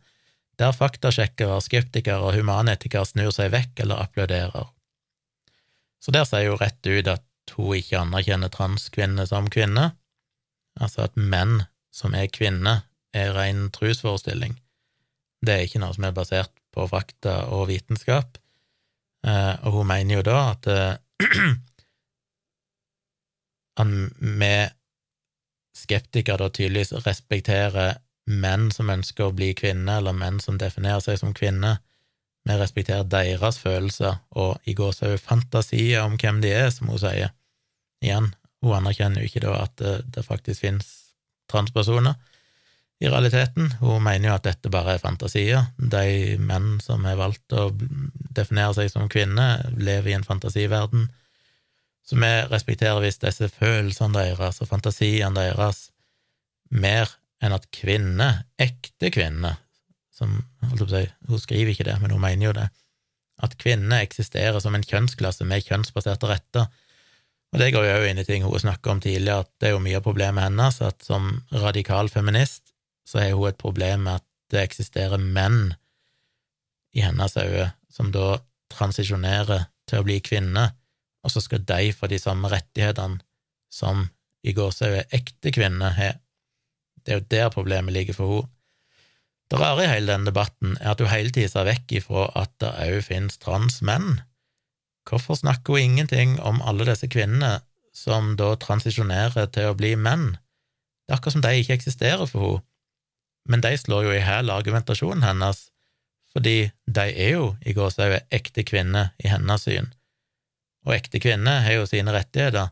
der 0.57 0.73
faktasjekkere, 0.73 1.59
skeptikere 1.61 2.29
og 2.29 2.37
humanetikere 2.37 3.05
snur 3.05 3.33
seg 3.33 3.51
vekk 3.53 3.83
eller 3.85 4.01
applauderer. 4.05 4.69
Så 6.01 6.13
der 6.13 6.25
sier 6.29 6.53
hun 6.53 6.61
rett 6.61 6.85
ut 6.85 7.09
at 7.13 7.55
hun 7.57 7.77
ikke 7.77 8.01
anerkjenner 8.01 8.53
transkvinner 8.53 9.29
som 9.29 9.49
kvinner, 9.53 9.95
altså 10.77 11.07
at 11.07 11.17
menn 11.17 11.63
som 11.93 12.13
er 12.17 12.29
kvinner, 12.29 12.85
er 13.17 13.33
ren 13.33 13.69
trosforestilling. 13.73 14.57
Det 15.41 15.53
er 15.53 15.65
ikke 15.65 15.81
noe 15.81 15.95
som 15.95 16.05
er 16.05 16.17
basert 16.17 16.53
på 16.77 16.85
fakta 16.91 17.39
og 17.55 17.67
vitenskap, 17.71 18.37
eh, 19.25 19.53
og 19.65 19.79
hun 19.79 19.89
mener 19.89 20.19
jo 20.19 20.25
da 20.29 20.37
at 20.53 20.69
han 23.79 23.93
vi 24.21 24.55
skeptikere 25.77 26.41
da 26.41 26.49
tydeligvis 26.49 26.93
respekterer 27.05 27.97
menn 28.27 28.69
som 28.73 28.89
ønsker 28.91 29.27
å 29.27 29.35
bli 29.35 29.53
kvinner, 29.57 30.01
eller 30.01 30.15
menn 30.17 30.39
som 30.43 30.57
definerer 30.59 31.03
seg 31.03 31.19
som 31.21 31.35
kvinner. 31.37 31.79
Vi 32.47 32.55
respekterer 32.57 33.07
deres 33.07 33.59
følelser 33.61 34.19
og 34.39 34.57
i 34.67 34.75
går 34.77 34.93
så 34.95 35.07
er 35.07 35.15
jo 35.15 35.23
fantasier 35.23 36.05
om 36.05 36.17
hvem 36.19 36.41
de 36.43 36.51
er, 36.55 36.69
som 36.73 36.89
hun 36.91 37.01
sier. 37.01 37.33
Igjen, 38.03 38.31
hun 38.63 38.77
anerkjenner 38.79 39.23
jo 39.23 39.29
ikke 39.29 39.45
da 39.45 39.53
at 39.63 39.75
det, 39.81 39.95
det 40.15 40.25
faktisk 40.25 40.65
finnes 40.65 40.89
transpersoner 41.51 42.17
i 42.99 43.09
realiteten. 43.09 43.69
Hun 43.79 44.01
mener 44.03 44.31
jo 44.31 44.35
at 44.37 44.47
dette 44.47 44.71
bare 44.73 44.95
er 44.95 45.03
fantasier. 45.03 45.67
De 45.77 46.37
menn 46.41 46.77
som 46.81 47.05
har 47.05 47.19
valgt 47.19 47.53
å 47.53 47.69
definere 48.37 48.73
seg 48.77 48.89
som 48.93 49.09
kvinner, 49.11 49.67
lever 49.77 50.11
i 50.11 50.17
en 50.17 50.25
fantasiverden. 50.25 51.07
Så 52.07 52.17
vi 52.17 52.31
respekterer 52.49 53.03
visst 53.03 53.25
disse 53.25 53.49
følelsene 53.51 54.15
deres 54.15 54.61
og 54.63 54.71
fantasiene 54.71 55.35
deres 55.35 55.89
mer 56.71 57.11
enn 57.43 57.53
at 57.53 57.67
kvinner, 57.75 58.41
ekte 58.57 59.11
kvinner, 59.13 59.59
som 60.09 60.39
si, 60.89 61.03
Hun 61.29 61.39
skriver 61.39 61.71
ikke 61.71 61.85
det, 61.85 61.99
men 62.01 62.11
hun 62.11 62.23
mener 62.23 62.47
jo 62.47 62.53
det. 62.57 62.69
At 63.43 63.53
kvinner 63.61 64.01
eksisterer 64.01 64.57
som 64.59 64.73
en 64.73 64.85
kjønnsklasse 64.85 65.45
med 65.45 65.67
kjønnsbaserte 65.67 66.31
retter. 66.31 66.65
Og 67.53 67.61
det 67.61 67.69
går 67.75 67.85
jo 67.85 67.99
òg 67.99 68.07
inn 68.09 68.23
i 68.23 68.25
ting 68.25 68.41
hun 68.41 68.59
snakka 68.59 68.95
om 68.95 69.03
tidligere, 69.03 69.45
at 69.45 69.51
det 69.61 69.69
er 69.69 69.75
jo 69.75 69.83
mye 69.83 69.99
av 69.99 70.07
problemet 70.07 70.47
hennes, 70.47 70.81
at 70.81 71.05
som 71.05 71.29
radikal 71.53 72.09
feminist 72.09 72.73
så 73.07 73.21
har 73.21 73.35
hun 73.37 73.49
et 73.49 73.59
problem 73.61 74.05
med 74.07 74.19
at 74.19 74.25
det 74.51 74.63
eksisterer 74.63 75.21
menn 75.21 75.73
i 76.95 77.03
hennes 77.03 77.37
øyne 77.39 77.71
som 77.91 78.11
da 78.11 78.37
transisjonerer 78.73 79.67
til 79.87 80.01
å 80.01 80.05
bli 80.07 80.19
kvinner, 80.23 80.73
og 81.23 81.31
så 81.31 81.41
skal 81.43 81.63
de 81.67 81.93
få 81.95 82.09
de 82.11 82.19
samme 82.19 82.51
rettighetene 82.51 83.21
som 83.73 84.07
i 84.47 84.53
gåseøyne 84.55 85.07
ekte 85.15 85.51
kvinner 85.55 85.95
har. 85.97 86.19
Det 87.03 87.13
er 87.13 87.19
jo 87.21 87.31
der 87.31 87.51
problemet 87.53 87.95
ligger 87.95 88.17
for 88.17 88.35
henne. 88.35 88.53
Det 89.47 89.61
rare 89.61 89.85
i 89.85 89.87
hele 89.87 90.11
denne 90.11 90.27
debatten 90.27 90.73
er 90.81 90.89
at 90.91 90.99
hun 90.99 91.07
hele 91.07 91.31
tida 91.31 91.47
ser 91.47 91.63
vekk 91.69 91.93
ifra 92.01 92.25
at 92.35 92.51
det 92.59 92.67
òg 92.83 92.97
finnes 93.05 93.39
transmenn. 93.39 94.17
Hvorfor 95.07 95.39
snakker 95.39 95.77
hun 95.77 95.85
ingenting 95.85 96.33
om 96.43 96.59
alle 96.59 96.83
disse 96.89 97.07
kvinnene 97.07 97.61
som 97.95 98.33
da 98.35 98.49
transisjonerer 98.59 99.47
til 99.55 99.69
å 99.69 99.77
bli 99.79 99.93
menn? 99.95 100.33
Det 101.07 101.15
er 101.15 101.21
akkurat 101.21 101.37
som 101.37 101.45
de 101.45 101.53
ikke 101.61 101.77
eksisterer 101.79 102.27
for 102.27 102.57
henne. 102.57 102.66
Men 103.47 103.63
de 103.63 103.73
slår 103.79 104.07
jo 104.07 104.15
i 104.15 104.23
hæl 104.23 104.51
argumentasjonen 104.51 105.23
hennes, 105.23 105.69
fordi 106.35 106.69
de 106.85 107.05
er 107.07 107.37
jo 107.37 107.53
i 107.65 107.73
gåsehudet 107.73 108.27
ekte 108.35 108.65
kvinner 108.67 109.13
i 109.23 109.31
hennes 109.31 109.63
syn 109.65 109.87
og 110.87 110.95
ekte 110.95 111.21
kvinner 111.21 111.63
har 111.65 111.81
jo 111.81 111.87
sine 111.89 112.13
rettigheter, 112.15 112.71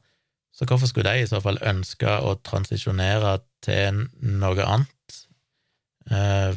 så 0.56 0.68
hvorfor 0.68 0.88
skulle 0.88 1.12
de 1.12 1.26
i 1.26 1.28
så 1.30 1.42
fall 1.44 1.60
ønske 1.68 2.08
å 2.08 2.38
transisjonere 2.48 3.38
til 3.66 4.06
noe 4.24 4.64
annet? 4.64 5.18
Eh, 6.08 6.56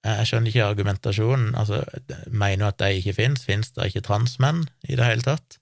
jeg 0.00 0.26
skjønner 0.26 0.50
ikke 0.50 0.66
argumentasjonen. 0.66 1.52
Altså, 1.60 1.84
mener 2.26 2.64
du 2.64 2.68
at 2.70 2.80
de 2.82 2.98
ikke 2.98 3.14
finnes? 3.20 3.44
Finnes 3.46 3.70
det 3.76 3.90
ikke 3.90 4.06
transmenn 4.08 4.64
i 4.88 4.96
det 4.98 5.06
hele 5.06 5.26
tatt? 5.26 5.60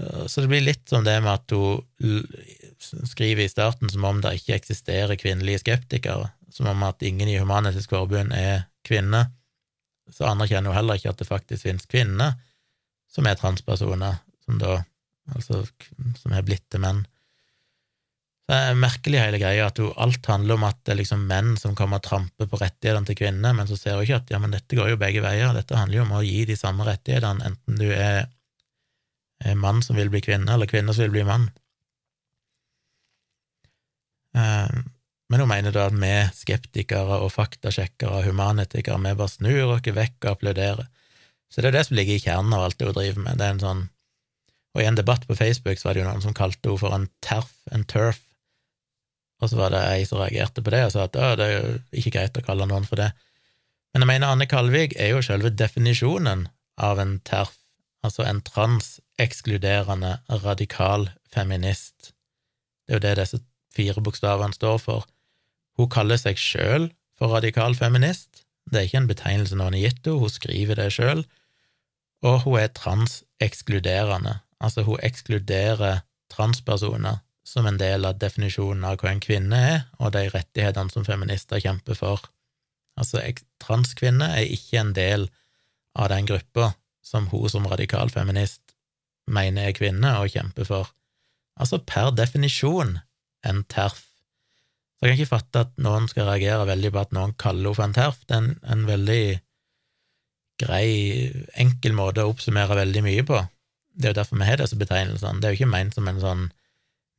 Eh, 0.00 0.24
så 0.30 0.40
det 0.40 0.52
blir 0.54 0.64
litt 0.64 0.86
som 0.88 1.04
det 1.04 1.18
med 1.20 1.34
at 1.34 1.52
hun 1.52 3.04
skriver 3.10 3.44
i 3.44 3.52
starten 3.52 3.92
som 3.92 4.06
om 4.08 4.24
det 4.24 4.38
ikke 4.38 4.56
eksisterer 4.62 5.20
kvinnelige 5.20 5.60
skeptikere, 5.66 6.32
som 6.50 6.68
om 6.70 6.82
at 6.86 7.02
ingen 7.06 7.28
i 7.30 7.38
Human-Etisk 7.38 7.92
Forbund 7.94 8.34
er 8.36 8.66
kvinner. 8.86 9.30
Så 10.10 10.26
anerkjenner 10.26 10.72
jo 10.72 10.76
heller 10.76 10.98
ikke 10.98 11.12
at 11.12 11.20
det 11.22 11.28
faktisk 11.28 11.66
finnes 11.68 11.86
kvinner 11.90 12.34
som 13.10 13.26
er 13.26 13.38
transpersoner, 13.38 14.20
som 14.44 14.58
da 14.60 14.80
altså 15.30 15.62
som 16.18 16.34
er 16.34 16.46
blitt 16.46 16.66
til 16.70 16.82
menn. 16.82 17.04
Det 18.50 18.56
er 18.58 18.78
merkelig 18.82 19.20
hele 19.22 19.38
greia 19.38 19.68
at 19.70 19.78
jo 19.78 19.92
alt 20.02 20.26
handler 20.26 20.56
om 20.56 20.64
at 20.66 20.78
det 20.82 20.94
er 20.94 20.98
liksom 21.04 21.22
menn 21.30 21.52
som 21.58 21.76
kommer 21.78 22.00
og 22.00 22.06
tramper 22.06 22.48
på 22.50 22.58
rettighetene 22.58 23.06
til 23.06 23.18
kvinner, 23.20 23.54
men 23.54 23.68
så 23.70 23.78
ser 23.78 23.94
hun 23.94 24.02
ikke 24.02 24.18
at 24.24 24.32
ja, 24.34 24.40
men 24.42 24.54
dette 24.54 24.78
går 24.78 24.90
jo 24.90 24.98
begge 24.98 25.22
veier, 25.22 25.52
dette 25.54 25.78
handler 25.78 26.00
jo 26.00 26.06
om 26.08 26.16
å 26.18 26.24
gi 26.26 26.42
de 26.48 26.56
samme 26.58 26.86
rettighetene, 26.88 27.46
enten 27.46 27.78
du 27.78 27.86
er, 27.94 28.24
er 29.46 29.60
mann 29.60 29.84
som 29.86 29.98
vil 29.98 30.10
bli 30.10 30.22
kvinne, 30.24 30.50
eller 30.50 30.70
kvinne 30.70 30.96
som 30.96 31.06
vil 31.06 31.14
bli 31.14 31.26
mann. 31.28 31.46
Eh, 34.34 34.82
men 35.30 35.44
hun 35.44 35.50
mener 35.50 35.70
da 35.74 35.86
at 35.86 35.94
vi 35.94 36.14
skeptikere 36.34 37.20
og 37.22 37.30
faktasjekkere 37.30 38.18
og 38.18 38.26
humanetikere, 38.26 38.98
vi 38.98 39.14
bare 39.14 39.30
snur 39.30 39.76
oss 39.76 39.86
vekk 39.86 40.26
og 40.26 40.32
applauderer. 40.32 40.88
Så 41.50 41.62
det 41.62 41.70
er 41.70 41.76
det 41.78 41.84
som 41.86 41.96
ligger 41.98 42.16
i 42.16 42.22
kjernen 42.22 42.54
av 42.56 42.64
alt 42.66 42.78
det 42.78 42.88
hun 42.88 42.96
driver 42.96 43.22
med. 43.22 43.38
Det 43.38 43.46
er 43.46 43.54
en 43.54 43.62
sånn, 43.62 43.84
og 44.74 44.82
I 44.82 44.88
en 44.90 44.98
debatt 44.98 45.26
på 45.26 45.36
Facebook 45.38 45.78
så 45.78 45.88
var 45.88 45.94
det 45.94 46.02
jo 46.02 46.08
noen 46.08 46.24
som 46.24 46.34
kalte 46.34 46.66
henne 46.66 46.82
for 46.82 46.96
en 46.96 47.06
terf, 47.22 47.54
en 47.70 47.86
turf, 47.86 48.26
Og 49.40 49.48
så 49.48 49.56
var 49.56 49.70
det 49.72 49.78
ei 49.88 50.02
som 50.04 50.18
reagerte 50.20 50.60
på 50.60 50.68
det 50.74 50.82
og 50.84 50.90
sa 50.92 51.06
at 51.06 51.14
det 51.16 51.44
er 51.46 51.52
jo 51.54 51.68
ikke 51.96 52.10
greit 52.12 52.36
å 52.36 52.42
kalle 52.44 52.66
noen 52.68 52.84
for 52.84 53.00
det. 53.00 53.06
Men 53.94 54.04
jeg 54.04 54.10
mener 54.10 54.34
Anne 54.34 54.46
Kalvik 54.50 54.92
er 55.00 55.14
jo 55.14 55.22
selve 55.24 55.48
definisjonen 55.48 56.42
av 56.76 57.00
en 57.00 57.14
TERF, 57.24 57.54
altså 58.04 58.26
en 58.28 58.42
transekskluderende 58.44 60.18
radikal 60.44 61.08
feminist. 61.32 62.12
Det 62.84 62.92
er 62.92 63.00
jo 63.00 63.04
det 63.06 63.14
disse 63.22 63.40
fire 63.72 64.04
bokstavene 64.04 64.52
står 64.54 64.78
for. 64.82 65.08
Hun 65.80 65.88
kaller 65.88 66.20
seg 66.20 66.36
sjøl 66.36 66.90
for 67.16 67.32
radikal 67.32 67.72
feminist. 67.78 68.44
Det 68.68 68.76
er 68.76 68.88
ikke 68.88 69.00
en 69.00 69.08
betegnelse 69.08 69.56
noen 69.56 69.78
har 69.78 69.86
gitt 69.88 70.04
henne, 70.04 70.20
hun 70.20 70.32
skriver 70.32 70.76
det 70.76 70.90
sjøl. 70.92 71.24
Og 72.26 72.42
hun 72.44 72.58
er 72.60 72.74
transekskluderende, 72.76 74.36
altså 74.60 74.84
hun 74.84 75.00
ekskluderer 75.06 76.02
transpersoner 76.30 77.22
som 77.48 77.66
en 77.66 77.80
del 77.80 78.04
av 78.04 78.18
definisjonen 78.20 78.84
av 78.86 79.00
hva 79.00 79.14
en 79.14 79.22
kvinne 79.24 79.56
er, 79.56 79.80
og 79.98 80.12
de 80.14 80.26
rettighetene 80.30 80.92
som 80.92 81.06
feminister 81.06 81.62
kjemper 81.64 81.96
for. 81.98 82.28
Altså, 83.00 83.22
transkvinner 83.62 84.36
er 84.36 84.52
ikke 84.52 84.82
en 84.82 84.92
del 84.94 85.30
av 85.96 86.12
den 86.12 86.28
gruppa 86.28 86.74
som 87.02 87.30
hun 87.32 87.48
som 87.50 87.66
radikal 87.66 88.12
feminist 88.12 88.76
mener 89.30 89.70
er 89.70 89.76
kvinne 89.78 90.12
og 90.20 90.30
kjemper 90.34 90.68
for. 90.68 90.92
Altså 91.60 91.80
per 91.82 92.12
definisjon 92.14 92.98
en 93.48 93.64
terf. 93.72 94.09
Så 95.00 95.08
jeg 95.08 95.14
kan 95.14 95.20
ikke 95.22 95.32
fatte 95.32 95.60
at 95.64 95.70
noen 95.80 96.08
skal 96.10 96.26
reagere 96.28 96.66
veldig 96.68 96.90
på 96.92 97.00
at 97.00 97.14
noen 97.16 97.30
kaller 97.40 97.70
henne 97.70 97.76
for 97.78 97.86
en 97.86 97.94
terf. 97.96 98.18
Det 98.28 98.36
er 98.36 98.42
en, 98.42 98.50
en 98.74 98.82
veldig 98.88 99.22
grei, 100.60 100.88
enkel 101.64 101.96
måte 101.96 102.26
å 102.26 102.34
oppsummere 102.34 102.76
veldig 102.76 103.02
mye 103.06 103.24
på. 103.24 103.38
Det 103.96 104.10
er 104.10 104.12
jo 104.12 104.18
derfor 104.18 104.40
vi 104.42 104.48
har 104.50 104.60
disse 104.60 104.76
betegnelsene. 104.76 105.40
Det 105.40 105.48
er 105.48 105.54
jo 105.54 105.60
ikke 105.62 105.72
ment 105.72 105.96
som 105.96 106.10
en 106.10 106.20
sånn 106.20 106.44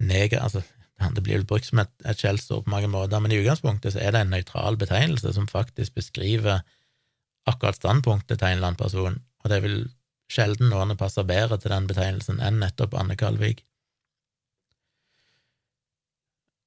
neger... 0.05 0.43
Altså, 0.45 0.61
det 1.01 1.23
blir 1.25 1.39
vel 1.39 1.47
brukt 1.49 1.65
som 1.65 1.81
et, 1.81 1.89
et 2.05 2.19
skjellsord 2.21 2.67
på 2.67 2.73
mange 2.75 2.91
måter, 2.91 3.17
men 3.17 3.33
i 3.33 3.39
utgangspunktet 3.41 3.95
så 3.95 4.03
er 4.03 4.13
det 4.13 4.21
en 4.21 4.35
nøytral 4.35 4.77
betegnelse 4.77 5.33
som 5.33 5.49
faktisk 5.49 5.97
beskriver 5.97 6.61
akkurat 7.49 7.79
standpunktet 7.79 8.37
til 8.37 8.45
en 8.47 8.59
eller 8.59 8.69
annen 8.69 8.77
person, 8.77 9.17
og 9.41 9.49
det 9.49 9.63
vil 9.63 9.79
sjelden 10.31 10.69
noen 10.69 10.93
passe 10.99 11.23
bedre 11.25 11.57
til 11.57 11.73
den 11.73 11.89
betegnelsen 11.89 12.37
enn 12.45 12.61
nettopp 12.61 12.93
Anne 13.01 13.17
Kalvik. 13.17 13.63
Eh, 13.65 13.67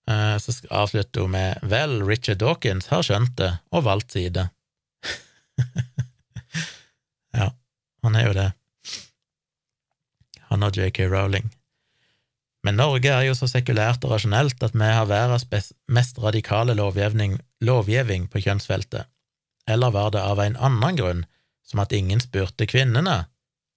så 0.05 0.53
avslutter 0.69 1.25
hun 1.25 1.33
med 1.33 1.63
Vel, 1.71 2.03
Richard 2.05 2.43
Dawkins 2.43 2.91
har 2.93 3.07
skjønt 3.07 3.39
det 3.39 3.55
og 3.73 3.87
valgt 3.87 4.13
side. 4.13 4.49
ja, 7.39 7.49
han 8.05 8.19
er 8.21 8.29
jo 8.29 8.37
det 8.37 8.51
han 10.55 10.67
og 10.67 10.79
JK 10.79 11.09
Rowling. 11.11 11.51
Men 12.65 12.79
Norge 12.81 13.11
er 13.13 13.27
jo 13.27 13.35
så 13.37 13.49
sekulært 13.51 14.05
og 14.07 14.15
rasjonelt 14.15 14.63
at 14.65 14.77
vi 14.77 14.89
har 14.89 15.11
verdens 15.11 15.73
mest 15.93 16.21
radikale 16.23 16.77
lovgivning 16.79 18.29
på 18.33 18.45
kjønnsfeltet. 18.47 19.11
Eller 19.69 19.93
var 19.93 20.13
det 20.15 20.23
av 20.23 20.41
en 20.41 20.57
annen 20.57 20.97
grunn, 20.97 21.23
som 21.65 21.83
at 21.85 21.93
ingen 21.97 22.21
spurte 22.21 22.69
kvinnene? 22.69 23.25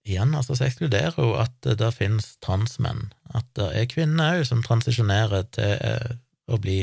Igjen, 0.07 0.35
altså, 0.39 0.55
så 0.55 0.67
ekskluderer 0.69 1.17
hun 1.19 1.33
at 1.41 1.67
det 1.79 1.89
finnes 1.95 2.37
transmenn, 2.43 3.09
at 3.35 3.47
det 3.59 3.67
er 3.75 3.89
kvinner 3.91 4.37
òg 4.37 4.45
som 4.47 4.63
transisjonerer 4.63 5.49
til 5.57 5.73
eh, 5.75 6.13
å 6.47 6.59
bli 6.63 6.79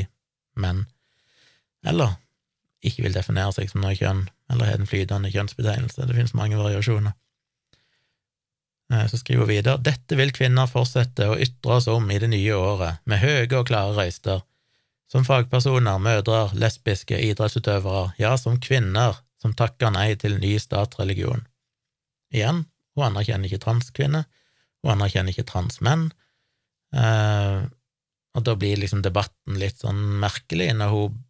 menn, 0.61 0.83
eller 1.85 2.13
ikke 2.85 3.07
vil 3.07 3.15
definere 3.17 3.55
seg 3.55 3.71
som 3.71 3.81
noe 3.81 3.95
kjønn, 3.97 4.27
eller 4.53 4.69
har 4.69 4.77
en 4.77 4.89
flytende 4.89 5.31
kjønnsbetegnelse. 5.33 6.05
Det 6.05 6.17
finnes 6.17 6.35
mange 6.37 6.59
variasjoner. 6.59 7.15
Eh, 8.93 9.07
så 9.09 9.17
skriver 9.17 9.47
hun 9.47 9.49
videre 9.49 9.81
dette 9.81 10.19
vil 10.19 10.33
kvinner 10.35 10.69
fortsette 10.69 11.31
å 11.31 11.39
ytre 11.41 11.79
oss 11.79 11.89
om 11.89 12.05
i 12.13 12.19
det 12.21 12.29
nye 12.29 12.57
året, 12.57 13.01
med 13.09 13.23
høye 13.23 13.49
og 13.57 13.65
klare 13.71 13.95
røyster. 13.97 14.45
Som 15.09 15.25
fagpersoner, 15.25 15.97
mødre, 16.01 16.47
lesbiske, 16.57 17.17
idrettsutøvere, 17.29 18.15
ja, 18.21 18.33
som 18.41 18.61
kvinner 18.61 19.17
som 19.41 19.53
takker 19.53 19.93
nei 19.93 20.15
til 20.17 20.39
ny 20.41 20.55
statsreligion. 20.61 21.43
Igjen, 22.33 22.63
hun 22.95 23.07
anerkjenner 23.09 23.49
ikke 23.49 23.63
transkvinner, 23.65 24.25
hun 24.83 24.95
anerkjenner 24.95 25.35
ikke 25.35 25.47
transmenn, 25.49 26.09
eh, 26.95 27.65
og 28.35 28.43
da 28.43 28.55
blir 28.59 28.79
liksom 28.81 29.03
debatten 29.05 29.59
litt 29.59 29.79
sånn 29.83 30.01
merkelig 30.19 30.73
når 30.75 30.91
hun 30.91 31.21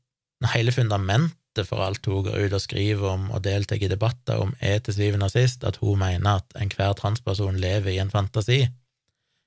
når 0.44 0.52
hele 0.52 0.74
fundamentet 0.76 1.68
for 1.70 1.84
alt 1.86 2.06
hun 2.10 2.26
går 2.26 2.48
ut 2.48 2.56
og 2.58 2.64
skriver 2.64 3.14
om 3.14 3.30
og 3.32 3.44
deltar 3.46 3.80
i 3.80 3.90
debatter 3.90 4.42
om, 4.44 4.52
er 4.60 4.82
til 4.84 4.98
syvende 4.98 5.30
og 5.30 5.36
sist 5.36 5.64
at 5.68 5.80
hun 5.82 6.02
mener 6.02 6.42
at 6.42 6.58
enhver 6.60 6.96
transperson 7.00 7.60
lever 7.62 7.94
i 7.94 8.02
en 8.04 8.12
fantasi. 8.12 8.66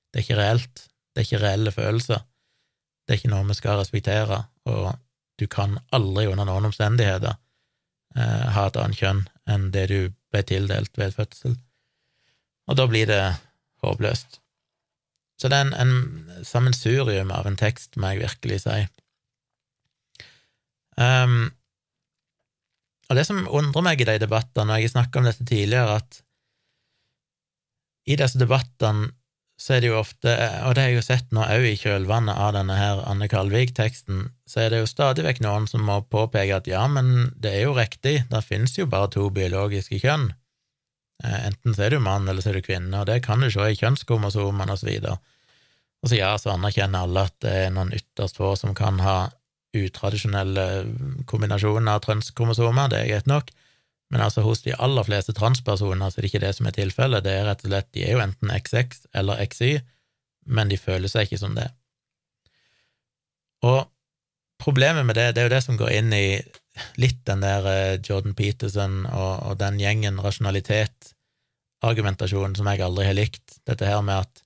Det 0.09 0.23
er 0.23 0.25
ikke 0.25 0.41
reelt. 0.41 0.87
Det 1.13 1.23
er 1.23 1.29
ikke 1.29 1.43
reelle 1.45 1.75
følelser. 1.75 2.25
Det 3.05 3.15
er 3.15 3.21
ikke 3.21 3.33
noe 3.33 3.49
vi 3.49 3.57
skal 3.57 3.81
respektere, 3.81 4.41
og 4.69 4.97
du 5.41 5.47
kan 5.51 5.79
aldri 5.95 6.27
under 6.29 6.49
noen 6.49 6.69
omstendigheter 6.69 7.37
eh, 8.17 8.47
ha 8.57 8.67
et 8.69 8.81
annet 8.81 9.01
kjønn 9.01 9.23
enn 9.49 9.71
det 9.73 9.87
du 9.93 9.99
ble 10.33 10.43
tildelt 10.49 10.99
ved 11.01 11.17
fødsel. 11.17 11.57
Og 12.69 12.77
da 12.79 12.87
blir 12.91 13.09
det 13.09 13.23
håpløst. 13.85 14.41
Så 15.39 15.51
det 15.51 15.59
er 15.59 15.69
en, 15.69 15.75
en 15.75 16.45
sammensurium 16.47 17.31
av 17.35 17.47
en 17.47 17.59
tekst, 17.59 17.97
må 17.97 18.13
jeg 18.13 18.25
virkelig 18.25 18.63
si. 18.65 18.79
Um, 20.99 21.53
og 23.09 23.17
det 23.17 23.25
som 23.29 23.47
undrer 23.47 23.85
meg 23.87 24.03
i 24.03 24.09
de 24.09 24.19
debattene, 24.21 24.75
og 24.75 24.83
jeg 24.83 24.91
har 24.91 24.97
snakket 24.97 25.21
om 25.21 25.29
dette 25.29 25.47
tidligere, 25.47 26.01
at 26.03 26.21
i 28.09 28.17
disse 28.19 28.41
debattene 28.41 29.13
så 29.59 29.75
er 29.75 29.83
det 29.83 29.89
jo 29.91 29.99
ofte, 29.99 30.33
og 30.69 30.75
det 30.77 30.83
har 30.85 30.93
jeg 30.93 30.99
jo 31.01 31.07
sett 31.07 31.33
nå 31.35 31.43
òg 31.43 31.65
i 31.67 31.79
kjølvannet 31.81 32.39
av 32.39 32.53
denne 32.55 32.77
her 32.79 33.01
Anne 33.11 33.27
Kalvik-teksten, 33.31 34.29
så 34.47 34.63
er 34.63 34.71
det 34.71 34.83
jo 34.85 34.91
stadig 34.91 35.25
vekk 35.27 35.41
noen 35.43 35.67
som 35.71 35.83
må 35.87 35.99
påpeke 36.07 36.61
at 36.61 36.71
ja, 36.71 36.85
men 36.91 37.33
det 37.35 37.57
er 37.57 37.65
jo 37.67 37.75
riktig, 37.75 38.21
det 38.31 38.45
finnes 38.47 38.77
jo 38.79 38.87
bare 38.91 39.11
to 39.17 39.27
biologiske 39.35 39.99
kjønn. 40.05 40.31
Eh, 41.25 41.47
enten 41.49 41.75
så 41.75 41.87
er 41.87 41.95
du 41.95 42.03
mann, 42.03 42.29
eller 42.29 42.45
så 42.45 42.53
er 42.53 42.59
du 42.59 42.67
kvinne, 42.67 42.95
og 43.01 43.09
det 43.11 43.21
kan 43.27 43.43
du 43.43 43.51
se 43.51 43.67
i 43.67 43.79
kjønnskromosomene 43.79 44.79
videre. 44.85 45.19
Og 46.03 46.13
så 46.13 46.21
ja, 46.21 46.33
så 46.39 46.55
anerkjenner 46.55 47.07
alle 47.07 47.27
at 47.27 47.35
det 47.43 47.55
er 47.65 47.73
noen 47.75 47.91
ytterst 47.97 48.39
få 48.39 48.55
som 48.59 48.75
kan 48.79 49.01
ha 49.03 49.19
utradisjonelle 49.77 50.65
kombinasjoner 51.29 51.99
av 51.99 52.05
transkromosomer, 52.07 52.91
det 52.91 53.01
er 53.03 53.11
greit 53.11 53.31
nok, 53.31 53.51
men 54.09 54.23
altså 54.25 54.43
hos 54.47 54.63
de 54.65 54.73
aller 54.81 55.05
fleste 55.05 55.35
transpersoner 55.37 56.09
så 56.09 56.19
er 56.19 56.25
det 56.25 56.31
ikke 56.31 56.45
det 56.47 56.55
som 56.57 56.69
er 56.71 56.77
tilfellet, 56.79 57.25
det 57.27 57.35
er 57.35 57.45
rett 57.51 57.65
og 57.67 57.73
slett 57.73 57.91
de 57.93 58.07
er 58.07 58.15
jo 58.15 58.23
enten 58.25 58.55
XX 58.55 59.03
eller 59.21 59.43
XY, 59.45 59.73
men 60.49 60.73
de 60.73 60.79
føler 60.81 61.13
seg 61.13 61.27
ikke 61.27 61.41
som 61.43 61.59
det. 61.59 61.67
Og 63.69 63.83
problemet 64.63 65.05
med 65.05 65.19
det, 65.19 65.35
det 65.35 65.43
er 65.43 65.51
jo 65.51 65.55
det 65.57 65.65
som 65.67 65.77
går 65.77 65.93
inn 65.99 66.15
i 66.17 66.41
litt 67.01 67.21
den 67.29 67.45
der 67.45 67.69
eh, 67.71 68.01
Jordan 68.05 68.35
Peterson 68.39 69.05
og, 69.07 69.33
og 69.51 69.57
den 69.61 69.79
gjengen 69.81 70.21
rasjonalitet, 70.23 71.15
argumentasjonen 71.87 72.57
som 72.59 72.69
jeg 72.71 72.83
aldri 72.83 73.07
har 73.07 73.17
likt, 73.19 73.61
dette 73.69 73.87
her 73.87 74.03
med 74.03 74.27
at 74.27 74.45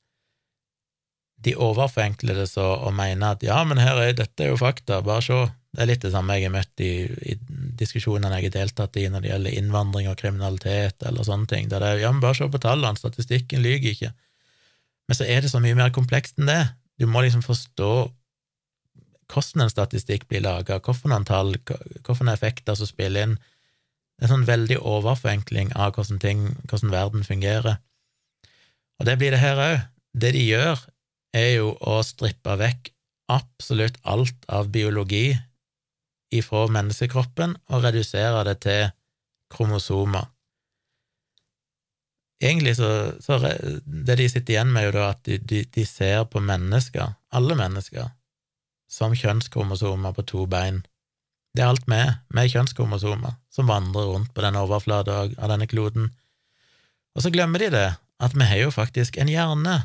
de 1.42 1.56
overforenkler 1.58 2.38
det 2.38 2.48
så 2.52 2.68
og 2.76 2.94
mener 2.94 3.34
at 3.34 3.42
ja, 3.42 3.58
men 3.66 3.80
her 3.82 3.98
er, 3.98 4.14
dette 4.14 4.44
er 4.44 4.52
jo 4.52 4.60
fakta, 4.60 5.00
bare 5.02 5.24
se. 5.26 5.40
Det 5.72 5.80
er 5.82 5.88
litt 5.88 6.02
det 6.04 6.12
samme 6.12 6.36
jeg 6.36 6.46
har 6.46 6.52
møtt 6.54 6.82
i, 6.84 6.92
i 7.32 7.34
diskusjonene 7.80 8.36
jeg 8.38 8.50
har 8.50 8.56
deltatt 8.58 8.98
i 9.00 9.06
når 9.08 9.24
det 9.24 9.30
gjelder 9.30 9.56
innvandring 9.56 10.10
og 10.10 10.18
kriminalitet 10.20 11.02
eller 11.08 11.26
sånne 11.26 11.48
ting, 11.50 11.70
der 11.72 11.82
det 11.82 11.88
er 11.94 12.02
ja, 12.04 12.12
men 12.12 12.22
bare 12.22 12.36
se 12.38 12.48
på 12.52 12.60
tallene, 12.62 13.00
statistikken 13.00 13.64
lyver 13.64 13.94
ikke. 13.94 14.12
Men 15.08 15.18
så 15.18 15.26
er 15.26 15.42
det 15.42 15.50
så 15.50 15.62
mye 15.64 15.78
mer 15.78 15.94
komplekst 15.94 16.38
enn 16.38 16.50
det. 16.52 16.60
Du 17.00 17.08
må 17.10 17.24
liksom 17.24 17.42
forstå 17.42 17.92
hvordan 19.32 19.64
en 19.64 19.72
statistikk 19.72 20.28
blir 20.28 20.44
laga, 20.44 20.78
hvilke 20.78 21.22
tall, 21.28 21.56
hvilke 21.56 22.32
effekter 22.32 22.76
som 22.78 22.88
spiller 22.88 23.26
inn. 23.26 23.36
Det 24.16 24.26
er 24.26 24.28
en 24.28 24.34
sånn 24.36 24.50
veldig 24.50 24.78
overforenkling 24.78 25.72
av 25.74 25.96
hvordan 25.96 26.20
ting, 26.22 26.44
hvordan 26.70 26.92
verden 26.92 27.24
fungerer. 27.26 27.80
Og 29.00 29.08
det 29.08 29.16
blir 29.18 29.34
det 29.34 29.42
her 29.42 29.58
òg. 29.58 29.78
Det 30.12 30.34
de 30.36 30.42
gjør, 30.44 30.82
er 31.32 31.48
jo 31.56 31.72
å 31.80 32.02
strippe 32.04 32.58
vekk 32.60 32.92
absolutt 33.32 33.96
alt 34.04 34.44
av 34.52 34.68
biologi 34.74 35.32
ifra 36.32 36.66
menneskekroppen 36.72 37.56
og 37.72 37.86
redusere 37.86 38.44
det 38.48 38.58
til 38.64 38.92
kromosomer. 39.52 40.28
Egentlig 42.42 42.74
så, 42.76 43.12
så 43.22 43.38
Det 43.38 44.16
de 44.18 44.28
sitter 44.28 44.56
igjen 44.56 44.72
med, 44.72 44.82
er 44.82 44.88
jo 44.88 44.96
da 44.96 45.10
at 45.12 45.20
de, 45.28 45.38
de, 45.38 45.62
de 45.64 45.84
ser 45.86 46.24
på 46.30 46.42
mennesker, 46.42 47.14
alle 47.30 47.56
mennesker, 47.56 48.10
som 48.92 49.14
kjønnskromosomer 49.16 50.12
på 50.16 50.24
to 50.28 50.46
bein. 50.50 50.82
Det 51.56 51.64
er 51.64 51.72
alt 51.72 51.88
vi 51.88 52.02
med 52.36 52.52
kjønnskromosomer, 52.52 53.38
som 53.52 53.68
vandrer 53.68 54.10
rundt 54.12 54.32
på 54.36 54.44
denne 54.44 54.60
overflata 54.64 55.24
av 55.32 55.52
denne 55.52 55.68
kloden. 55.68 56.12
Og 57.16 57.24
så 57.24 57.32
glemmer 57.32 57.60
de 57.60 57.72
det, 57.72 57.88
at 58.22 58.36
vi 58.36 58.48
har 58.48 58.66
jo 58.66 58.74
faktisk 58.74 59.18
en 59.20 59.32
hjerne 59.32 59.82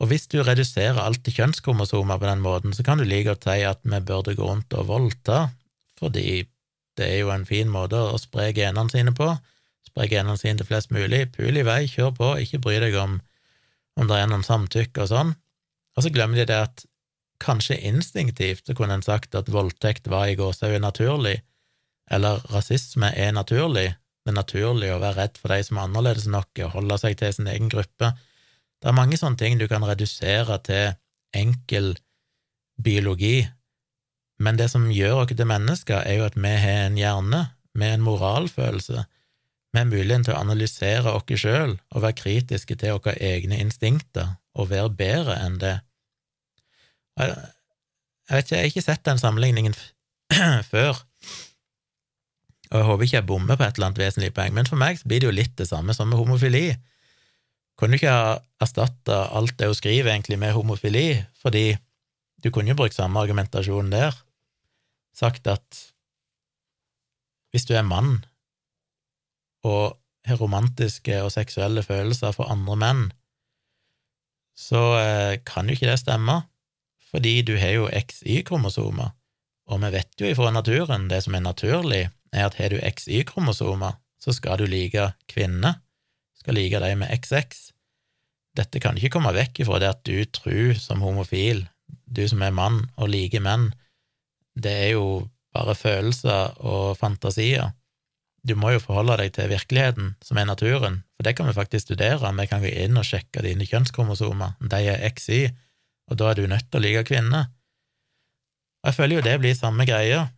og 0.00 0.08
hvis 0.08 0.24
du 0.32 0.40
reduserer 0.40 0.98
alt 1.02 1.20
til 1.24 1.36
kjønnskromosomer 1.36 2.20
på 2.20 2.28
den 2.28 2.40
måten, 2.40 2.72
så 2.72 2.84
kan 2.84 2.98
du 2.98 3.04
like 3.04 3.28
godt 3.28 3.44
si 3.44 3.60
at 3.68 3.82
vi 3.84 4.00
burde 4.00 4.34
gå 4.36 4.46
rundt 4.46 4.72
og 4.72 4.88
voldta, 4.88 5.50
fordi 6.00 6.46
det 6.96 7.06
er 7.06 7.18
jo 7.20 7.32
en 7.34 7.44
fin 7.48 7.68
måte 7.68 8.00
å 8.00 8.16
spre 8.20 8.48
genene 8.56 8.88
sine 8.92 9.12
på, 9.16 9.28
spre 9.84 10.08
genene 10.08 10.40
sine 10.40 10.60
til 10.60 10.70
flest 10.70 10.92
mulig, 10.94 11.26
pul 11.36 11.52
i 11.52 11.66
vei, 11.66 11.84
kjør 11.88 12.14
på, 12.16 12.30
ikke 12.40 12.62
bry 12.64 12.80
deg 12.80 12.96
om 13.00 13.20
om 13.98 14.08
det 14.08 14.16
er 14.16 14.28
noen 14.30 14.44
samtykke 14.46 15.02
og 15.02 15.08
sånn. 15.10 15.32
Og 15.98 16.04
så 16.06 16.12
glemmer 16.14 16.38
de 16.40 16.46
det 16.48 16.56
at 16.56 16.84
kanskje 17.40 17.78
instinktivt 17.88 18.66
så 18.66 18.76
kunne 18.76 18.98
en 18.98 19.06
sagt 19.06 19.34
at 19.38 19.50
voldtekt 19.52 20.08
var 20.10 20.28
i 20.28 20.36
gåsehud 20.38 20.80
naturlig, 20.82 21.40
eller 22.10 22.42
rasisme 22.52 23.12
er 23.16 23.32
naturlig, 23.32 23.94
det 24.24 24.32
er 24.32 24.36
naturlig 24.36 24.90
å 24.92 25.00
være 25.00 25.16
redd 25.16 25.38
for 25.40 25.52
de 25.54 25.62
som 25.64 25.78
er 25.78 25.88
annerledes 25.88 26.26
nok, 26.28 26.50
og 26.66 26.74
holde 26.74 26.98
seg 27.00 27.16
til 27.20 27.32
sin 27.34 27.48
egen 27.48 27.70
gruppe. 27.72 28.12
Det 28.80 28.90
er 28.90 28.96
mange 28.96 29.16
sånne 29.20 29.40
ting 29.40 29.56
du 29.60 29.66
kan 29.70 29.84
redusere 29.86 30.58
til 30.66 30.92
enkel 31.36 31.94
biologi, 32.80 33.48
men 34.40 34.56
det 34.56 34.70
som 34.72 34.88
gjør 34.92 35.24
oss 35.24 35.34
til 35.36 35.48
mennesker, 35.48 36.02
er 36.04 36.20
jo 36.20 36.28
at 36.28 36.36
vi 36.36 36.52
har 36.62 36.86
en 36.86 36.98
hjerne 36.98 37.40
med 37.76 37.94
en 37.94 38.04
moralfølelse, 38.04 39.04
med 39.76 39.92
muligheten 39.92 40.24
til 40.26 40.34
å 40.34 40.40
analysere 40.40 41.12
oss 41.14 41.28
sjøl 41.38 41.76
og 41.76 42.02
være 42.02 42.18
kritiske 42.18 42.74
til 42.80 42.96
våre 42.96 43.14
egne 43.22 43.60
instinkter 43.62 44.34
og 44.58 44.72
være 44.72 44.90
bedre 44.98 45.36
enn 45.44 45.60
det. 45.62 45.76
Jeg, 47.28 48.34
vet 48.36 48.44
ikke, 48.44 48.56
jeg 48.56 48.64
har 48.64 48.70
ikke 48.72 48.84
sett 48.86 49.06
den 49.06 49.20
sammenligningen 49.20 49.76
før, 50.72 51.00
og 52.70 52.78
jeg 52.78 52.86
håper 52.86 53.06
ikke 53.06 53.16
jeg 53.16 53.26
bommer 53.26 53.58
på 53.58 53.66
et 53.66 53.78
eller 53.78 53.90
annet 53.90 54.00
vesentlig 54.04 54.32
poeng, 54.34 54.54
men 54.54 54.68
for 54.70 54.78
meg 54.78 55.00
blir 55.02 55.22
det 55.22 55.26
jo 55.26 55.34
litt 55.34 55.56
det 55.58 55.66
samme 55.66 55.94
som 55.96 56.10
med 56.10 56.20
homofili. 56.20 56.68
Kunne 57.78 57.96
du 57.96 57.98
ikke 57.98 58.14
ha 58.14 58.34
erstatta 58.62 59.24
alt 59.34 59.56
det 59.58 59.70
hun 59.70 59.78
skriver, 59.78 60.12
egentlig, 60.12 60.38
med 60.38 60.54
homofili, 60.54 61.24
fordi 61.42 61.72
du 62.44 62.50
kunne 62.54 62.70
jo 62.70 62.78
brukt 62.78 62.94
samme 62.94 63.18
argumentasjon 63.20 63.90
der, 63.90 64.14
sagt 65.16 65.50
at 65.50 65.80
hvis 67.50 67.66
du 67.66 67.74
er 67.74 67.82
mann 67.86 68.20
og 69.66 69.98
har 70.28 70.38
romantiske 70.38 71.18
og 71.24 71.32
seksuelle 71.34 71.82
følelser 71.82 72.36
for 72.36 72.52
andre 72.52 72.76
menn, 72.78 73.02
så 74.56 74.82
eh, 75.00 75.34
kan 75.46 75.66
jo 75.66 75.74
ikke 75.74 75.88
det 75.90 75.98
stemme, 76.02 76.42
fordi 77.10 77.40
du 77.46 77.56
har 77.58 77.74
jo 77.74 77.88
XY-kromosomer, 77.90 79.10
og 79.70 79.82
vi 79.84 79.90
vet 79.94 80.22
jo 80.22 80.30
ifra 80.30 80.50
naturen, 80.54 81.08
det 81.10 81.22
som 81.24 81.34
er 81.34 81.44
naturlig, 81.44 82.04
er 82.32 82.46
at 82.46 82.56
har 82.58 82.72
du 82.72 82.78
XY-kromosomer, 82.78 83.98
så 84.20 84.34
skal 84.36 84.60
du 84.60 84.68
like 84.68 85.10
kvinner, 85.30 85.80
skal 86.38 86.56
like 86.58 86.80
dem 86.82 87.02
med 87.02 87.12
XX. 87.18 87.70
Dette 88.58 88.82
kan 88.82 88.98
ikke 88.98 89.14
komme 89.16 89.34
vekk 89.34 89.62
ifra 89.62 89.78
det 89.82 89.90
at 89.94 90.02
du 90.06 90.24
tror 90.26 90.78
som 90.78 91.02
homofil, 91.04 91.66
du 92.06 92.26
som 92.28 92.42
er 92.42 92.54
mann 92.54 92.82
og 92.96 93.10
liker 93.12 93.42
menn, 93.44 93.70
det 94.58 94.72
er 94.86 94.90
jo 94.96 95.28
bare 95.54 95.76
følelser 95.78 96.58
og 96.62 96.96
fantasier. 96.98 97.72
Du 98.46 98.54
må 98.56 98.72
jo 98.74 98.82
forholde 98.82 99.18
deg 99.20 99.34
til 99.36 99.50
virkeligheten, 99.52 100.14
som 100.24 100.38
er 100.40 100.48
naturen, 100.48 101.02
for 101.16 101.26
det 101.26 101.36
kan 101.36 101.48
vi 101.48 101.56
faktisk 101.56 101.90
studere. 101.90 102.30
Vi 102.38 102.46
kan 102.48 102.62
gå 102.62 102.70
inn 102.72 102.96
og 102.96 103.06
sjekke 103.06 103.44
dine 103.44 103.66
kjønnskromosomer, 103.68 104.56
de 104.60 104.80
er 104.94 105.04
XY, 105.10 105.50
og 106.10 106.18
da 106.18 106.30
er 106.30 106.38
du 106.40 106.46
nødt 106.50 106.68
til 106.68 106.80
å 106.80 106.84
like 106.84 107.06
kvinner. 107.08 107.48
Og 108.82 108.90
jeg 108.90 108.96
føler 108.98 109.18
jo 109.18 109.26
det 109.26 109.36
blir 109.42 109.56
samme 109.56 109.86
greia. 109.88 110.28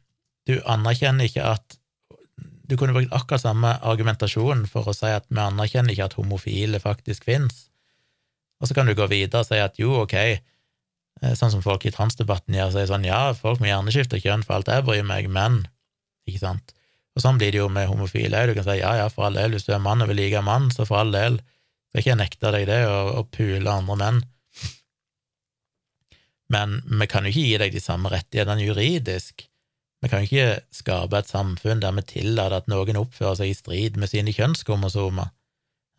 Du 0.49 0.59
anerkjenner 0.67 1.31
ikke 1.31 1.47
at 1.55 1.79
Du 2.71 2.77
kunne 2.79 2.95
brukt 2.95 3.13
akkurat 3.13 3.43
samme 3.43 3.69
argumentasjon 3.85 4.63
for 4.71 4.87
å 4.89 4.95
si 4.97 5.11
at 5.11 5.27
vi 5.29 5.41
anerkjenner 5.43 5.93
ikke 5.93 6.07
at 6.07 6.15
homofile 6.17 6.79
faktisk 6.81 7.27
fins, 7.27 7.67
og 8.63 8.71
så 8.71 8.77
kan 8.79 8.87
du 8.87 8.95
gå 8.97 9.09
videre 9.11 9.43
og 9.43 9.49
si 9.49 9.59
at 9.59 9.77
jo, 9.83 9.91
ok, 10.05 10.15
eh, 10.23 11.35
sånn 11.37 11.51
som 11.53 11.65
folk 11.65 11.85
i 11.85 11.93
transdebatten 11.93 12.55
gjør, 12.57 12.71
sier 12.73 12.89
sånn 12.89 13.05
ja, 13.05 13.35
folk 13.37 13.61
må 13.61 13.69
gjerne 13.69 13.93
skifte 13.93 14.23
kjønn 14.23 14.47
for 14.47 14.57
alt 14.57 14.71
jeg 14.71 14.87
bryr 14.87 15.05
meg, 15.05 15.29
men 15.29 15.65
Ikke 16.23 16.39
sant? 16.39 16.71
Og 17.17 17.25
sånn 17.25 17.39
blir 17.41 17.51
det 17.51 17.59
jo 17.59 17.67
med 17.69 17.89
homofile 17.91 18.39
òg. 18.39 18.53
Du 18.53 18.55
kan 18.55 18.67
si 18.69 18.77
ja, 18.79 18.93
ja, 18.95 19.09
for 19.11 19.27
all 19.27 19.35
del, 19.35 19.57
hvis 19.57 19.67
du 19.67 19.73
er 19.75 19.83
mann 19.83 20.05
og 20.05 20.13
vil 20.13 20.21
like 20.23 20.41
mann, 20.47 20.71
så 20.71 20.87
for 20.87 21.03
all 21.03 21.11
del, 21.11 21.41
skal 21.91 22.01
ikke 22.01 22.13
jeg 22.13 22.19
nekte 22.21 22.53
deg 22.55 22.69
det, 22.71 22.79
å 22.87 23.25
pule 23.27 23.75
andre 23.75 23.97
menn. 23.99 24.21
Men 26.53 26.81
vi 26.85 27.09
kan 27.09 27.25
jo 27.25 27.33
ikke 27.33 27.47
gi 27.47 27.59
deg 27.63 27.75
de 27.75 27.83
samme 27.83 28.13
rettighetene 28.13 28.67
juridisk. 28.67 29.47
Vi 30.03 30.11
kan 30.11 30.25
jo 30.25 30.29
ikke 30.29 30.65
skape 30.75 31.21
et 31.21 31.31
samfunn 31.31 31.81
der 31.83 31.95
vi 31.97 32.05
tillater 32.17 32.59
at 32.59 32.69
noen 32.71 32.99
oppfører 33.01 33.39
seg 33.39 33.53
i 33.53 33.57
strid 33.57 33.99
med 34.01 34.11
sine 34.11 34.35
kjønnskromosomer. 34.35 35.31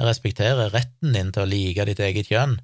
Jeg 0.02 0.10
respekterer 0.10 0.74
retten 0.74 1.16
din 1.16 1.32
til 1.32 1.46
å 1.46 1.50
like 1.50 1.86
ditt 1.88 2.02
eget 2.04 2.30
kjønn, 2.32 2.58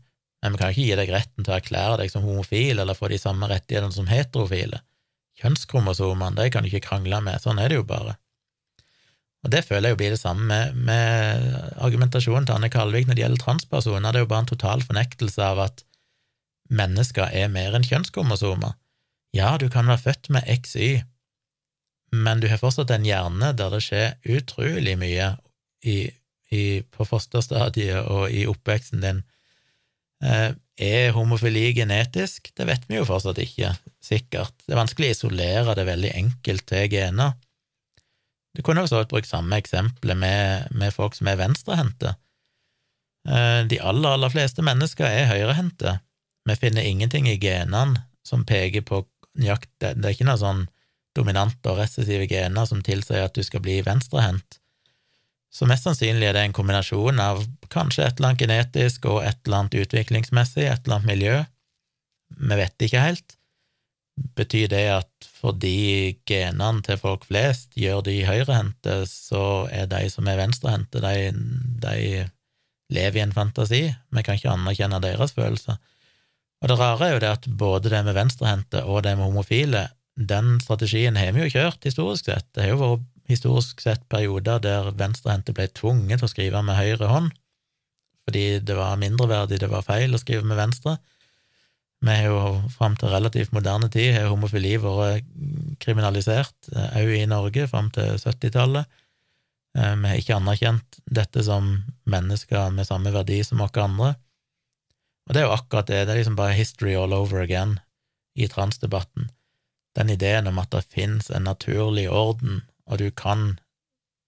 men 0.43 0.55
vi 0.55 0.59
kan 0.59 0.73
ikke 0.73 0.85
gi 0.87 0.97
deg 0.99 1.11
retten 1.13 1.45
til 1.45 1.53
å 1.53 1.57
erklære 1.59 1.99
deg 2.01 2.11
som 2.11 2.25
homofil 2.25 2.81
eller 2.81 2.97
få 2.97 3.11
de 3.11 3.19
samme 3.21 3.47
rettighetene 3.51 3.95
som 3.95 4.09
heterofile. 4.11 4.81
Kjønnskromosomene, 5.39 6.35
de 6.35 6.51
kan 6.51 6.65
du 6.65 6.71
ikke 6.71 6.89
krangle 6.89 7.21
med, 7.23 7.39
sånn 7.39 7.61
er 7.61 7.71
det 7.71 7.79
jo 7.79 7.87
bare. 7.87 8.17
Og 9.45 9.53
det 9.53 9.63
føler 9.63 9.87
jeg 9.87 9.95
jo 9.95 9.99
blir 10.01 10.15
det 10.15 10.19
samme 10.19 10.47
med, 10.47 10.79
med 10.83 11.59
argumentasjonen 11.79 12.47
til 12.47 12.57
Anne 12.57 12.71
Kalvik 12.73 13.07
når 13.07 13.15
det 13.15 13.23
gjelder 13.23 13.43
transpersoner. 13.45 14.11
Det 14.11 14.19
er 14.19 14.25
jo 14.25 14.31
bare 14.33 14.43
en 14.43 14.51
total 14.51 14.83
fornektelse 14.83 15.45
av 15.45 15.61
at 15.69 15.85
mennesker 16.69 17.31
er 17.33 17.51
mer 17.51 17.75
enn 17.77 17.85
kjønnskromosomer. 17.85 18.75
Ja, 19.35 19.55
du 19.61 19.67
kan 19.69 19.89
være 19.89 20.03
født 20.07 20.29
med 20.33 20.47
XY, 20.49 21.01
men 22.11 22.41
du 22.41 22.47
har 22.49 22.61
fortsatt 22.61 22.91
en 22.93 23.05
hjerne 23.05 23.51
der 23.57 23.73
det 23.73 23.83
skjer 23.85 24.15
utrolig 24.37 24.95
mye 24.97 25.33
i, 25.85 25.97
i, 26.49 26.63
på 26.81 27.05
fosterstadiet 27.05 28.09
og 28.09 28.33
i 28.33 28.47
oppveksten 28.49 29.03
din. 29.05 29.21
Eh, 30.25 30.49
er 30.79 31.11
homofili 31.13 31.69
genetisk? 31.75 32.49
Det 32.55 32.65
vet 32.67 32.87
vi 32.89 32.97
jo 32.97 33.05
fortsatt 33.07 33.39
ikke, 33.43 33.75
sikkert. 34.03 34.55
Det 34.65 34.73
er 34.73 34.81
vanskelig 34.81 35.11
å 35.11 35.15
isolere 35.17 35.75
det 35.77 35.85
veldig 35.87 36.15
enkelt 36.23 36.65
til 36.71 36.89
gener. 36.91 37.37
Du 38.57 38.63
kunne 38.65 38.81
også 38.83 39.03
brukt 39.11 39.29
samme 39.29 39.59
eksempelet 39.61 40.17
med, 40.17 40.73
med, 40.73 40.93
folk 40.95 41.13
som 41.15 41.29
er 41.29 41.37
venstrehendte. 41.39 42.15
Eh, 43.29 43.61
de 43.69 43.77
aller, 43.79 44.15
aller 44.15 44.33
fleste 44.33 44.65
mennesker 44.65 45.05
er 45.05 45.29
høyrehendte. 45.29 45.99
Vi 46.49 46.55
finner 46.57 46.85
ingenting 46.85 47.29
i 47.29 47.37
genene 47.37 48.05
som 48.25 48.45
peker 48.45 48.81
på 48.85 49.03
nøyaktig 49.39 49.93
det, 49.95 50.05
er 50.05 50.15
ikke 50.15 50.27
noe 50.27 50.41
sånn 50.41 50.63
dominante 51.17 51.71
og 51.71 51.79
recessive 51.81 52.27
gener 52.29 52.67
som 52.69 52.81
tilsier 52.85 53.27
at 53.27 53.35
du 53.37 53.43
skal 53.45 53.63
bli 53.65 53.79
venstrehendt. 53.85 54.59
Så 55.49 55.65
mest 55.69 55.87
sannsynlig 55.87 56.29
er 56.29 56.37
det 56.37 56.45
en 56.45 56.55
kombinasjon 56.55 57.21
av 57.21 57.41
kanskje 57.73 58.05
et 58.05 58.19
eller 58.19 58.31
annet 58.31 58.43
genetisk 58.43 59.07
og 59.09 59.23
et 59.25 59.39
eller 59.45 59.63
annet 59.63 59.79
utviklingsmessig, 59.81 60.65
et 60.65 60.85
eller 60.85 60.99
annet 60.99 61.09
miljø. 61.09 61.35
Vi 62.37 62.59
vet 62.59 62.85
ikke 62.85 63.01
helt. 63.01 63.35
Betyr 64.37 64.67
det 64.69 64.83
at 64.93 65.29
fordi 65.39 66.19
genene 66.29 66.83
til 66.85 66.99
folk 67.01 67.25
flest 67.29 67.73
gjør 67.79 68.03
de 68.05 68.17
høyrehendte, 68.27 69.01
så 69.09 69.65
er 69.73 69.89
de 69.89 70.03
som 70.11 70.27
er 70.29 70.37
venstrehendte, 70.41 71.01
de, 71.01 71.31
de 71.81 72.25
lever 72.93 73.21
i 73.21 73.23
en 73.23 73.33
fantasi? 73.33 73.85
Vi 73.89 74.25
kan 74.25 74.37
ikke 74.37 74.53
anerkjenne 74.53 75.01
deres 75.01 75.33
følelser. 75.37 75.79
Og 76.59 76.71
det 76.71 76.77
rare 76.79 77.07
er 77.07 77.13
jo 77.13 77.21
det 77.23 77.31
at 77.31 77.47
både 77.59 77.91
det 77.91 78.01
med 78.07 78.17
venstrehendte 78.17 78.83
og 78.83 79.03
det 79.05 79.15
med 79.17 79.29
homofile, 79.29 79.87
den 80.19 80.57
strategien 80.59 81.15
har 81.15 81.31
vi 81.35 81.45
jo 81.45 81.53
kjørt 81.53 81.85
historisk 81.87 82.27
sett. 82.27 82.47
Det 82.55 82.65
har 82.65 82.73
jo 82.73 82.81
vært 82.81 83.05
historisk 83.29 83.83
sett 83.83 84.03
perioder 84.11 84.59
der 84.63 84.89
venstrehendte 84.97 85.53
ble 85.55 85.69
tvunget 85.71 86.19
til 86.19 86.27
å 86.27 86.31
skrive 86.31 86.63
med 86.65 86.79
høyre 86.79 87.11
hånd, 87.11 87.29
fordi 88.27 88.59
det 88.65 88.75
var 88.77 88.99
mindreverdig, 88.99 89.61
det 89.61 89.71
var 89.71 89.85
feil 89.85 90.13
å 90.13 90.21
skrive 90.21 90.47
med 90.49 90.59
venstre. 90.59 90.97
Vi 91.99 92.15
har 92.15 92.29
jo 92.31 92.41
fram 92.71 92.95
til 92.95 93.11
relativt 93.11 93.51
moderne 93.55 93.89
tid 93.91 94.13
har 94.15 94.29
homofili 94.31 94.77
vært 94.79 95.27
kriminalisert, 95.83 96.71
òg 96.71 97.11
i 97.17 97.27
Norge, 97.27 97.67
fram 97.67 97.89
til 97.95 98.15
70-tallet. 98.15 98.87
Eh, 99.77 99.95
vi 99.99 100.11
har 100.11 100.21
ikke 100.21 100.37
anerkjent 100.37 100.99
dette 101.05 101.43
som 101.45 101.73
mennesker 102.09 102.71
med 102.75 102.87
samme 102.87 103.11
verdi 103.13 103.41
som 103.43 103.61
oss 103.65 103.75
andre. 103.83 104.13
Og 105.29 105.35
det 105.35 105.43
er 105.43 105.45
jo 105.45 105.55
akkurat 105.55 105.89
det, 105.89 106.05
det 106.07 106.15
er 106.15 106.21
liksom 106.23 106.39
bare 106.39 106.57
history 106.57 106.95
all 106.97 107.13
over 107.13 107.43
again 107.43 107.77
i 108.35 108.47
transdebatten. 108.49 109.29
Den 109.97 110.09
ideen 110.09 110.49
om 110.49 110.57
at 110.61 110.71
det 110.73 110.87
finnes 110.89 111.29
en 111.29 111.45
naturlig 111.45 112.07
orden, 112.09 112.63
og 112.89 112.97
du 112.97 113.11
kan 113.13 113.59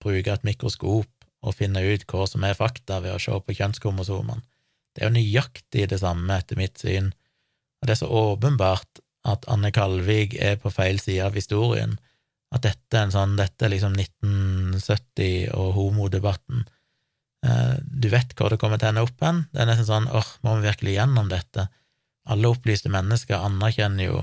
bruke 0.02 0.34
et 0.34 0.46
mikroskop 0.46 1.10
og 1.42 1.58
finne 1.58 1.82
ut 1.82 2.06
hva 2.10 2.28
som 2.30 2.46
er 2.46 2.58
fakta 2.58 3.00
ved 3.02 3.16
å 3.16 3.22
se 3.22 3.34
på 3.34 3.58
kjønnskromosomene. 3.58 4.46
Det 4.94 5.02
er 5.02 5.10
jo 5.10 5.16
nøyaktig 5.16 5.88
det 5.90 6.02
samme, 6.02 6.36
etter 6.36 6.60
mitt 6.60 6.78
syn, 6.82 7.14
og 7.82 7.88
det 7.88 7.96
er 7.96 8.02
så 8.04 8.10
åpenbart 8.12 9.02
at 9.26 9.46
Anne 9.50 9.72
Kalvig 9.74 10.36
er 10.42 10.58
på 10.62 10.70
feil 10.74 11.00
side 11.02 11.24
av 11.26 11.38
historien, 11.38 11.96
at 12.52 12.66
dette 12.66 12.98
er 12.98 13.08
en 13.08 13.14
sånn, 13.14 13.38
dette 13.40 13.66
er 13.66 13.72
liksom 13.72 13.96
1970 13.96 15.54
og 15.56 15.72
homodebatten. 15.78 16.66
Eh, 17.46 17.78
du 17.82 18.10
vet 18.12 18.36
hvor 18.38 18.54
det 18.54 18.60
kommer 18.62 18.82
til 18.82 18.90
å 18.90 18.94
ende 18.94 19.06
opp 19.06 19.24
hen. 19.26 19.46
Det 19.52 19.64
er 19.64 19.72
nesten 19.72 19.90
sånn 19.90 20.10
åh, 20.14 20.34
må 20.46 20.58
vi 20.60 20.70
virkelig 20.70 20.98
gjennom 20.98 21.32
dette? 21.32 21.68
Alle 22.30 22.52
opplyste 22.54 22.92
mennesker 22.94 23.42
anerkjenner 23.42 24.08
jo 24.12 24.20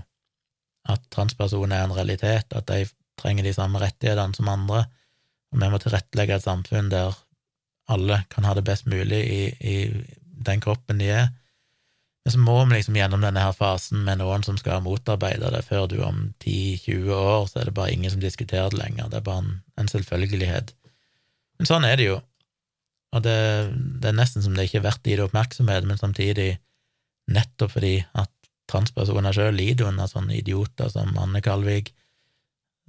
at 0.88 1.02
transpersoner 1.12 1.80
er 1.80 1.88
en 1.88 1.96
realitet, 1.96 2.54
at 2.54 2.68
de 2.70 2.86
trenger 3.18 3.44
de 3.44 3.54
samme 3.56 3.80
rettighetene 3.82 4.36
som 4.36 4.48
andre, 4.48 4.84
og 5.52 5.60
vi 5.60 5.70
må 5.72 5.80
tilrettelegge 5.82 6.38
et 6.38 6.46
samfunn 6.46 6.92
der 6.92 7.16
alle 7.92 8.22
kan 8.32 8.46
ha 8.46 8.54
det 8.56 8.64
best 8.68 8.86
mulig 8.88 9.18
i, 9.18 9.42
i 9.58 9.76
den 10.46 10.62
kroppen 10.64 11.00
de 11.00 11.10
er. 11.12 11.28
Men 12.24 12.34
så 12.34 12.40
må 12.44 12.56
vi 12.68 12.76
liksom 12.76 12.96
gjennom 12.98 13.22
denne 13.24 13.40
her 13.40 13.54
fasen 13.56 14.02
med 14.04 14.20
noen 14.20 14.44
som 14.44 14.58
skal 14.60 14.82
motarbeide 14.84 15.50
det, 15.54 15.62
før 15.64 15.86
du 15.88 15.98
om 16.04 16.26
10-20 16.44 17.12
år 17.16 17.46
så 17.48 17.60
er 17.60 17.70
det 17.70 17.76
bare 17.78 17.94
ingen 17.94 18.12
som 18.12 18.20
diskuterer 18.22 18.68
det 18.72 18.80
lenger, 18.82 19.08
det 19.08 19.20
er 19.20 19.24
bare 19.24 19.44
en, 19.44 19.54
en 19.80 19.88
selvfølgelighet. 19.88 20.74
Men 21.58 21.70
sånn 21.70 21.86
er 21.88 21.96
det 21.98 22.10
jo, 22.10 22.18
og 23.16 23.24
det, 23.24 23.36
det, 24.02 24.10
er 24.10 24.16
nesten 24.16 24.44
som 24.44 24.56
det 24.56 24.68
ikke 24.68 24.82
er 24.82 24.88
verdt 24.88 25.06
å 25.06 25.10
gi 25.10 25.16
det 25.16 25.24
oppmerksomhet, 25.24 25.86
men 25.88 26.00
samtidig, 26.00 26.50
nettopp 27.32 27.74
fordi 27.76 27.94
at 28.16 28.32
transpersoner 28.68 29.36
sjøl 29.36 29.56
lider 29.56 29.88
under 29.88 30.08
sånne 30.10 30.36
idioter 30.36 30.90
som 30.92 31.16
Anne 31.20 31.40
Kalvik, 31.44 31.94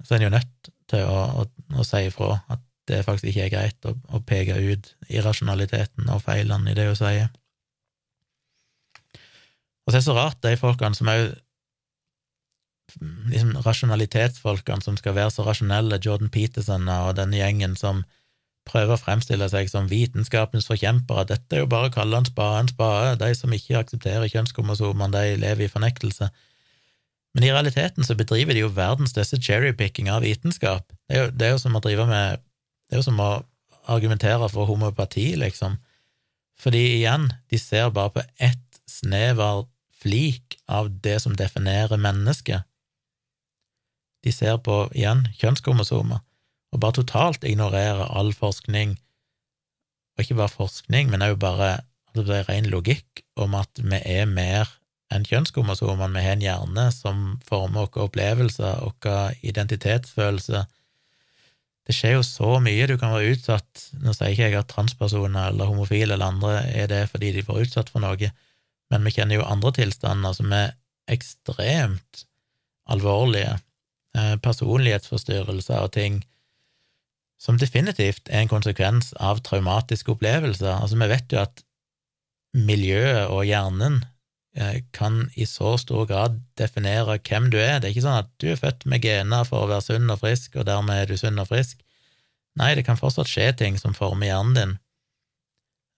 så 0.04 0.14
er 0.14 0.20
en 0.20 0.26
jo 0.28 0.34
nødt 0.36 0.70
til 0.90 1.06
å, 1.08 1.20
å, 1.42 1.46
å 1.80 1.86
si 1.86 2.02
ifra 2.08 2.34
at 2.52 2.64
det 2.90 3.02
faktisk 3.06 3.30
ikke 3.30 3.46
er 3.46 3.52
greit 3.52 3.88
å, 3.88 3.94
å 4.16 4.20
peke 4.26 4.56
ut 4.56 4.88
irrasjonaliteten 5.08 6.08
og 6.12 6.24
feilene 6.24 6.72
i 6.72 6.76
det 6.76 6.88
hun 6.88 6.98
sier. 6.98 7.30
Og 9.86 9.92
så 9.92 9.96
er 9.96 10.00
det 10.00 10.08
så 10.08 10.16
rart, 10.16 10.40
de 10.44 10.56
folkene 10.60 10.96
som 10.96 11.08
òg 11.10 11.30
liksom 13.30 13.52
rasjonalitetsfolkene 13.64 14.82
som 14.82 14.96
skal 14.98 15.14
være 15.16 15.32
så 15.34 15.44
rasjonelle, 15.46 16.00
Jordan 16.02 16.32
Peterson 16.32 16.88
og 16.90 17.14
denne 17.20 17.38
gjengen 17.38 17.76
som 17.78 18.02
prøver 18.68 18.94
å 18.94 19.00
fremstille 19.00 19.48
seg 19.50 19.70
som 19.70 19.88
vitenskapens 19.90 20.68
forkjempere, 20.68 21.26
dette 21.30 21.56
er 21.56 21.64
jo 21.64 21.70
bare 21.70 21.90
å 21.90 21.94
kalle 21.94 22.20
en 22.20 22.28
spade 22.28 22.60
en 22.60 22.70
spade, 22.70 23.16
de 23.22 23.34
som 23.36 23.52
ikke 23.54 23.80
aksepterer 23.80 24.30
kjønnskromosomene, 24.30 25.10
de 25.14 25.40
lever 25.40 25.66
i 25.66 25.72
fornektelse. 25.72 26.30
Men 27.34 27.46
i 27.46 27.52
realiteten 27.52 28.06
så 28.06 28.16
bedriver 28.18 28.56
de 28.56 28.64
jo 28.64 28.72
verdens 28.74 29.14
største 29.14 29.38
cherrypicking 29.42 30.10
av 30.10 30.24
vitenskap. 30.26 30.88
Det 31.06 31.16
er, 31.16 31.22
jo, 31.22 31.34
det 31.34 31.46
er 31.46 31.54
jo 31.54 31.62
som 31.62 31.78
å 31.78 31.84
drive 31.84 32.06
med 32.10 32.46
Det 32.90 32.96
er 32.96 33.04
jo 33.04 33.06
som 33.06 33.20
å 33.22 33.28
argumentere 33.86 34.48
for 34.50 34.66
homopati, 34.66 35.36
liksom. 35.38 35.76
Fordi 36.58 36.80
igjen, 36.96 37.28
de 37.46 37.58
ser 37.58 37.92
bare 37.94 38.10
på 38.16 38.24
ett 38.42 38.80
snever 38.90 39.62
flik 40.02 40.56
av 40.66 40.88
det 41.04 41.20
som 41.22 41.36
definerer 41.38 42.02
mennesket. 42.02 42.66
De 44.26 44.32
ser 44.34 44.58
på, 44.58 44.88
igjen, 44.90 45.22
kjønnskromosomer 45.38 46.18
og 46.70 46.82
bare 46.82 46.98
totalt 47.00 47.44
ignorere 47.46 48.06
all 48.14 48.32
forskning, 48.36 48.96
og 50.14 50.24
ikke 50.24 50.38
bare 50.38 50.52
forskning, 50.52 51.10
men 51.10 51.24
òg 51.26 51.38
bare 51.42 51.80
altså 52.10 52.26
det 52.26 52.36
er 52.40 52.48
ren 52.50 52.68
logikk 52.70 53.22
om 53.40 53.54
at 53.58 53.80
vi 53.80 54.00
er 54.04 54.26
mer 54.30 54.68
enn 55.10 55.26
kjønnskromosomene, 55.26 56.14
vi 56.14 56.26
har 56.26 56.36
en 56.36 56.44
hjerne 56.44 56.84
som 56.94 57.22
former 57.46 57.88
våre 57.88 58.06
opplevelser, 58.06 58.84
vår 59.02 59.38
identitetsfølelse. 59.46 60.62
Det 61.86 61.96
skjer 61.96 62.18
jo 62.18 62.26
så 62.26 62.50
mye. 62.62 62.86
Du 62.86 62.94
kan 63.00 63.10
være 63.16 63.32
utsatt 63.34 63.88
Nå 64.04 64.12
sier 64.14 64.30
ikke 64.30 64.46
jeg 64.46 64.58
at 64.60 64.68
transpersoner 64.70 65.50
eller 65.50 65.70
homofile 65.70 66.14
eller 66.14 66.30
andre 66.30 66.52
er 66.68 66.90
det 66.92 67.06
fordi 67.10 67.32
de 67.34 67.42
får 67.46 67.64
utsatt 67.64 67.90
for 67.90 68.04
noe, 68.04 68.30
men 68.90 69.06
vi 69.06 69.14
kjenner 69.16 69.40
jo 69.40 69.48
andre 69.48 69.72
tilstander 69.80 70.36
som 70.36 70.52
er 70.54 70.76
ekstremt 71.10 72.24
alvorlige, 72.90 73.56
eh, 74.14 74.36
personlighetsforstyrrelser 74.42 75.82
og 75.82 75.92
ting 75.94 76.20
som 77.40 77.58
definitivt 77.58 78.28
er 78.28 78.44
en 78.44 78.52
konsekvens 78.52 79.14
av 79.16 79.40
traumatiske 79.46 80.12
opplevelser. 80.12 80.74
Altså, 80.74 80.98
vi 81.00 81.08
vet 81.08 81.32
jo 81.32 81.40
at 81.40 81.62
miljøet 82.56 83.30
og 83.32 83.46
hjernen 83.48 84.02
eh, 84.58 84.82
kan 84.96 85.22
i 85.40 85.46
så 85.48 85.76
stor 85.80 86.04
grad 86.10 86.40
definere 86.60 87.16
hvem 87.16 87.48
du 87.52 87.56
er. 87.62 87.78
Det 87.78 87.88
er 87.88 87.94
ikke 87.94 88.04
sånn 88.04 88.20
at 88.26 88.32
du 88.42 88.50
er 88.52 88.60
født 88.60 88.84
med 88.90 89.06
gener 89.06 89.48
for 89.48 89.64
å 89.64 89.70
være 89.70 89.86
sunn 89.86 90.12
og 90.12 90.20
frisk, 90.20 90.58
og 90.58 90.68
dermed 90.68 91.00
er 91.00 91.08
du 91.08 91.16
sunn 91.20 91.40
og 91.40 91.48
frisk. 91.48 91.80
Nei, 92.60 92.74
det 92.76 92.84
kan 92.84 92.98
fortsatt 93.00 93.30
skje 93.30 93.52
ting 93.56 93.78
som 93.80 93.96
former 93.96 94.28
hjernen 94.28 94.58
din. 94.58 94.76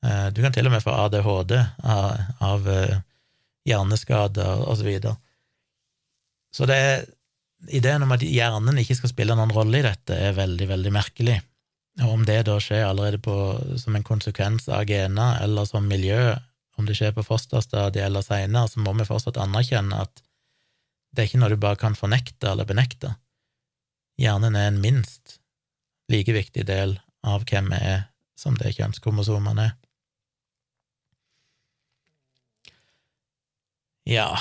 Eh, 0.06 0.28
du 0.34 0.42
kan 0.44 0.54
til 0.54 0.68
og 0.68 0.76
med 0.76 0.84
få 0.84 0.94
ADHD 1.08 1.56
av, 1.58 2.22
av 2.44 2.70
eh, 2.70 3.00
hjerneskader 3.66 4.62
og 4.66 4.78
så 4.78 4.86
videre. 4.86 5.16
Så 6.52 6.68
det 6.68 6.78
er 6.78 7.04
ideen 7.68 8.02
om 8.02 8.12
at 8.14 8.24
hjernen 8.26 8.78
ikke 8.80 8.96
skal 8.98 9.12
spille 9.12 9.36
noen 9.38 9.52
rolle 9.54 9.80
i 9.80 9.86
dette, 9.86 10.16
er 10.16 10.36
veldig, 10.36 10.68
veldig 10.70 10.92
merkelig. 10.94 11.38
Og 12.00 12.14
om 12.16 12.24
det 12.26 12.40
da 12.48 12.56
skjer 12.62 12.86
allerede 12.86 13.20
på, 13.22 13.34
som 13.78 13.96
en 13.96 14.06
konsekvens 14.06 14.68
av 14.72 14.86
gener 14.88 15.42
eller 15.44 15.68
som 15.68 15.86
miljø, 15.86 16.32
om 16.80 16.88
det 16.88 16.96
skjer 16.96 17.12
på 17.14 17.24
fosterstadiet 17.26 18.06
eller 18.06 18.24
seinere, 18.24 18.70
så 18.70 18.80
må 18.80 18.94
vi 18.96 19.06
fortsatt 19.06 19.40
anerkjenne 19.40 20.00
at 20.06 20.22
det 21.12 21.22
er 21.22 21.28
ikke 21.28 21.42
noe 21.42 21.52
du 21.52 21.60
bare 21.60 21.76
kan 21.80 21.96
fornekte 21.98 22.48
eller 22.48 22.68
benekte. 22.68 23.12
Hjernen 24.20 24.56
er 24.56 24.70
en 24.70 24.80
minst 24.80 25.38
like 26.12 26.32
viktig 26.32 26.64
del 26.68 26.96
av 27.28 27.44
hvem 27.48 27.68
vi 27.72 27.80
er, 27.92 28.06
som 28.40 28.56
det 28.58 28.72
kjønnskromosomene 28.78 29.68
er. 29.68 29.78
Ja 34.08 34.32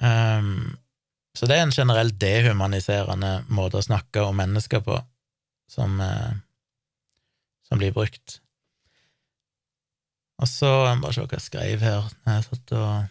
um, 0.00 0.72
så 1.32 1.48
det 1.48 1.56
er 1.56 1.64
en 1.64 1.74
generelt 1.74 2.18
dehumaniserende 2.20 3.32
måte 3.48 3.80
å 3.80 3.84
snakke 3.84 4.24
om 4.26 4.36
mennesker 4.36 4.82
på 4.84 4.98
som, 5.72 6.00
eh, 6.00 6.32
som 7.68 7.80
blir 7.80 7.92
brukt. 7.92 8.40
Og 10.42 10.48
så 10.48 10.70
Bare 11.00 11.14
se 11.14 11.22
hva 11.22 11.38
jeg 11.38 11.46
skrev 11.46 11.84
her 11.86 12.10
når 12.24 12.36
jeg 12.36 12.44
satt 12.48 12.74
og, 12.76 13.08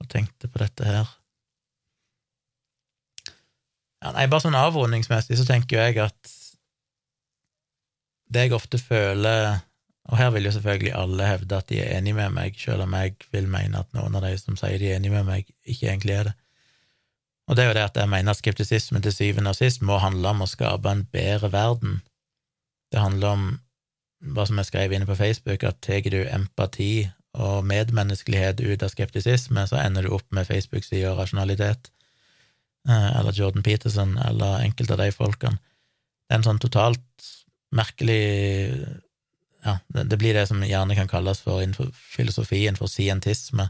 og 0.00 0.08
tenkte 0.10 0.48
på 0.48 0.62
dette 0.62 0.88
her. 0.88 1.12
Ja, 4.02 4.12
nei, 4.12 4.26
bare 4.30 4.44
sånn 4.44 4.58
avrundingsmessig 4.58 5.38
så 5.38 5.46
tenker 5.48 5.80
jeg 5.82 6.00
at 6.04 6.32
det 8.32 8.48
jeg 8.48 8.56
ofte 8.56 8.78
føler 8.82 9.60
Og 10.10 10.18
her 10.18 10.32
vil 10.34 10.46
jo 10.48 10.52
selvfølgelig 10.54 10.92
alle 10.98 11.26
hevde 11.26 11.58
at 11.58 11.68
de 11.70 11.78
er 11.82 11.96
enig 11.96 12.12
med 12.14 12.34
meg, 12.34 12.58
selv 12.58 12.84
om 12.84 12.92
jeg 12.94 13.16
vil 13.34 13.48
mene 13.50 13.80
at 13.80 13.88
noen 13.94 14.14
av 14.14 14.22
de 14.22 14.36
som 14.38 14.58
sier 14.58 14.78
de 14.78 14.92
er 14.92 15.00
enig 15.00 15.10
med 15.10 15.26
meg, 15.26 15.48
ikke 15.66 15.88
egentlig 15.90 16.14
er 16.14 16.28
det. 16.28 16.34
Og 17.46 17.56
det 17.56 17.62
er 17.62 17.68
jo 17.70 17.76
det 17.78 17.84
at 17.86 17.98
jeg 18.00 18.10
mener 18.10 18.34
at 18.34 18.40
skeptisisme 18.40 19.00
til 19.02 19.14
syvende 19.14 19.52
og 19.52 19.58
sist 19.58 19.82
må 19.86 20.00
handle 20.02 20.32
om 20.34 20.42
å 20.42 20.50
skape 20.50 20.90
en 20.90 21.04
bedre 21.14 21.52
verden. 21.52 22.00
Det 22.90 23.02
handler 23.02 23.36
om, 23.36 23.44
hva 24.34 24.46
som 24.48 24.58
jeg 24.58 24.70
skrev 24.70 24.94
inne 24.96 25.06
på 25.06 25.18
Facebook, 25.18 25.62
at 25.62 25.78
tar 25.84 26.08
du 26.10 26.22
empati 26.24 27.06
og 27.36 27.66
medmenneskelighet 27.68 28.62
ut 28.64 28.82
av 28.82 28.90
skeptisisme, 28.90 29.66
så 29.68 29.78
ender 29.82 30.06
du 30.06 30.14
opp 30.16 30.26
med 30.34 30.48
Facebook-sida 30.48 31.12
rasjonalitet, 31.18 31.90
eh, 32.88 33.10
eller 33.18 33.36
Jordan 33.36 33.62
Peterson, 33.62 34.16
eller 34.18 34.64
enkelte 34.64 34.96
av 34.96 35.04
de 35.04 35.10
folkene. 35.12 35.60
Det 36.26 36.34
er 36.34 36.40
en 36.40 36.48
sånn 36.50 36.62
totalt 36.62 37.32
merkelig 37.74 38.22
Ja, 39.66 39.80
det 39.88 40.18
blir 40.20 40.36
det 40.36 40.44
som 40.46 40.60
gjerne 40.62 40.94
kan 40.94 41.08
kalles 41.10 41.40
for 41.42 41.58
innenfor 41.58 41.88
filosofien 41.90 42.76
for 42.78 42.86
scientisme, 42.86 43.64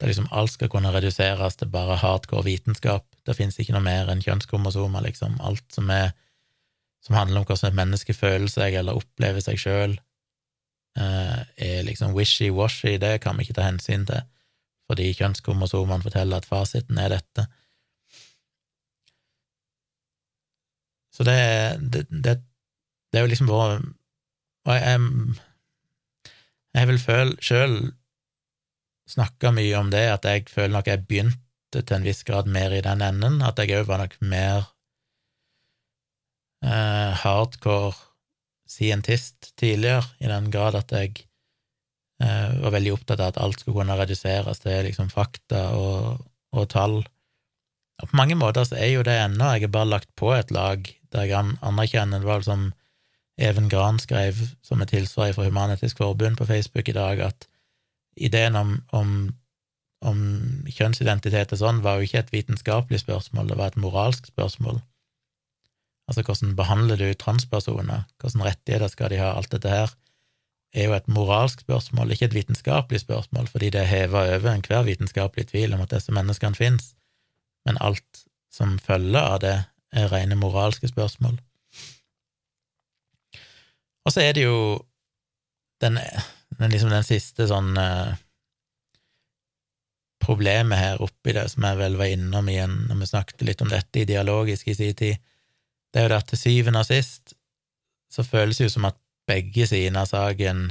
der 0.00 0.08
liksom 0.08 0.30
alt 0.32 0.54
skal 0.54 0.70
kunne 0.72 0.92
reduseres 0.94 1.58
til 1.60 1.68
bare 1.68 1.98
hardcore 2.00 2.46
vitenskap. 2.46 3.04
Det 3.24 3.36
fins 3.38 3.56
ikke 3.58 3.74
noe 3.74 3.84
mer 3.84 4.10
enn 4.12 4.22
kjønnskromosomer, 4.24 5.04
liksom. 5.06 5.38
Alt 5.44 5.64
som, 5.72 5.88
er, 5.92 6.12
som 7.04 7.16
handler 7.16 7.40
om 7.40 7.48
hvordan 7.48 7.70
et 7.70 7.78
menneske 7.78 8.16
føler 8.16 8.50
seg 8.52 8.76
eller 8.80 9.00
opplever 9.00 9.44
seg 9.44 9.60
sjøl, 9.60 9.96
eh, 11.00 11.40
er 11.68 11.84
liksom 11.88 12.14
wishy-washy, 12.16 12.98
det 13.00 13.16
kan 13.24 13.38
vi 13.38 13.46
ikke 13.46 13.58
ta 13.58 13.68
hensyn 13.68 14.06
til, 14.08 14.24
fordi 14.90 15.12
kjønnskromosomene 15.16 16.04
forteller 16.04 16.42
at 16.42 16.48
fasiten 16.48 17.00
er 17.00 17.16
dette. 17.16 17.46
Så 21.14 21.24
det, 21.24 21.38
det, 21.80 22.06
det, 22.10 22.38
det 23.12 23.20
er 23.20 23.22
jo 23.22 23.30
liksom 23.30 23.46
bare 23.46 23.76
Og 24.66 24.72
jeg, 24.74 24.82
jeg, 24.82 25.36
jeg 26.74 26.88
vil 26.88 26.98
føle 26.98 27.36
sjøl 27.44 27.76
snakka 29.06 29.52
mye 29.54 29.76
om 29.78 29.90
det, 29.92 30.02
at 30.10 30.24
jeg 30.24 30.48
føler 30.48 30.72
nok 30.74 30.88
jeg 30.88 31.04
begynte 31.06 31.43
til 31.82 31.96
en 31.96 32.06
viss 32.06 32.22
grad 32.26 32.48
mer 32.50 32.74
i 32.74 32.82
den 32.84 33.02
enden, 33.04 33.40
at 33.42 33.58
jeg 33.58 33.74
òg 33.80 33.88
var 33.88 34.02
nok 34.04 34.16
mer 34.22 34.66
eh, 36.64 37.12
hardcore 37.24 37.94
scientist 38.68 39.52
tidligere, 39.60 40.04
i 40.20 40.30
den 40.30 40.50
grad 40.54 40.78
at 40.78 40.92
jeg 40.94 41.24
eh, 42.22 42.54
var 42.62 42.74
veldig 42.76 42.94
opptatt 42.96 43.20
av 43.20 43.34
at 43.34 43.42
alt 43.42 43.60
skulle 43.60 43.82
kunne 43.82 43.98
reduseres 43.98 44.62
til 44.64 44.86
liksom 44.88 45.10
fakta 45.12 45.66
og, 45.78 46.24
og 46.54 46.70
tall. 46.72 47.02
Og 48.02 48.10
på 48.10 48.18
mange 48.18 48.38
måter 48.38 48.66
så 48.66 48.78
er 48.80 48.94
jo 48.94 49.04
det 49.06 49.16
ennå, 49.20 49.52
jeg 49.54 49.68
har 49.68 49.76
bare 49.76 49.92
lagt 49.96 50.10
på 50.18 50.32
et 50.34 50.50
lag 50.54 50.88
der 51.14 51.28
jeg 51.30 51.54
anerkjenner 51.62 52.18
Det 52.18 52.26
var 52.26 52.40
liksom 52.42 52.70
som 52.70 52.80
Even 53.36 53.68
Gran 53.68 53.98
skrev 53.98 54.38
som 54.62 54.82
et 54.82 54.92
tilsvar 54.94 55.32
fra 55.34 55.46
Human-Etisk 55.48 55.98
Forbund 55.98 56.36
på 56.38 56.46
Facebook 56.46 56.88
i 56.88 56.94
dag, 56.94 57.20
at 57.20 57.48
ideen 58.16 58.56
om, 58.56 58.76
om 58.94 59.34
om 60.04 60.18
kjønnsidentitet 60.68 61.54
og 61.56 61.60
sånn, 61.60 61.82
var 61.84 61.98
jo 61.98 62.08
ikke 62.08 62.24
et 62.24 62.32
vitenskapelig 62.34 63.02
spørsmål, 63.04 63.50
det 63.50 63.58
var 63.60 63.72
et 63.72 63.80
moralsk 63.80 64.28
spørsmål. 64.30 64.80
Altså, 66.08 66.22
hvordan 66.26 66.56
behandler 66.56 67.00
du 67.00 67.06
transpersoner, 67.16 68.04
hvilke 68.20 68.44
rettigheter 68.44 68.92
skal 68.92 69.12
de 69.12 69.20
ha, 69.22 69.32
alt 69.32 69.52
dette 69.54 69.72
her, 69.72 69.94
er 70.74 70.88
jo 70.88 70.96
et 70.96 71.08
moralsk 71.08 71.62
spørsmål, 71.64 72.12
ikke 72.12 72.28
et 72.28 72.34
vitenskapelig 72.34 73.00
spørsmål, 73.00 73.46
fordi 73.48 73.70
det 73.72 73.80
er 73.80 73.90
heva 73.90 74.26
over 74.34 74.50
enhver 74.52 74.82
vitenskapelig 74.88 75.48
tvil 75.52 75.74
om 75.74 75.84
at 75.84 75.94
disse 75.94 76.12
menneskene 76.12 76.58
finnes, 76.58 76.92
men 77.64 77.78
alt 77.80 78.24
som 78.52 78.78
følger 78.78 79.20
av 79.22 79.40
det, 79.44 79.56
er 79.94 80.10
rene 80.10 80.34
moralske 80.34 80.88
spørsmål. 80.90 81.36
Og 84.04 84.12
så 84.12 84.20
er 84.20 84.32
det 84.34 84.42
jo 84.42 84.82
den, 85.80 85.98
den, 86.58 86.70
liksom 86.70 86.90
den 86.90 87.06
siste 87.06 87.46
sånn 87.48 87.76
uh, 87.78 88.16
problemet 90.24 90.80
her 90.80 91.02
oppi 91.04 91.34
det, 91.36 91.46
som 91.52 91.66
jeg 91.68 91.78
vel 91.78 91.96
var 92.00 92.10
innom 92.12 92.48
igjen 92.50 92.76
når 92.88 93.00
vi 93.00 93.10
snakket 93.12 93.46
litt 93.46 93.62
om 93.64 93.70
dette 93.72 94.02
i 94.02 94.08
Dialogisk 94.08 94.68
i 94.68 94.76
sin 94.76 94.96
tid, 94.98 95.22
det 95.92 96.00
er 96.00 96.06
jo 96.08 96.12
det 96.12 96.20
at 96.22 96.30
til 96.32 96.40
syvende 96.40 96.82
og 96.82 96.88
sist 96.88 97.36
så 98.14 98.24
føles 98.26 98.58
det 98.58 98.68
jo 98.68 98.74
som 98.76 98.88
at 98.88 98.98
begge 99.28 99.66
sidene 99.66 100.04
av 100.04 100.10
saken 100.10 100.68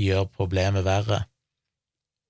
gjør 0.00 0.28
problemet 0.36 0.84
verre. 0.84 1.24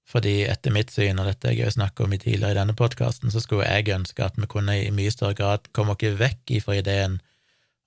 Fordi 0.06 0.44
etter 0.46 0.74
mitt 0.74 0.92
syn, 0.94 1.18
og 1.18 1.26
dette 1.26 1.50
jeg 1.50 1.64
jo 1.64 1.72
snakket 1.74 2.04
om 2.04 2.14
i 2.14 2.20
tidligere 2.22 2.54
i 2.54 2.58
denne 2.60 2.76
podkasten, 2.78 3.32
så 3.34 3.42
skulle 3.42 3.66
jeg 3.66 3.90
ønske 3.94 4.22
at 4.22 4.38
vi 4.38 4.46
kunne 4.50 4.76
i 4.78 4.92
mye 4.94 5.10
større 5.10 5.34
grad 5.38 5.66
komme 5.74 5.96
oss 5.96 6.18
vekk 6.20 6.54
ifra 6.60 6.78
ideen 6.78 7.18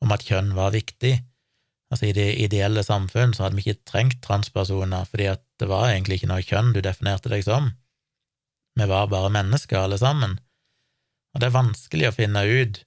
om 0.04 0.12
at 0.12 0.26
kjønn 0.28 0.52
var 0.58 0.76
viktig. 0.76 1.16
Altså, 1.90 2.10
i 2.10 2.16
det 2.16 2.28
ideelle 2.44 2.84
samfunn 2.86 3.32
så 3.34 3.46
hadde 3.46 3.58
vi 3.58 3.66
ikke 3.66 3.88
trengt 3.88 4.20
transpersoner, 4.26 5.08
fordi 5.10 5.30
at 5.32 5.44
det 5.60 5.70
var 5.72 5.90
egentlig 5.90 6.20
ikke 6.20 6.32
noe 6.34 6.46
kjønn 6.46 6.74
du 6.76 6.84
definerte 6.84 7.32
deg 7.32 7.46
som. 7.48 7.72
Vi 8.78 8.88
var 8.88 9.10
bare 9.12 9.32
mennesker, 9.34 9.80
alle 9.80 9.98
sammen. 10.02 10.38
Og 11.34 11.42
det 11.42 11.50
er 11.50 11.58
vanskelig 11.58 12.10
å 12.10 12.16
finne 12.16 12.44
ut 12.46 12.82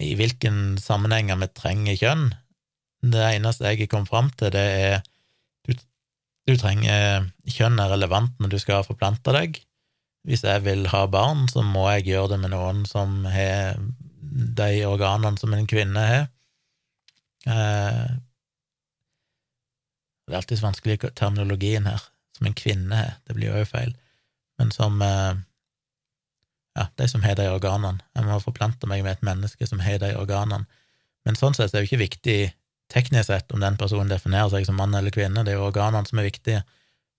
i 0.00 0.14
hvilken 0.16 0.78
sammenhenger 0.80 1.38
vi 1.42 1.48
trenger 1.56 1.98
kjønn. 2.00 2.28
Det 3.00 3.24
eneste 3.34 3.72
jeg 3.72 3.88
kom 3.92 4.06
fram 4.08 4.30
til, 4.36 4.52
det 4.52 4.66
er 4.84 5.00
du, 5.68 5.74
du 6.48 6.54
trenger 6.60 7.28
Kjønn 7.50 7.80
er 7.80 7.92
relevant 7.92 8.36
når 8.40 8.54
du 8.54 8.58
skal 8.62 8.86
forplante 8.86 9.32
deg. 9.36 9.60
Hvis 10.28 10.44
jeg 10.44 10.64
vil 10.66 10.84
ha 10.92 11.06
barn, 11.08 11.46
så 11.48 11.64
må 11.64 11.86
jeg 11.94 12.10
gjøre 12.10 12.34
det 12.34 12.40
med 12.42 12.52
noen 12.52 12.84
som 12.88 13.22
har 13.28 13.78
de 14.20 14.70
organene 14.86 15.40
som 15.40 15.54
en 15.56 15.68
kvinne 15.68 16.04
har. 16.06 16.26
Eh, 17.48 18.10
det 20.28 20.36
er 20.36 20.38
alltid 20.42 20.62
vanskelig 20.62 21.00
terminologien 21.18 21.88
her, 21.88 22.04
som 22.36 22.46
en 22.46 22.56
kvinne 22.56 22.94
har, 22.94 23.16
det 23.26 23.34
blir 23.34 23.50
jo 23.50 23.64
feil, 23.66 23.96
men 24.60 24.72
som 24.74 25.00
eh, 25.02 25.38
ja, 26.76 26.86
de 27.00 27.08
som 27.08 27.24
har 27.24 27.38
de 27.38 27.48
organene. 27.50 28.04
Jeg 28.14 28.26
må 28.28 28.38
forplante 28.44 28.88
meg 28.90 29.02
med 29.04 29.16
et 29.16 29.24
menneske 29.26 29.66
som 29.66 29.80
har 29.82 30.00
de 30.02 30.12
organene. 30.20 30.68
Men 31.26 31.36
sånn 31.36 31.56
sett 31.56 31.72
er 31.72 31.80
det 31.80 31.84
jo 31.84 31.90
ikke 31.90 32.04
viktig 32.04 32.38
teknisk 32.90 33.30
sett 33.30 33.52
om 33.54 33.62
den 33.62 33.78
personen 33.80 34.10
definerer 34.10 34.50
seg 34.52 34.66
som 34.66 34.78
mann 34.80 34.94
eller 34.96 35.14
kvinne, 35.14 35.44
det 35.46 35.54
er 35.54 35.60
jo 35.60 35.68
organene 35.68 36.08
som 36.08 36.20
er 36.20 36.28
viktige. 36.28 36.62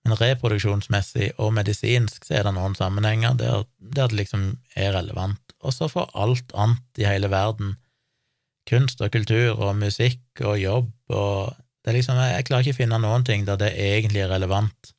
Men 0.03 0.17
reproduksjonsmessig 0.17 1.31
og 1.37 1.53
medisinsk 1.53 2.25
så 2.25 2.39
er 2.39 2.47
det 2.47 2.55
noen 2.55 2.75
sammenhenger 2.77 3.35
der, 3.37 3.65
der 3.77 4.09
det 4.09 4.17
liksom 4.17 4.47
er 4.75 4.95
relevant. 4.97 5.41
Og 5.61 5.75
så 5.75 5.89
for 5.91 6.09
alt 6.17 6.53
annet 6.57 7.01
i 7.01 7.05
hele 7.05 7.29
verden. 7.31 7.75
Kunst 8.69 9.01
og 9.01 9.13
kultur 9.13 9.59
og 9.59 9.75
musikk 9.77 10.41
og 10.41 10.57
jobb 10.61 10.89
og 11.13 11.57
det 11.81 11.89
er 11.89 11.95
liksom, 11.97 12.17
Jeg 12.17 12.45
klarer 12.45 12.61
ikke 12.61 12.75
å 12.75 12.77
finne 12.77 12.97
noen 13.01 13.23
ting 13.25 13.45
der 13.47 13.57
det 13.57 13.71
egentlig 13.73 14.21
er 14.21 14.29
relevant. 14.29 14.91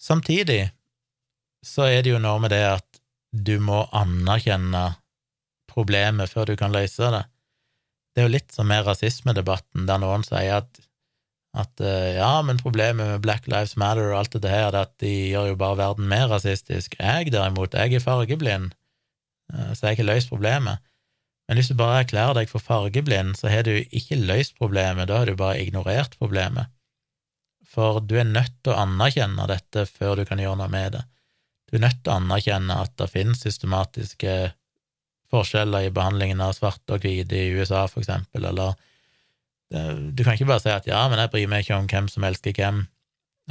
Samtidig 0.00 0.70
så 1.64 1.88
er 1.88 2.02
det 2.04 2.14
jo 2.14 2.22
noe 2.22 2.40
med 2.42 2.52
det 2.54 2.64
at 2.68 3.00
du 3.32 3.58
må 3.60 3.84
anerkjenne 3.96 4.84
problemet 5.68 6.30
før 6.32 6.48
du 6.48 6.56
kan 6.58 6.74
løse 6.74 7.10
det. 7.12 7.24
Det 8.14 8.22
er 8.22 8.28
jo 8.28 8.34
litt 8.34 8.54
som 8.54 8.68
med 8.70 8.86
rasismedebatten, 8.86 9.86
der 9.86 10.00
noen 10.02 10.24
sier 10.26 10.62
at, 10.62 10.80
at 11.58 11.82
eh, 11.84 12.16
ja, 12.16 12.40
men 12.42 12.60
problemet 12.62 13.12
med 13.12 13.22
Black 13.22 13.46
Lives 13.50 13.76
Matter 13.78 14.10
og 14.10 14.22
alt 14.22 14.38
det 14.38 14.50
her 14.50 14.72
er 14.72 14.80
at 14.86 14.94
de 15.02 15.12
gjør 15.34 15.52
jo 15.52 15.58
bare 15.60 15.78
verden 15.82 16.08
mer 16.10 16.26
rasistisk. 16.32 16.96
Jeg, 16.98 17.30
derimot, 17.34 17.76
jeg 17.78 17.94
er 17.94 18.04
fargeblind, 18.04 18.72
eh, 19.52 19.70
så 19.74 19.92
jeg 19.92 20.00
har 20.00 20.10
løst 20.10 20.32
problemet. 20.32 20.82
Men 21.48 21.60
hvis 21.60 21.70
du 21.70 21.78
bare 21.78 22.02
erklærer 22.02 22.36
deg 22.36 22.50
for 22.50 22.60
fargeblind, 22.60 23.36
så 23.38 23.48
har 23.52 23.64
du 23.64 23.76
ikke 23.78 24.18
løst 24.20 24.58
problemet, 24.58 25.08
da 25.08 25.22
har 25.22 25.30
du 25.30 25.38
bare 25.38 25.62
ignorert 25.62 26.18
problemet. 26.20 26.68
For 27.68 28.00
du 28.00 28.18
er 28.20 28.28
nødt 28.28 28.56
til 28.64 28.74
å 28.74 28.82
anerkjenne 28.82 29.46
dette 29.48 29.86
før 29.88 30.18
du 30.18 30.26
kan 30.28 30.40
gjøre 30.42 30.58
noe 30.60 30.72
med 30.72 30.96
det. 30.96 31.04
Du 31.68 31.76
er 31.76 31.84
nødt 31.84 32.00
til 32.02 32.12
å 32.12 32.18
anerkjenne 32.18 32.78
at 32.82 32.94
det 33.00 33.10
finnes 33.12 33.42
systematiske 33.44 34.36
forskjeller 35.28 35.88
i 35.88 35.94
behandlingen 35.94 36.40
av 36.40 36.54
svarte 36.56 36.96
og 36.96 37.04
hvite 37.04 37.36
i 37.36 37.50
USA, 37.52 37.84
for 37.90 38.04
eksempel, 38.04 38.48
eller 38.48 38.78
Du 39.68 40.24
kan 40.24 40.32
ikke 40.32 40.46
bare 40.48 40.62
si 40.64 40.70
at 40.72 40.86
ja, 40.88 41.02
men 41.12 41.20
jeg 41.20 41.28
bryr 41.28 41.48
meg 41.52 41.66
ikke 41.66 41.76
om 41.76 41.88
hvem 41.90 42.06
som 42.08 42.24
elsker 42.24 42.54
hvem, 42.56 42.78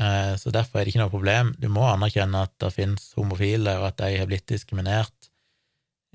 eh, 0.01 0.31
så 0.41 0.49
derfor 0.49 0.79
er 0.79 0.87
det 0.87 0.95
ikke 0.95 1.03
noe 1.03 1.13
problem. 1.13 1.51
Du 1.61 1.67
må 1.69 1.83
anerkjenne 1.85 2.41
at 2.47 2.55
det 2.57 2.71
finnes 2.73 3.11
homofile, 3.13 3.75
og 3.77 3.91
at 3.91 3.99
de 4.01 4.17
har 4.17 4.25
blitt 4.25 4.47
diskriminert 4.49 5.13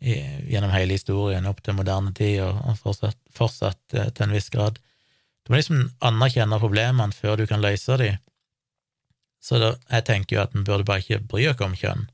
gjennom 0.03 0.73
hele 0.75 0.97
historien 0.97 1.47
opp 1.47 1.63
til 1.63 1.77
moderne 1.79 2.13
tid, 2.17 2.41
og 2.43 2.75
fortsatt, 2.81 3.19
fortsatt 3.31 3.95
eh, 3.95 4.11
til 4.11 4.27
en 4.27 4.35
viss 4.35 4.51
grad. 4.51 4.81
Du 5.43 5.53
må 5.53 5.59
liksom 5.59 5.85
anerkjenne 6.05 6.59
problemene 6.63 7.15
før 7.15 7.39
du 7.39 7.47
kan 7.51 7.63
løse 7.63 7.99
dem. 8.01 8.19
Så 9.43 9.59
da, 9.59 9.73
jeg 9.91 10.07
tenker 10.07 10.37
jo 10.37 10.43
at 10.45 10.55
en 10.55 10.65
burde 10.67 10.87
bare 10.87 11.03
ikke 11.03 11.25
bry 11.31 11.49
oss 11.51 11.63
om 11.65 11.75
kjønn, 11.79 12.07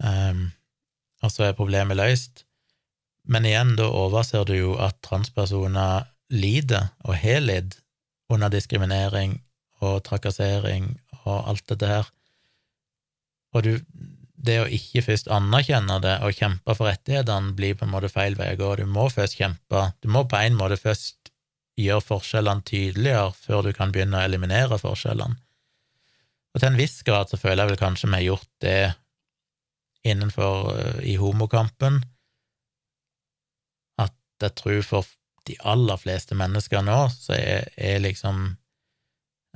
um, 0.00 0.44
og 1.24 1.32
så 1.32 1.48
er 1.48 1.58
problemet 1.58 1.98
løst. 2.00 2.44
Men 3.28 3.46
igjen, 3.48 3.74
da 3.78 3.88
overser 3.88 4.44
du 4.48 4.54
jo 4.56 4.74
at 4.80 5.00
transpersoner 5.04 6.08
lider 6.32 6.90
og 7.04 7.16
har 7.20 7.44
lidd 7.44 7.76
under 8.32 8.52
diskriminering 8.52 9.38
og 9.84 10.02
trakassering 10.04 10.90
og 11.24 11.48
alt 11.52 11.64
dette 11.70 11.88
her. 11.88 12.10
Og 13.54 13.64
du, 13.64 13.72
det 14.34 14.58
å 14.60 14.68
ikke 14.78 15.04
først 15.06 15.30
anerkjenne 15.32 16.00
det 16.04 16.18
og 16.26 16.36
kjempe 16.36 16.76
for 16.76 16.90
rettighetene 16.90 17.54
blir 17.56 17.76
på 17.78 17.86
en 17.86 17.94
måte 17.94 18.12
feil 18.12 18.36
vei 18.38 18.52
å 18.54 18.60
gå. 18.60 18.72
Du 18.80 18.84
må 18.90 19.06
først 19.12 19.38
kjempe, 19.38 19.86
du 20.00 20.10
må 20.12 20.26
på 20.28 20.40
en 20.40 20.58
måte 20.58 20.80
først 20.80 21.32
gjøre 21.80 22.04
forskjellene 22.06 22.66
tydeligere 22.68 23.32
før 23.36 23.66
du 23.66 23.72
kan 23.76 23.92
begynne 23.94 24.20
å 24.20 24.28
eliminere 24.28 24.78
forskjellene. 24.80 25.40
Og 26.54 26.60
til 26.62 26.70
en 26.70 26.78
viss 26.78 27.00
grad 27.06 27.30
så 27.30 27.38
føler 27.40 27.64
jeg 27.64 27.72
vel 27.72 27.80
kanskje 27.80 28.10
vi 28.10 28.18
har 28.18 28.28
gjort 28.28 28.50
det 28.62 28.78
innenfor 30.04 30.68
uh, 30.76 30.98
i 31.02 31.16
homokampen, 31.18 32.02
at 34.00 34.14
jeg 34.42 34.56
tror 34.60 34.82
for 34.86 35.14
de 35.48 35.56
aller 35.66 35.98
fleste 36.00 36.36
mennesker 36.38 36.84
nå, 36.84 36.98
så 37.12 37.34
er, 37.36 37.66
er 37.76 38.02
liksom 38.04 38.44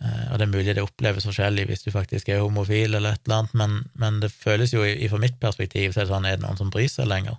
uh, 0.03 0.24
Og 0.32 0.38
det 0.40 0.46
er 0.46 0.55
mulig 0.55 0.74
det 0.76 0.84
oppleves 0.84 1.28
forskjellig 1.28 1.68
hvis 1.68 1.84
du 1.86 1.92
faktisk 1.94 2.32
er 2.32 2.42
homofil 2.42 2.96
eller 2.96 3.14
et 3.14 3.28
eller 3.28 3.42
annet, 3.42 3.59
men, 3.61 3.78
men 3.94 4.22
det 4.24 4.32
føles 4.34 4.74
jo, 4.74 4.82
fra 5.12 5.22
mitt 5.22 5.38
perspektiv, 5.40 5.92
så 5.92 6.03
er 6.03 6.09
det 6.09 6.14
sånn, 6.14 6.28
er 6.28 6.40
det 6.40 6.46
noen 6.46 6.61
som 6.61 6.72
bryr 6.74 6.90
seg 6.90 7.11
lenger? 7.11 7.38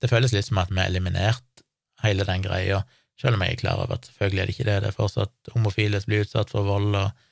Det 0.00 0.10
føles 0.10 0.32
litt 0.32 0.48
som 0.48 0.58
at 0.62 0.72
vi 0.72 0.80
har 0.80 0.88
eliminert 0.88 1.64
hele 2.00 2.24
den 2.24 2.42
greia, 2.42 2.82
selv 3.20 3.36
om 3.36 3.42
jeg 3.44 3.58
er 3.58 3.60
klar 3.60 3.82
over 3.82 3.98
at 3.98 4.06
selvfølgelig 4.08 4.40
er 4.40 4.48
det 4.48 4.54
ikke 4.56 4.68
det, 4.70 4.76
det 4.80 4.88
er 4.88 4.96
fortsatt 4.96 5.50
homofile 5.52 6.00
som 6.00 6.08
blir 6.08 6.24
utsatt 6.24 6.52
for 6.52 6.64
vold 6.64 6.94
og 6.96 7.26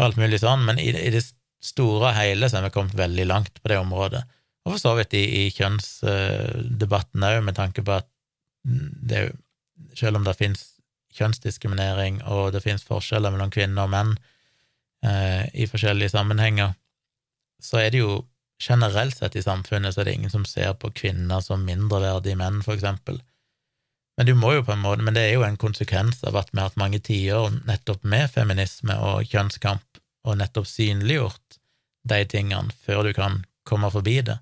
og 0.00 0.06
alt 0.06 0.20
mulig 0.20 0.40
sånn, 0.40 0.64
men 0.64 0.80
i, 0.80 0.88
i 0.96 1.12
det 1.12 1.22
store 1.60 2.08
og 2.08 2.16
hele 2.16 2.48
så 2.48 2.58
har 2.58 2.70
vi 2.70 2.72
kommet 2.74 2.96
veldig 2.96 3.26
langt 3.28 3.60
på 3.60 3.68
det 3.68 3.76
området. 3.82 4.24
Og 4.64 4.74
for 4.74 4.80
så 4.80 4.94
vidt 4.96 5.14
i, 5.16 5.22
i 5.42 5.44
kjønnsdebatten 5.52 7.24
òg, 7.28 7.40
med 7.44 7.56
tanke 7.56 7.84
på 7.84 7.98
at 7.98 8.08
det, 8.64 9.26
selv 9.96 10.20
om 10.20 10.24
det 10.24 10.36
finnes 10.38 10.64
kjønnsdiskriminering 11.16 12.20
og 12.30 12.52
det 12.54 12.62
finnes 12.64 12.84
forskjeller 12.86 13.32
mellom 13.34 13.52
kvinner 13.52 13.88
og 13.88 13.92
menn 13.92 14.12
eh, 15.04 15.48
i 15.52 15.68
forskjellige 15.68 16.12
sammenhenger, 16.14 16.74
så 17.60 17.82
er 17.82 17.92
det 17.92 18.02
jo 18.02 18.22
generelt 18.60 19.16
sett 19.16 19.36
i 19.36 19.44
samfunnet 19.44 19.94
så 19.94 20.02
er 20.02 20.10
det 20.10 20.16
ingen 20.18 20.32
som 20.32 20.44
ser 20.48 20.74
på 20.80 20.92
kvinner 20.96 21.40
som 21.44 21.64
mindreverdige 21.64 22.38
menn, 22.40 22.60
for 22.64 22.76
eksempel. 22.76 23.20
Men 24.20 24.26
du 24.28 24.34
må 24.36 24.50
jo 24.52 24.60
på 24.60 24.74
en 24.74 24.82
måte, 24.84 25.00
men 25.00 25.14
det 25.16 25.22
er 25.24 25.38
jo 25.38 25.46
en 25.46 25.54
konsekvens 25.56 26.18
av 26.28 26.34
at 26.36 26.50
vi 26.52 26.58
har 26.60 26.66
hatt 26.68 26.76
mange 26.76 26.98
tiår 27.00 27.54
nettopp 27.64 28.02
med 28.04 28.28
feminisme 28.28 28.92
og 29.00 29.30
kjønnskamp, 29.30 30.00
og 30.28 30.36
nettopp 30.36 30.66
synliggjort 30.68 31.56
de 32.12 32.18
tingene 32.28 32.74
før 32.84 33.08
du 33.08 33.14
kan 33.16 33.38
komme 33.64 33.88
forbi 33.88 34.18
det. 34.26 34.36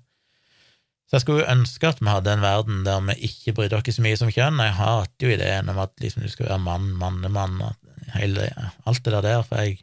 Så 1.07 1.15
jeg 1.15 1.23
skulle 1.23 1.47
ønske 1.47 1.93
at 1.93 2.03
vi 2.03 2.11
hadde 2.11 2.33
en 2.35 2.43
verden 2.43 2.83
der 2.83 2.99
vi 3.07 3.15
ikke 3.29 3.53
brydde 3.55 3.79
oss 3.79 3.95
så 3.95 4.03
mye 4.03 4.19
som 4.19 4.33
kjønn. 4.35 4.59
Jeg 4.59 4.75
hater 4.81 5.29
jo 5.29 5.31
ideen 5.37 5.71
om 5.71 5.79
at 5.85 5.95
liksom 6.03 6.27
du 6.27 6.33
skal 6.33 6.49
være 6.49 6.65
mann, 6.65 6.91
mannemann, 6.99 7.63
hele, 8.17 8.51
alt 8.83 9.07
det 9.07 9.23
der, 9.29 9.47
for 9.47 9.63
jeg 9.63 9.79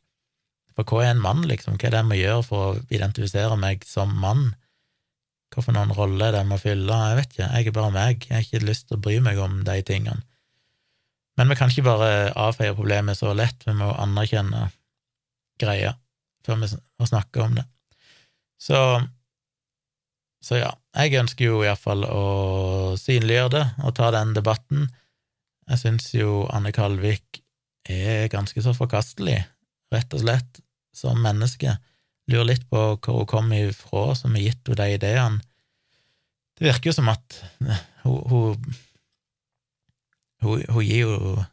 For 0.76 0.84
hva 0.84 1.06
er 1.06 1.14
en 1.14 1.24
mann, 1.24 1.40
liksom? 1.48 1.80
Hva 1.80 1.88
er 1.88 1.94
det 1.94 2.00
jeg 2.02 2.10
må 2.10 2.16
gjøre 2.20 2.44
for 2.44 2.68
å 2.68 2.80
identifisere 2.92 3.56
meg 3.56 3.88
som 3.88 4.12
mann? 4.20 4.50
For 5.54 5.72
noen 5.72 5.92
rolle 5.96 6.32
det 6.34 6.42
må 6.48 6.58
fylle? 6.60 6.96
Jeg 7.10 7.18
vet 7.20 7.30
ikke, 7.32 7.46
jeg 7.48 7.68
er 7.68 7.76
bare 7.76 7.92
meg, 7.94 8.24
jeg 8.28 8.34
har 8.34 8.44
ikke 8.44 8.66
lyst 8.66 8.88
til 8.88 8.98
å 8.98 9.04
bry 9.06 9.20
meg 9.24 9.38
om 9.40 9.62
de 9.64 9.76
tingene. 9.86 10.20
Men 11.36 11.52
vi 11.52 11.56
kan 11.58 11.72
ikke 11.72 11.84
bare 11.86 12.10
avfeie 12.36 12.74
problemet 12.76 13.18
så 13.18 13.32
lett, 13.36 13.64
vi 13.66 13.74
må 13.76 13.90
anerkjenne 13.92 14.66
greia 15.60 15.94
før 16.46 16.60
vi 16.62 17.08
snakker 17.08 17.44
om 17.44 17.56
det. 17.58 17.64
Så, 18.62 18.78
så 20.44 20.60
ja, 20.60 20.70
jeg 20.96 21.18
ønsker 21.20 21.50
jo 21.50 21.64
iallfall 21.64 22.06
å 22.08 22.22
synliggjøre 23.00 23.52
det 23.56 23.64
og 23.82 23.96
ta 23.98 24.12
den 24.14 24.32
debatten. 24.36 24.86
Jeg 25.66 25.82
syns 25.82 26.12
jo 26.14 26.44
Anne 26.54 26.72
Kalvik 26.72 27.42
er 27.90 28.30
ganske 28.32 28.62
så 28.62 28.72
forkastelig, 28.76 29.40
rett 29.92 30.14
og 30.16 30.22
slett, 30.22 30.62
som 30.96 31.18
menneske. 31.22 31.76
Lurer 32.30 32.48
litt 32.52 32.64
på 32.70 32.82
hvor 32.96 33.20
hun 33.20 33.28
kom 33.30 33.52
ifra 33.54 34.08
som 34.18 34.34
har 34.34 34.48
gitt 34.48 34.66
henne 34.66 34.80
de 34.82 34.96
ideene. 34.96 35.44
Det 36.56 36.64
virker 36.70 36.90
jo 36.90 36.96
som 36.96 37.10
at 37.12 37.36
hun, 38.02 38.16
hun, 38.30 38.76
hun, 40.42 40.62
hun 40.72 40.82
gir 40.86 41.04
jo 41.04 41.44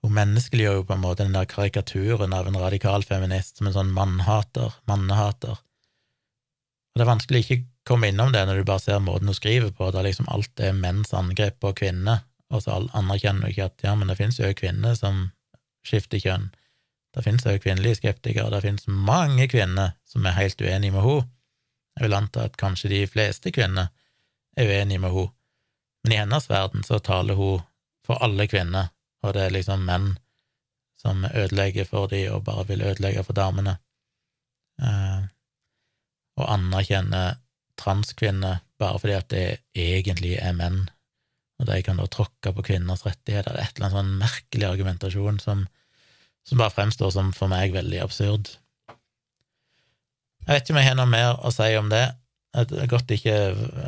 hun 0.00 0.14
menneskeliggjør 0.16 0.78
jo 0.78 0.84
på 0.88 0.96
en 0.96 1.02
måte 1.02 1.24
den 1.26 1.36
der 1.36 1.48
karikaturen 1.48 2.32
av 2.32 2.48
en 2.48 2.58
radikal 2.60 3.04
feminist 3.04 3.58
som 3.58 3.68
en 3.68 3.76
sånn 3.76 3.90
mannhater, 3.92 4.72
mannehater. 4.88 5.58
Og 5.60 6.98
det 6.98 7.04
er 7.04 7.10
vanskelig 7.10 7.40
å 7.40 7.44
ikke 7.44 7.66
komme 7.90 8.08
innom 8.10 8.32
det 8.32 8.46
når 8.48 8.60
du 8.60 8.68
bare 8.68 8.82
ser 8.82 9.02
måten 9.04 9.28
hun 9.30 9.36
skriver 9.36 9.74
på, 9.76 9.90
der 9.92 10.06
liksom 10.08 10.28
alt 10.32 10.62
er 10.62 10.76
menns 10.76 11.12
angrep 11.16 11.60
på 11.60 11.74
kvinner, 11.82 12.24
og 12.50 12.64
så 12.64 12.80
anerkjenner 12.96 13.46
du 13.46 13.52
ikke 13.52 13.68
at 13.68 13.84
ja, 13.84 13.92
men 13.94 14.10
det 14.10 14.16
finnes 14.18 14.40
jo 14.40 14.48
kvinner 14.56 14.96
som 14.98 15.28
skifter 15.86 16.20
kjønn. 16.22 16.48
Det 17.14 17.24
finnes 17.26 17.46
òg 17.48 17.58
kvinnelige 17.64 17.98
skeptikere, 17.98 18.52
det 18.52 18.62
finnes 18.62 18.86
mange 18.86 19.48
kvinner 19.50 19.96
som 20.08 20.26
er 20.26 20.38
helt 20.38 20.60
uenige 20.62 20.94
med 20.94 21.02
henne. 21.02 21.28
Jeg 21.98 22.06
vil 22.06 22.16
anta 22.16 22.46
at 22.46 22.56
kanskje 22.56 22.92
de 22.92 23.00
fleste 23.10 23.50
kvinner 23.52 23.90
er 24.56 24.70
uenige 24.70 25.02
med 25.02 25.14
henne, 25.14 25.34
men 26.04 26.14
i 26.14 26.20
hennes 26.20 26.48
verden 26.48 26.86
så 26.86 27.00
taler 27.02 27.36
hun 27.36 27.66
for 28.06 28.22
alle 28.24 28.46
kvinner, 28.48 28.92
og 29.22 29.34
det 29.36 29.42
er 29.44 29.54
liksom 29.54 29.84
menn 29.84 30.14
som 31.00 31.24
ødelegger 31.24 31.88
for 31.88 32.10
dem 32.12 32.32
og 32.34 32.44
bare 32.46 32.66
vil 32.68 32.84
ødelegge 32.84 33.24
for 33.24 33.36
damene. 33.36 33.76
Eh, 34.80 35.20
og 36.40 36.46
anerkjenner 36.54 37.38
transkvinner 37.80 38.60
bare 38.80 39.00
fordi 39.00 39.16
at 39.16 39.28
det 39.32 39.44
egentlig 39.76 40.36
er 40.40 40.56
menn, 40.56 40.82
og 41.60 41.68
de 41.68 41.80
kan 41.84 42.00
da 42.00 42.06
tråkke 42.08 42.52
på 42.56 42.64
kvinners 42.70 43.04
rettigheter. 43.04 43.52
Det 43.52 43.60
er 43.60 43.68
et 43.68 43.76
eller 43.76 43.88
annet 43.90 43.98
sånn 43.98 44.20
merkelig 44.20 44.68
argumentasjon 44.68 45.40
som, 45.42 45.66
som 46.50 46.58
bare 46.58 46.74
fremstår 46.74 47.12
som 47.14 47.30
for 47.36 47.50
meg 47.52 47.76
veldig 47.76 48.00
absurd. 48.02 48.50
Jeg 50.46 50.56
vet 50.56 50.64
ikke 50.64 50.74
om 50.74 50.80
jeg 50.80 50.88
har 50.88 50.98
noe 50.98 51.10
mer 51.10 51.38
å 51.46 51.52
si 51.54 51.68
om 51.78 51.90
det. 51.92 52.06
Det 52.50 52.88
godt 52.90 53.12
ikke 53.14 53.34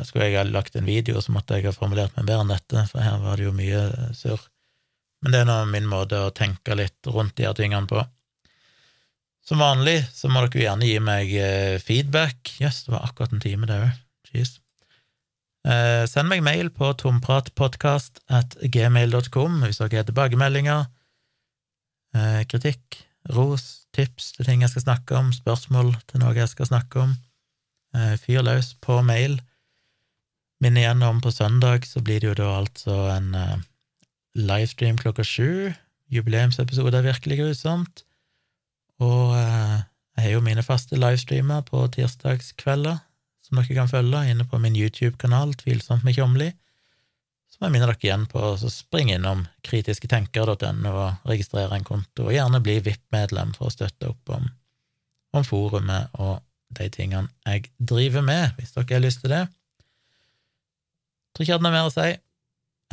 Skulle 0.07 0.29
jeg 0.29 0.37
ha 0.37 0.45
lagt 0.47 0.77
en 0.79 0.87
video, 0.87 1.19
så 1.19 1.33
måtte 1.35 1.57
jeg 1.57 1.67
ha 1.67 1.75
formulert 1.75 2.15
meg 2.15 2.29
bedre 2.29 2.45
enn 2.45 2.53
dette, 2.53 2.85
for 2.87 3.03
her 3.03 3.19
var 3.19 3.39
det 3.39 3.49
jo 3.49 3.55
mye 3.57 3.81
surr. 4.15 4.45
Men 5.23 5.35
det 5.35 5.41
er 5.41 5.49
nå 5.49 5.57
min 5.71 5.89
måte 5.91 6.19
å 6.23 6.31
tenke 6.35 6.75
litt 6.79 7.11
rundt 7.11 7.35
de 7.35 7.47
her 7.47 7.55
tingene 7.57 7.89
på. 7.89 7.99
Som 9.43 9.59
vanlig 9.59 9.97
så 10.15 10.31
må 10.31 10.45
dere 10.45 10.63
gjerne 10.69 10.87
gi 10.87 10.99
meg 11.03 11.31
eh, 11.35 11.75
feedback. 11.83 12.55
Jøss, 12.61 12.63
yes, 12.63 12.83
det 12.87 12.95
var 12.95 13.07
akkurat 13.09 13.35
en 13.35 13.43
time, 13.43 13.67
det 13.67 13.79
òg. 13.83 14.01
Jeez. 14.31 14.55
Eh, 15.67 16.03
send 16.11 16.31
meg 16.31 16.43
mail 16.43 16.71
på 16.75 16.91
tompratpodkast 16.99 18.23
at 18.31 18.55
gmail.com 18.63 19.61
hvis 19.63 19.83
dere 19.83 19.99
har 19.99 20.07
tilbakemeldinger, 20.07 20.87
kritikk, 22.49 22.99
ros, 23.33 23.87
tips 23.95 24.33
til 24.35 24.45
ting 24.45 24.61
jeg 24.61 24.73
skal 24.73 24.83
snakke 24.85 25.15
om, 25.17 25.31
spørsmål 25.33 25.93
til 26.09 26.21
noe 26.21 26.35
jeg 26.37 26.51
skal 26.51 26.69
snakke 26.69 27.01
om. 27.05 27.15
Eh, 27.93 28.15
fyr 28.17 28.41
løs 28.45 28.73
på 28.81 29.01
mail. 29.05 29.37
Minn 30.63 30.77
igjen 30.79 31.03
om 31.05 31.21
på 31.21 31.31
søndag 31.33 31.85
så 31.85 32.01
blir 32.01 32.23
det 32.23 32.31
jo 32.31 32.39
da 32.39 32.49
altså 32.61 32.97
en 33.13 33.33
eh, 33.37 33.63
livestream 34.39 34.97
klokka 34.97 35.25
sju. 35.27 35.73
Jubileumsepisode 36.13 36.97
er 36.97 37.09
virkelig 37.11 37.39
grusomt. 37.41 38.05
Og 39.03 39.35
eh, 39.37 39.83
jeg 40.17 40.25
har 40.25 40.35
jo 40.37 40.45
mine 40.45 40.65
faste 40.65 40.97
livestreamer 40.97 41.65
på 41.69 41.85
tirsdagskvelder 41.93 43.01
som 43.43 43.59
dere 43.59 43.75
kan 43.75 43.91
følge 43.91 44.23
inne 44.31 44.45
på 44.47 44.57
min 44.61 44.77
YouTube-kanal 44.79 45.53
Tvilsomt 45.59 46.05
med 46.07 46.15
Tjomli. 46.17 46.49
Må 47.63 47.69
jeg 47.69 47.77
minner 47.77 47.93
dere 47.93 48.03
igjen 48.03 48.23
på 48.27 48.41
å 48.43 48.67
springe 48.67 49.13
innom 49.15 49.45
kritisketenker.no 49.63 50.89
og 50.91 51.29
registrere 51.29 51.77
en 51.77 51.85
konto, 51.87 52.25
og 52.25 52.33
gjerne 52.35 52.59
bli 52.59 52.73
VIP-medlem 52.83 53.53
for 53.55 53.69
å 53.69 53.71
støtte 53.71 54.09
opp 54.11 54.33
om, 54.35 54.49
om 55.31 55.45
forumet 55.47 56.11
og 56.19 56.41
de 56.75 56.89
tingene 56.91 57.31
jeg 57.47 57.71
driver 57.79 58.27
med, 58.27 58.51
hvis 58.57 58.75
dere 58.75 58.97
har 58.97 59.05
lyst 59.05 59.23
til 59.23 59.31
det. 59.31 59.39
Jeg 59.47 61.31
tror 61.31 61.45
ikke 61.45 61.53
jeg 61.53 61.61
hadde 61.61 61.71
mer 61.77 61.87
å 61.87 61.95
si. 61.95 62.09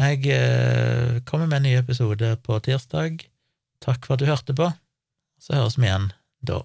Jeg 0.05 0.39
eh, 0.39 1.19
kommer 1.27 1.51
med 1.51 1.59
en 1.59 1.67
ny 1.67 1.75
episode 1.81 2.31
på 2.47 2.63
tirsdag. 2.63 3.27
Takk 3.83 4.07
for 4.07 4.15
at 4.15 4.23
du 4.23 4.31
hørte 4.31 4.55
på. 4.55 4.71
Så 5.43 5.59
høres 5.59 5.83
vi 5.83 5.91
igjen 5.91 6.13
da. 6.47 6.63